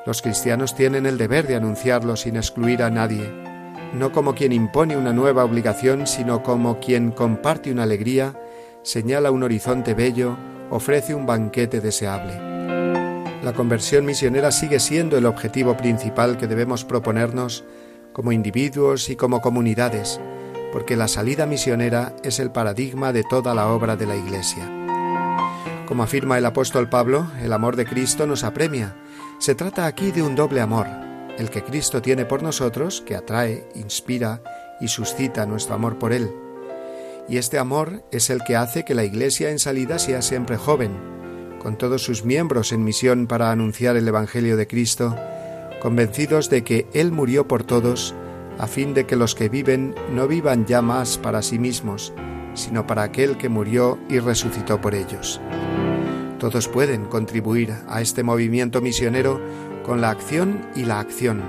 Los 0.07 0.23
cristianos 0.23 0.75
tienen 0.75 1.07
el 1.07 1.19
deber 1.19 1.47
de 1.47 1.57
anunciarlo 1.57 2.17
sin 2.17 2.37
excluir 2.37 2.83
a 2.83 2.91
nadie 2.91 3.51
no 3.93 4.13
como 4.13 4.35
quien 4.35 4.53
impone 4.53 4.97
una 4.97 5.13
nueva 5.13 5.45
obligación, 5.45 6.07
sino 6.07 6.43
como 6.43 6.79
quien 6.79 7.11
comparte 7.11 7.73
una 7.73 7.83
alegría, 7.83 8.35
señala 8.83 9.31
un 9.31 9.43
horizonte 9.43 9.95
bello, 9.95 10.37
ofrece 10.71 11.15
un 11.15 11.27
banquete 11.27 11.81
deseable. 11.81 12.35
La 13.43 13.53
conversión 13.53 14.05
misionera 14.05 14.53
sigue 14.53 14.81
siendo 14.81 15.17
el 15.17 15.27
objetivo 15.27 15.77
principal 15.77 16.37
que 16.37 16.47
debemos 16.47 16.85
proponernos 16.85 17.65
como 18.13 18.33
individuos 18.33 19.09
y 19.09 19.17
como 19.17 19.41
comunidades, 19.41 20.21
porque 20.73 20.97
la 20.97 21.09
salida 21.09 21.47
misionera 21.47 22.15
es 22.23 22.39
el 22.39 22.51
paradigma 22.51 23.13
de 23.13 23.25
toda 23.25 23.55
la 23.55 23.69
obra 23.69 23.97
de 23.97 24.07
la 24.07 24.17
Iglesia. 24.17 24.80
Como 25.91 26.05
afirma 26.05 26.39
el 26.39 26.47
apóstol 26.47 26.89
Pablo, 26.89 27.33
el 27.43 27.53
amor 27.53 27.75
de 27.75 27.85
Cristo 27.85 28.25
nos 28.25 28.45
apremia. 28.45 28.95
Se 29.41 29.57
trata 29.57 29.87
aquí 29.87 30.13
de 30.13 30.23
un 30.23 30.37
doble 30.37 30.61
amor, 30.61 30.87
el 31.37 31.51
que 31.51 31.65
Cristo 31.65 32.01
tiene 32.01 32.25
por 32.25 32.45
nosotros, 32.45 33.03
que 33.05 33.17
atrae, 33.17 33.67
inspira 33.75 34.41
y 34.81 34.87
suscita 34.87 35.47
nuestro 35.47 35.75
amor 35.75 35.99
por 35.99 36.13
Él. 36.13 36.31
Y 37.29 37.39
este 37.39 37.59
amor 37.59 38.05
es 38.13 38.31
el 38.31 38.45
que 38.45 38.55
hace 38.55 38.85
que 38.85 38.95
la 38.95 39.03
Iglesia 39.03 39.51
en 39.51 39.59
salida 39.59 39.99
sea 39.99 40.23
siempre 40.23 40.57
joven, 40.57 40.93
con 41.61 41.77
todos 41.77 42.05
sus 42.05 42.25
miembros 42.25 42.71
en 42.71 42.85
misión 42.85 43.27
para 43.27 43.51
anunciar 43.51 43.97
el 43.97 44.07
Evangelio 44.07 44.57
de 44.57 44.69
Cristo, 44.69 45.17
convencidos 45.83 46.51
de 46.51 46.63
que 46.63 46.87
Él 46.93 47.11
murió 47.11 47.49
por 47.49 47.65
todos, 47.65 48.15
a 48.61 48.69
fin 48.69 48.95
de 48.95 49.07
que 49.07 49.17
los 49.17 49.35
que 49.35 49.49
viven 49.49 49.97
no 50.13 50.29
vivan 50.29 50.67
ya 50.67 50.83
más 50.83 51.19
para 51.19 51.43
sí 51.43 51.59
mismos, 51.59 52.13
sino 52.55 52.87
para 52.87 53.03
aquel 53.03 53.37
que 53.37 53.49
murió 53.49 53.99
y 54.09 54.19
resucitó 54.19 54.81
por 54.81 54.95
ellos. 54.95 55.41
Todos 56.39 56.69
pueden 56.69 57.05
contribuir 57.05 57.75
a 57.89 58.01
este 58.01 58.23
movimiento 58.23 58.81
misionero 58.81 59.41
con 59.85 60.01
la 60.01 60.11
acción 60.11 60.67
y 60.75 60.85
la 60.85 61.01
acción, 61.01 61.43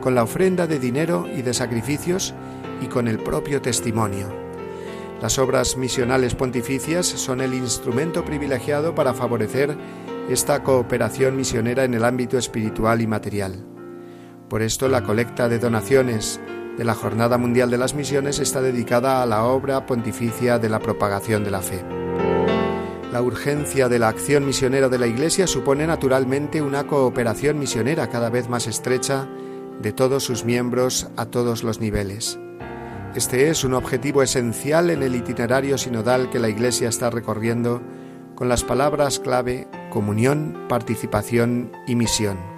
con 0.00 0.14
la 0.14 0.22
ofrenda 0.22 0.66
de 0.66 0.78
dinero 0.78 1.26
y 1.34 1.42
de 1.42 1.54
sacrificios 1.54 2.34
y 2.82 2.86
con 2.86 3.08
el 3.08 3.18
propio 3.18 3.62
testimonio. 3.62 4.28
Las 5.20 5.38
obras 5.38 5.76
misionales 5.78 6.34
pontificias 6.34 7.06
son 7.06 7.40
el 7.40 7.54
instrumento 7.54 8.24
privilegiado 8.24 8.94
para 8.94 9.14
favorecer 9.14 9.76
esta 10.28 10.62
cooperación 10.62 11.36
misionera 11.36 11.84
en 11.84 11.94
el 11.94 12.04
ámbito 12.04 12.36
espiritual 12.36 13.00
y 13.00 13.06
material. 13.06 13.64
Por 14.48 14.62
esto 14.62 14.88
la 14.88 15.02
colecta 15.02 15.48
de 15.48 15.58
donaciones 15.58 16.40
de 16.76 16.84
la 16.84 16.94
Jornada 16.94 17.38
Mundial 17.38 17.70
de 17.70 17.78
las 17.78 17.94
Misiones 17.94 18.38
está 18.38 18.60
dedicada 18.60 19.22
a 19.22 19.26
la 19.26 19.44
obra 19.44 19.86
pontificia 19.86 20.58
de 20.58 20.68
la 20.68 20.78
propagación 20.78 21.42
de 21.42 21.50
la 21.50 21.62
fe. 21.62 21.82
La 23.12 23.22
urgencia 23.22 23.88
de 23.88 23.98
la 23.98 24.08
acción 24.08 24.44
misionera 24.44 24.88
de 24.88 24.98
la 24.98 25.06
Iglesia 25.06 25.46
supone 25.46 25.86
naturalmente 25.86 26.60
una 26.60 26.86
cooperación 26.86 27.58
misionera 27.58 28.10
cada 28.10 28.28
vez 28.28 28.48
más 28.48 28.66
estrecha 28.66 29.26
de 29.80 29.92
todos 29.92 30.24
sus 30.24 30.44
miembros 30.44 31.08
a 31.16 31.26
todos 31.26 31.62
los 31.62 31.80
niveles. 31.80 32.38
Este 33.14 33.48
es 33.48 33.64
un 33.64 33.72
objetivo 33.72 34.22
esencial 34.22 34.90
en 34.90 35.02
el 35.02 35.14
itinerario 35.14 35.78
sinodal 35.78 36.28
que 36.28 36.38
la 36.38 36.50
Iglesia 36.50 36.90
está 36.90 37.08
recorriendo 37.08 37.80
con 38.34 38.50
las 38.50 38.64
palabras 38.64 39.18
clave 39.18 39.66
comunión, 39.88 40.66
participación 40.68 41.72
y 41.86 41.94
misión. 41.94 42.55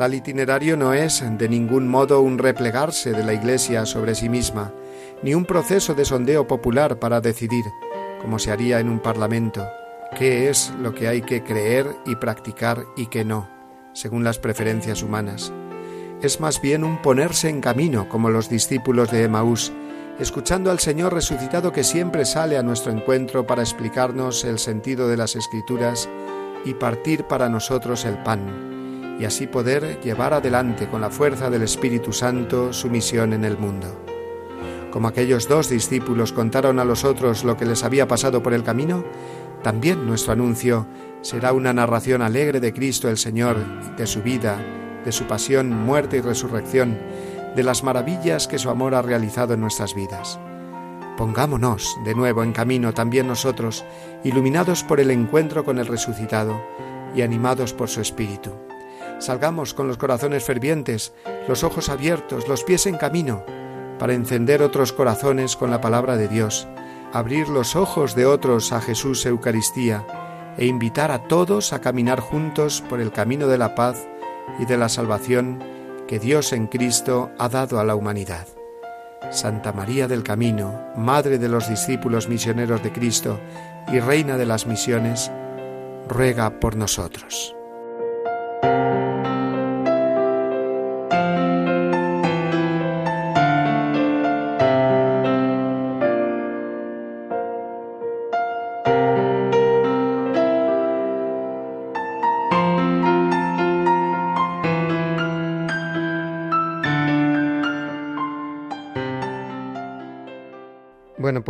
Tal 0.00 0.14
itinerario 0.14 0.78
no 0.78 0.94
es 0.94 1.22
de 1.36 1.46
ningún 1.46 1.86
modo 1.86 2.22
un 2.22 2.38
replegarse 2.38 3.12
de 3.12 3.22
la 3.22 3.34
Iglesia 3.34 3.84
sobre 3.84 4.14
sí 4.14 4.30
misma, 4.30 4.72
ni 5.22 5.34
un 5.34 5.44
proceso 5.44 5.94
de 5.94 6.06
sondeo 6.06 6.46
popular 6.46 6.98
para 6.98 7.20
decidir 7.20 7.66
como 8.22 8.38
se 8.38 8.50
haría 8.50 8.80
en 8.80 8.88
un 8.88 9.00
parlamento, 9.00 9.68
qué 10.16 10.48
es 10.48 10.72
lo 10.80 10.94
que 10.94 11.06
hay 11.06 11.20
que 11.20 11.44
creer 11.44 11.86
y 12.06 12.16
practicar 12.16 12.86
y 12.96 13.08
qué 13.08 13.26
no, 13.26 13.50
según 13.92 14.24
las 14.24 14.38
preferencias 14.38 15.02
humanas. 15.02 15.52
Es 16.22 16.40
más 16.40 16.62
bien 16.62 16.82
un 16.82 17.02
ponerse 17.02 17.50
en 17.50 17.60
camino, 17.60 18.08
como 18.08 18.30
los 18.30 18.48
discípulos 18.48 19.10
de 19.10 19.24
Emaús, 19.24 19.70
escuchando 20.18 20.70
al 20.70 20.78
Señor 20.78 21.12
resucitado 21.12 21.72
que 21.72 21.84
siempre 21.84 22.24
sale 22.24 22.56
a 22.56 22.62
nuestro 22.62 22.90
encuentro 22.90 23.46
para 23.46 23.60
explicarnos 23.60 24.44
el 24.46 24.58
sentido 24.58 25.08
de 25.08 25.18
las 25.18 25.36
Escrituras 25.36 26.08
y 26.64 26.72
partir 26.72 27.24
para 27.24 27.50
nosotros 27.50 28.06
el 28.06 28.16
pan, 28.22 28.79
y 29.20 29.26
así 29.26 29.46
poder 29.46 30.00
llevar 30.00 30.32
adelante 30.32 30.88
con 30.88 31.02
la 31.02 31.10
fuerza 31.10 31.50
del 31.50 31.62
Espíritu 31.62 32.10
Santo 32.10 32.72
su 32.72 32.88
misión 32.88 33.34
en 33.34 33.44
el 33.44 33.58
mundo. 33.58 34.02
Como 34.90 35.08
aquellos 35.08 35.46
dos 35.46 35.68
discípulos 35.68 36.32
contaron 36.32 36.78
a 36.78 36.86
los 36.86 37.04
otros 37.04 37.44
lo 37.44 37.56
que 37.56 37.66
les 37.66 37.84
había 37.84 38.08
pasado 38.08 38.42
por 38.42 38.54
el 38.54 38.64
camino, 38.64 39.04
también 39.62 40.06
nuestro 40.06 40.32
anuncio 40.32 40.86
será 41.20 41.52
una 41.52 41.74
narración 41.74 42.22
alegre 42.22 42.60
de 42.60 42.72
Cristo 42.72 43.10
el 43.10 43.18
Señor, 43.18 43.58
de 43.96 44.06
su 44.06 44.22
vida, 44.22 44.58
de 45.04 45.12
su 45.12 45.24
pasión, 45.24 45.70
muerte 45.70 46.16
y 46.16 46.20
resurrección, 46.22 46.98
de 47.54 47.62
las 47.62 47.84
maravillas 47.84 48.48
que 48.48 48.58
su 48.58 48.70
amor 48.70 48.94
ha 48.94 49.02
realizado 49.02 49.52
en 49.52 49.60
nuestras 49.60 49.94
vidas. 49.94 50.40
Pongámonos 51.18 51.94
de 52.06 52.14
nuevo 52.14 52.42
en 52.42 52.52
camino 52.52 52.94
también 52.94 53.26
nosotros, 53.26 53.84
iluminados 54.24 54.82
por 54.82 54.98
el 54.98 55.10
encuentro 55.10 55.62
con 55.62 55.78
el 55.78 55.86
resucitado 55.86 56.58
y 57.14 57.20
animados 57.20 57.74
por 57.74 57.90
su 57.90 58.00
Espíritu. 58.00 58.69
Salgamos 59.20 59.74
con 59.74 59.86
los 59.86 59.98
corazones 59.98 60.44
fervientes, 60.44 61.12
los 61.46 61.62
ojos 61.62 61.90
abiertos, 61.90 62.48
los 62.48 62.64
pies 62.64 62.86
en 62.86 62.96
camino, 62.96 63.44
para 63.98 64.14
encender 64.14 64.62
otros 64.62 64.94
corazones 64.94 65.56
con 65.56 65.70
la 65.70 65.82
palabra 65.82 66.16
de 66.16 66.26
Dios, 66.26 66.66
abrir 67.12 67.50
los 67.50 67.76
ojos 67.76 68.14
de 68.14 68.24
otros 68.24 68.72
a 68.72 68.80
Jesús 68.80 69.26
Eucaristía 69.26 70.06
e 70.56 70.64
invitar 70.64 71.10
a 71.10 71.28
todos 71.28 71.74
a 71.74 71.82
caminar 71.82 72.20
juntos 72.20 72.82
por 72.88 72.98
el 72.98 73.12
camino 73.12 73.46
de 73.46 73.58
la 73.58 73.74
paz 73.74 74.08
y 74.58 74.64
de 74.64 74.78
la 74.78 74.88
salvación 74.88 75.62
que 76.08 76.18
Dios 76.18 76.54
en 76.54 76.66
Cristo 76.66 77.30
ha 77.38 77.50
dado 77.50 77.78
a 77.78 77.84
la 77.84 77.94
humanidad. 77.94 78.48
Santa 79.30 79.72
María 79.74 80.08
del 80.08 80.22
Camino, 80.22 80.82
Madre 80.96 81.38
de 81.38 81.48
los 81.48 81.68
discípulos 81.68 82.26
misioneros 82.26 82.82
de 82.82 82.90
Cristo 82.90 83.38
y 83.92 84.00
Reina 84.00 84.38
de 84.38 84.46
las 84.46 84.66
misiones, 84.66 85.30
ruega 86.08 86.58
por 86.58 86.74
nosotros. 86.74 87.54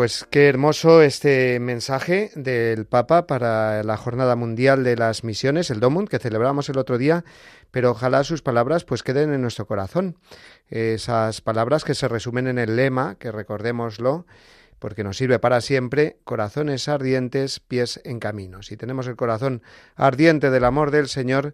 Pues 0.00 0.26
qué 0.30 0.48
hermoso 0.48 1.02
este 1.02 1.60
mensaje 1.60 2.30
del 2.34 2.86
Papa 2.86 3.26
para 3.26 3.82
la 3.82 3.98
Jornada 3.98 4.34
Mundial 4.34 4.82
de 4.82 4.96
las 4.96 5.24
Misiones, 5.24 5.68
el 5.68 5.78
DOMUND, 5.78 6.08
que 6.08 6.18
celebramos 6.18 6.70
el 6.70 6.78
otro 6.78 6.96
día, 6.96 7.22
pero 7.70 7.90
ojalá 7.90 8.24
sus 8.24 8.40
palabras 8.40 8.84
pues 8.84 9.02
queden 9.02 9.30
en 9.30 9.42
nuestro 9.42 9.66
corazón. 9.66 10.16
Esas 10.70 11.42
palabras 11.42 11.84
que 11.84 11.94
se 11.94 12.08
resumen 12.08 12.46
en 12.46 12.58
el 12.58 12.76
lema, 12.76 13.16
que 13.16 13.30
recordémoslo, 13.30 14.24
porque 14.78 15.04
nos 15.04 15.18
sirve 15.18 15.38
para 15.38 15.60
siempre, 15.60 16.16
corazones 16.24 16.88
ardientes, 16.88 17.60
pies 17.60 18.00
en 18.02 18.20
camino. 18.20 18.62
Si 18.62 18.78
tenemos 18.78 19.06
el 19.06 19.16
corazón 19.16 19.60
ardiente 19.96 20.48
del 20.48 20.64
amor 20.64 20.92
del 20.92 21.08
Señor, 21.08 21.52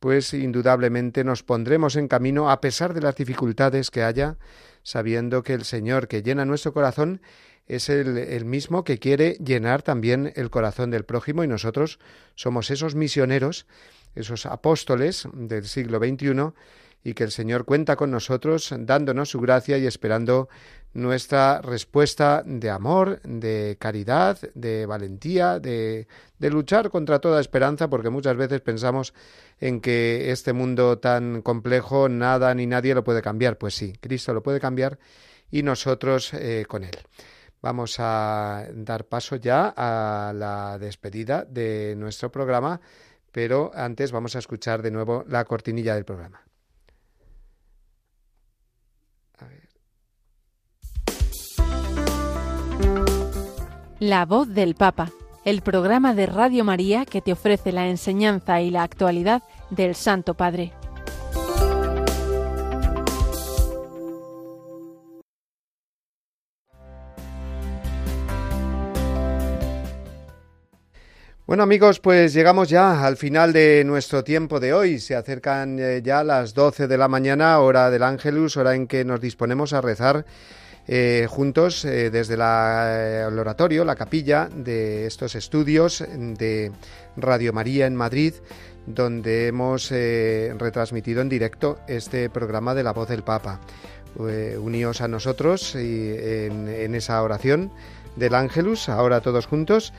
pues 0.00 0.32
indudablemente 0.32 1.24
nos 1.24 1.42
pondremos 1.42 1.96
en 1.96 2.08
camino 2.08 2.50
a 2.50 2.62
pesar 2.62 2.94
de 2.94 3.02
las 3.02 3.16
dificultades 3.16 3.90
que 3.90 4.02
haya, 4.02 4.38
sabiendo 4.82 5.42
que 5.42 5.54
el 5.54 5.64
Señor 5.64 6.08
que 6.08 6.22
llena 6.22 6.44
nuestro 6.44 6.72
corazón 6.72 7.20
es 7.66 7.88
el, 7.88 8.44
mismo 8.44 8.84
que 8.84 8.98
quiere 8.98 9.36
llenar 9.42 9.82
también 9.82 10.32
el 10.36 10.50
corazón 10.50 10.90
del 10.90 11.04
prójimo 11.04 11.44
y 11.44 11.48
nosotros 11.48 11.98
somos 12.34 12.70
esos 12.70 12.94
misioneros, 12.94 13.66
esos 14.14 14.46
apóstoles 14.46 15.28
del 15.32 15.64
siglo 15.66 15.98
XXI 15.98 16.52
y 17.04 17.14
que 17.14 17.24
el 17.24 17.30
Señor 17.30 17.64
cuenta 17.64 17.96
con 17.96 18.10
nosotros 18.10 18.72
dándonos 18.78 19.30
su 19.30 19.40
gracia 19.40 19.78
y 19.78 19.86
esperando 19.86 20.48
nuestra 20.94 21.60
respuesta 21.62 22.42
de 22.44 22.70
amor, 22.70 23.20
de 23.22 23.76
caridad, 23.80 24.38
de 24.54 24.86
valentía, 24.86 25.58
de, 25.58 26.06
luchar 26.38 26.90
contra 26.90 27.18
toda 27.18 27.40
esperanza, 27.40 27.88
porque 27.88 28.10
muchas 28.10 28.36
veces 28.36 28.60
pensamos 28.60 29.14
en 29.58 29.80
que 29.80 30.30
este 30.30 30.52
mundo 30.52 30.98
tan 30.98 31.42
complejo 31.42 32.08
nada 32.08 32.54
ni 32.54 32.66
nadie 32.66 32.94
lo 32.94 33.04
puede 33.04 33.22
cambiar. 33.22 33.58
Pues 33.58 33.74
sí, 33.74 33.94
Cristo 34.00 34.34
lo 34.34 34.42
puede 34.42 34.60
cambiar 34.60 34.98
y 35.50 35.62
nosotros 35.62 36.34
eh, 36.34 36.66
con 36.68 36.84
Él. 36.84 36.96
Vamos 37.62 37.96
a 37.98 38.66
dar 38.74 39.04
paso 39.06 39.36
ya 39.36 39.72
a 39.76 40.32
la 40.34 40.78
despedida 40.78 41.44
de 41.44 41.94
nuestro 41.96 42.30
programa, 42.30 42.80
pero 43.30 43.70
antes 43.74 44.10
vamos 44.10 44.34
a 44.34 44.40
escuchar 44.40 44.82
de 44.82 44.90
nuevo 44.90 45.24
la 45.28 45.44
cortinilla 45.44 45.94
del 45.94 46.04
programa. 46.04 46.42
La 54.04 54.26
voz 54.26 54.48
del 54.48 54.74
Papa, 54.74 55.12
el 55.44 55.62
programa 55.62 56.12
de 56.12 56.26
Radio 56.26 56.64
María 56.64 57.04
que 57.04 57.20
te 57.20 57.30
ofrece 57.30 57.70
la 57.70 57.86
enseñanza 57.86 58.60
y 58.60 58.68
la 58.68 58.82
actualidad 58.82 59.44
del 59.70 59.94
Santo 59.94 60.34
Padre. 60.34 60.72
Bueno 71.46 71.62
amigos, 71.62 72.00
pues 72.00 72.34
llegamos 72.34 72.70
ya 72.70 73.06
al 73.06 73.16
final 73.16 73.52
de 73.52 73.84
nuestro 73.84 74.24
tiempo 74.24 74.58
de 74.58 74.74
hoy. 74.74 74.98
Se 74.98 75.14
acercan 75.14 75.78
eh, 75.78 76.02
ya 76.02 76.24
las 76.24 76.54
12 76.54 76.88
de 76.88 76.98
la 76.98 77.06
mañana, 77.06 77.56
hora 77.60 77.88
del 77.88 78.02
Ángelus, 78.02 78.56
hora 78.56 78.74
en 78.74 78.88
que 78.88 79.04
nos 79.04 79.20
disponemos 79.20 79.72
a 79.72 79.80
rezar 79.80 80.26
eh, 80.88 81.26
juntos 81.28 81.84
eh, 81.84 82.10
desde 82.10 82.34
el 82.34 83.38
oratorio, 83.38 83.84
la 83.84 83.94
capilla 83.94 84.48
de 84.54 85.06
estos 85.06 85.34
estudios 85.34 86.04
de 86.16 86.72
Radio 87.16 87.52
María 87.52 87.86
en 87.86 87.96
Madrid, 87.96 88.34
donde 88.86 89.46
hemos 89.46 89.90
retransmitido 89.90 91.22
en 91.22 91.28
directo 91.28 91.78
este 91.86 92.28
programa 92.30 92.74
de 92.74 92.82
la 92.82 92.92
voz 92.92 93.08
del 93.08 93.22
Papa. 93.22 93.60
uníos 94.16 95.00
a 95.00 95.08
nosotros 95.08 95.74
en, 95.76 96.68
en 96.68 96.94
esa 96.94 97.22
oración 97.22 97.70
del 98.16 98.34
Ángelus, 98.34 98.88
ahora 98.88 99.20
todos 99.20 99.46
juntos 99.46 99.92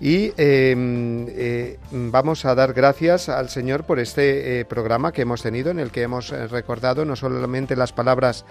y 0.00 0.32
em, 0.36 1.26
eh, 1.28 1.78
vamos 1.90 2.44
a 2.44 2.54
dar 2.54 2.72
gracias 2.72 3.28
al 3.28 3.48
Señor 3.48 3.82
por 3.82 3.98
este 3.98 4.60
eh, 4.60 4.64
programa 4.64 5.10
que 5.10 5.22
hemos 5.22 5.42
tenido, 5.42 5.72
en 5.72 5.80
el 5.80 5.90
que 5.90 6.02
hemos 6.02 6.30
eh, 6.30 6.46
recordado 6.46 7.04
no 7.04 7.16
solamente 7.16 7.74
las 7.74 7.92
palabras 7.92 8.44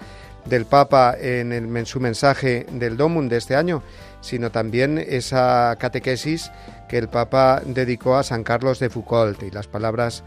del 0.44 0.64
Papa 0.64 1.14
en, 1.18 1.86
su 1.86 2.00
mensaje 2.00 2.66
del 2.70 2.96
Domum 2.96 3.28
de 3.28 3.36
este 3.36 3.56
año, 3.56 3.82
sino 4.20 4.50
también 4.50 4.98
esa 4.98 5.76
catequesis 5.78 6.50
que 6.88 6.98
el 6.98 7.08
Papa 7.08 7.62
dedicó 7.64 8.16
a 8.16 8.22
San 8.22 8.44
Carlos 8.44 8.78
de 8.78 8.90
Foucault 8.90 9.42
y 9.42 9.50
las 9.50 9.66
palabras 9.66 10.24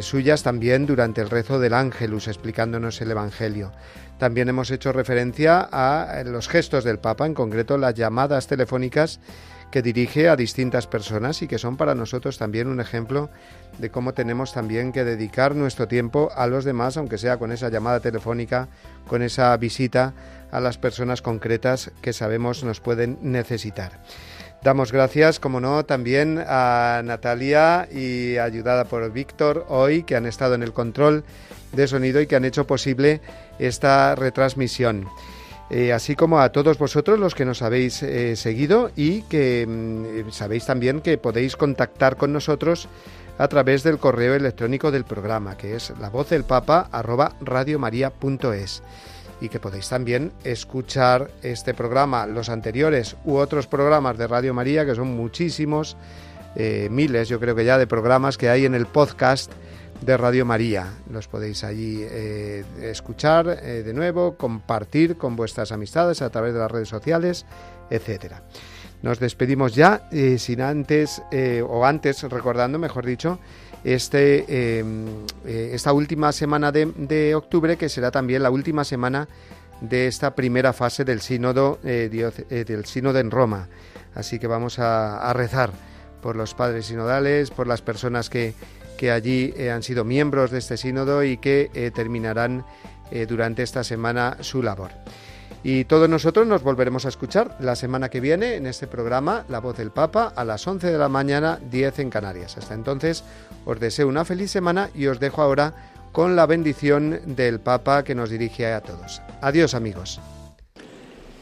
suyas 0.00 0.42
también 0.42 0.86
durante 0.86 1.20
el 1.20 1.30
rezo 1.30 1.58
del 1.58 1.74
Ángelus, 1.74 2.28
explicándonos 2.28 3.00
el 3.00 3.10
Evangelio. 3.10 3.72
También 4.20 4.50
hemos 4.50 4.70
hecho 4.70 4.92
referencia 4.92 5.66
a 5.72 6.22
los 6.24 6.46
gestos 6.46 6.84
del 6.84 6.98
Papa, 6.98 7.24
en 7.24 7.34
concreto 7.34 7.78
las 7.78 7.94
llamadas 7.94 8.46
telefónicas 8.46 9.18
que 9.70 9.82
dirige 9.82 10.28
a 10.28 10.36
distintas 10.36 10.86
personas 10.86 11.42
y 11.42 11.48
que 11.48 11.58
son 11.58 11.76
para 11.76 11.94
nosotros 11.94 12.38
también 12.38 12.68
un 12.68 12.80
ejemplo 12.80 13.30
de 13.78 13.90
cómo 13.90 14.14
tenemos 14.14 14.52
también 14.52 14.92
que 14.92 15.04
dedicar 15.04 15.54
nuestro 15.54 15.88
tiempo 15.88 16.30
a 16.34 16.46
los 16.46 16.64
demás, 16.64 16.96
aunque 16.96 17.18
sea 17.18 17.38
con 17.38 17.52
esa 17.52 17.68
llamada 17.68 18.00
telefónica, 18.00 18.68
con 19.06 19.22
esa 19.22 19.56
visita 19.56 20.12
a 20.50 20.60
las 20.60 20.78
personas 20.78 21.22
concretas 21.22 21.90
que 22.02 22.12
sabemos 22.12 22.64
nos 22.64 22.80
pueden 22.80 23.18
necesitar. 23.22 24.00
Damos 24.62 24.92
gracias, 24.92 25.40
como 25.40 25.58
no, 25.58 25.86
también 25.86 26.42
a 26.46 27.00
Natalia 27.02 27.88
y 27.90 28.36
ayudada 28.36 28.84
por 28.84 29.10
Víctor 29.10 29.64
hoy, 29.68 30.02
que 30.02 30.16
han 30.16 30.26
estado 30.26 30.54
en 30.54 30.62
el 30.62 30.74
control 30.74 31.24
de 31.72 31.88
sonido 31.88 32.20
y 32.20 32.26
que 32.26 32.36
han 32.36 32.44
hecho 32.44 32.66
posible 32.66 33.22
esta 33.58 34.14
retransmisión. 34.16 35.06
Eh, 35.70 35.92
así 35.92 36.16
como 36.16 36.40
a 36.40 36.50
todos 36.50 36.78
vosotros 36.78 37.20
los 37.20 37.36
que 37.36 37.44
nos 37.44 37.62
habéis 37.62 38.02
eh, 38.02 38.34
seguido 38.34 38.90
y 38.96 39.22
que 39.22 39.64
mm, 39.68 40.30
sabéis 40.32 40.66
también 40.66 41.00
que 41.00 41.16
podéis 41.16 41.54
contactar 41.54 42.16
con 42.16 42.32
nosotros 42.32 42.88
a 43.38 43.46
través 43.46 43.84
del 43.84 43.98
correo 43.98 44.34
electrónico 44.34 44.90
del 44.90 45.04
programa, 45.04 45.56
que 45.56 45.76
es 45.76 45.92
la 46.00 46.10
voz 46.10 46.28
del 46.28 46.42
papa 46.44 46.90
y 49.40 49.48
que 49.48 49.60
podéis 49.60 49.88
también 49.88 50.32
escuchar 50.44 51.30
este 51.42 51.72
programa, 51.72 52.26
los 52.26 52.48
anteriores 52.48 53.16
u 53.24 53.36
otros 53.36 53.66
programas 53.66 54.18
de 54.18 54.26
Radio 54.26 54.52
María, 54.52 54.84
que 54.84 54.94
son 54.94 55.16
muchísimos, 55.16 55.96
eh, 56.56 56.88
miles 56.90 57.28
yo 57.28 57.40
creo 57.40 57.54
que 57.54 57.64
ya 57.64 57.78
de 57.78 57.86
programas 57.86 58.36
que 58.36 58.50
hay 58.50 58.66
en 58.66 58.74
el 58.74 58.86
podcast 58.86 59.50
de 60.00 60.16
Radio 60.16 60.44
María. 60.44 60.88
Los 61.10 61.28
podéis 61.28 61.64
allí 61.64 61.98
eh, 62.02 62.64
escuchar 62.82 63.60
eh, 63.62 63.82
de 63.82 63.92
nuevo, 63.92 64.36
compartir 64.36 65.16
con 65.16 65.36
vuestras 65.36 65.72
amistades 65.72 66.22
a 66.22 66.30
través 66.30 66.54
de 66.54 66.60
las 66.60 66.70
redes 66.70 66.88
sociales, 66.88 67.44
etcétera. 67.90 68.42
Nos 69.02 69.18
despedimos 69.18 69.74
ya, 69.74 70.08
eh, 70.12 70.38
sin 70.38 70.60
antes, 70.60 71.22
o 71.66 71.86
antes, 71.86 72.22
recordando, 72.24 72.78
mejor 72.78 73.06
dicho, 73.06 73.38
este, 73.82 74.78
em, 74.78 75.06
esta 75.46 75.94
última 75.94 76.32
semana 76.32 76.70
de, 76.70 77.34
octubre, 77.34 77.78
que 77.78 77.88
será 77.88 78.10
también 78.10 78.42
la 78.42 78.50
última 78.50 78.84
semana 78.84 79.26
de 79.80 80.06
esta 80.06 80.34
primera 80.34 80.74
fase 80.74 81.06
del 81.06 81.22
sínodo, 81.22 81.78
del 81.82 82.84
sínodo 82.84 83.18
en 83.18 83.30
Roma. 83.30 83.68
Así 84.14 84.38
que 84.38 84.46
vamos 84.46 84.78
a 84.78 85.32
rezar 85.32 85.70
por 86.20 86.36
los 86.36 86.54
padres 86.54 86.86
sinodales, 86.86 87.50
por 87.50 87.66
las 87.66 87.80
personas 87.80 88.28
que 88.28 88.54
que 89.00 89.10
allí 89.10 89.54
eh, 89.56 89.70
han 89.70 89.82
sido 89.82 90.04
miembros 90.04 90.50
de 90.50 90.58
este 90.58 90.76
sínodo 90.76 91.24
y 91.24 91.38
que 91.38 91.70
eh, 91.72 91.90
terminarán 91.90 92.66
eh, 93.10 93.24
durante 93.24 93.62
esta 93.62 93.82
semana 93.82 94.36
su 94.40 94.62
labor. 94.62 94.90
Y 95.64 95.86
todos 95.86 96.06
nosotros 96.06 96.46
nos 96.46 96.62
volveremos 96.62 97.06
a 97.06 97.08
escuchar 97.08 97.56
la 97.60 97.76
semana 97.76 98.10
que 98.10 98.20
viene 98.20 98.56
en 98.56 98.66
este 98.66 98.86
programa 98.86 99.46
La 99.48 99.60
voz 99.60 99.78
del 99.78 99.90
Papa 99.90 100.34
a 100.36 100.44
las 100.44 100.66
11 100.66 100.88
de 100.88 100.98
la 100.98 101.08
mañana, 101.08 101.58
10 101.70 101.98
en 102.00 102.10
Canarias. 102.10 102.58
Hasta 102.58 102.74
entonces 102.74 103.24
os 103.64 103.80
deseo 103.80 104.06
una 104.06 104.26
feliz 104.26 104.50
semana 104.50 104.90
y 104.94 105.06
os 105.06 105.18
dejo 105.18 105.40
ahora 105.40 105.72
con 106.12 106.36
la 106.36 106.44
bendición 106.44 107.20
del 107.24 107.58
Papa 107.58 108.04
que 108.04 108.14
nos 108.14 108.28
dirige 108.28 108.70
a 108.70 108.82
todos. 108.82 109.22
Adiós 109.40 109.72
amigos. 109.72 110.20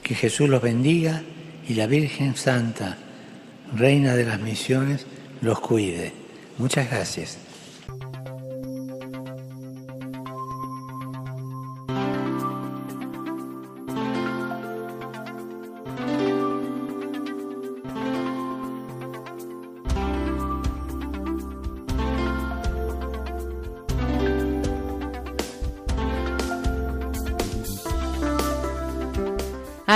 Que 0.05 0.15
Jesús 0.15 0.49
los 0.49 0.63
bendiga 0.63 1.25
y 1.69 1.75
la 1.75 1.89
Virgen 1.89 2.37
Santa, 2.37 2.99
Reina 3.75 4.15
de 4.15 4.27
las 4.27 4.39
Misiones, 4.39 5.07
los 5.41 5.59
cuide. 5.59 6.13
Muchas 6.57 6.89
gracias. 6.89 7.48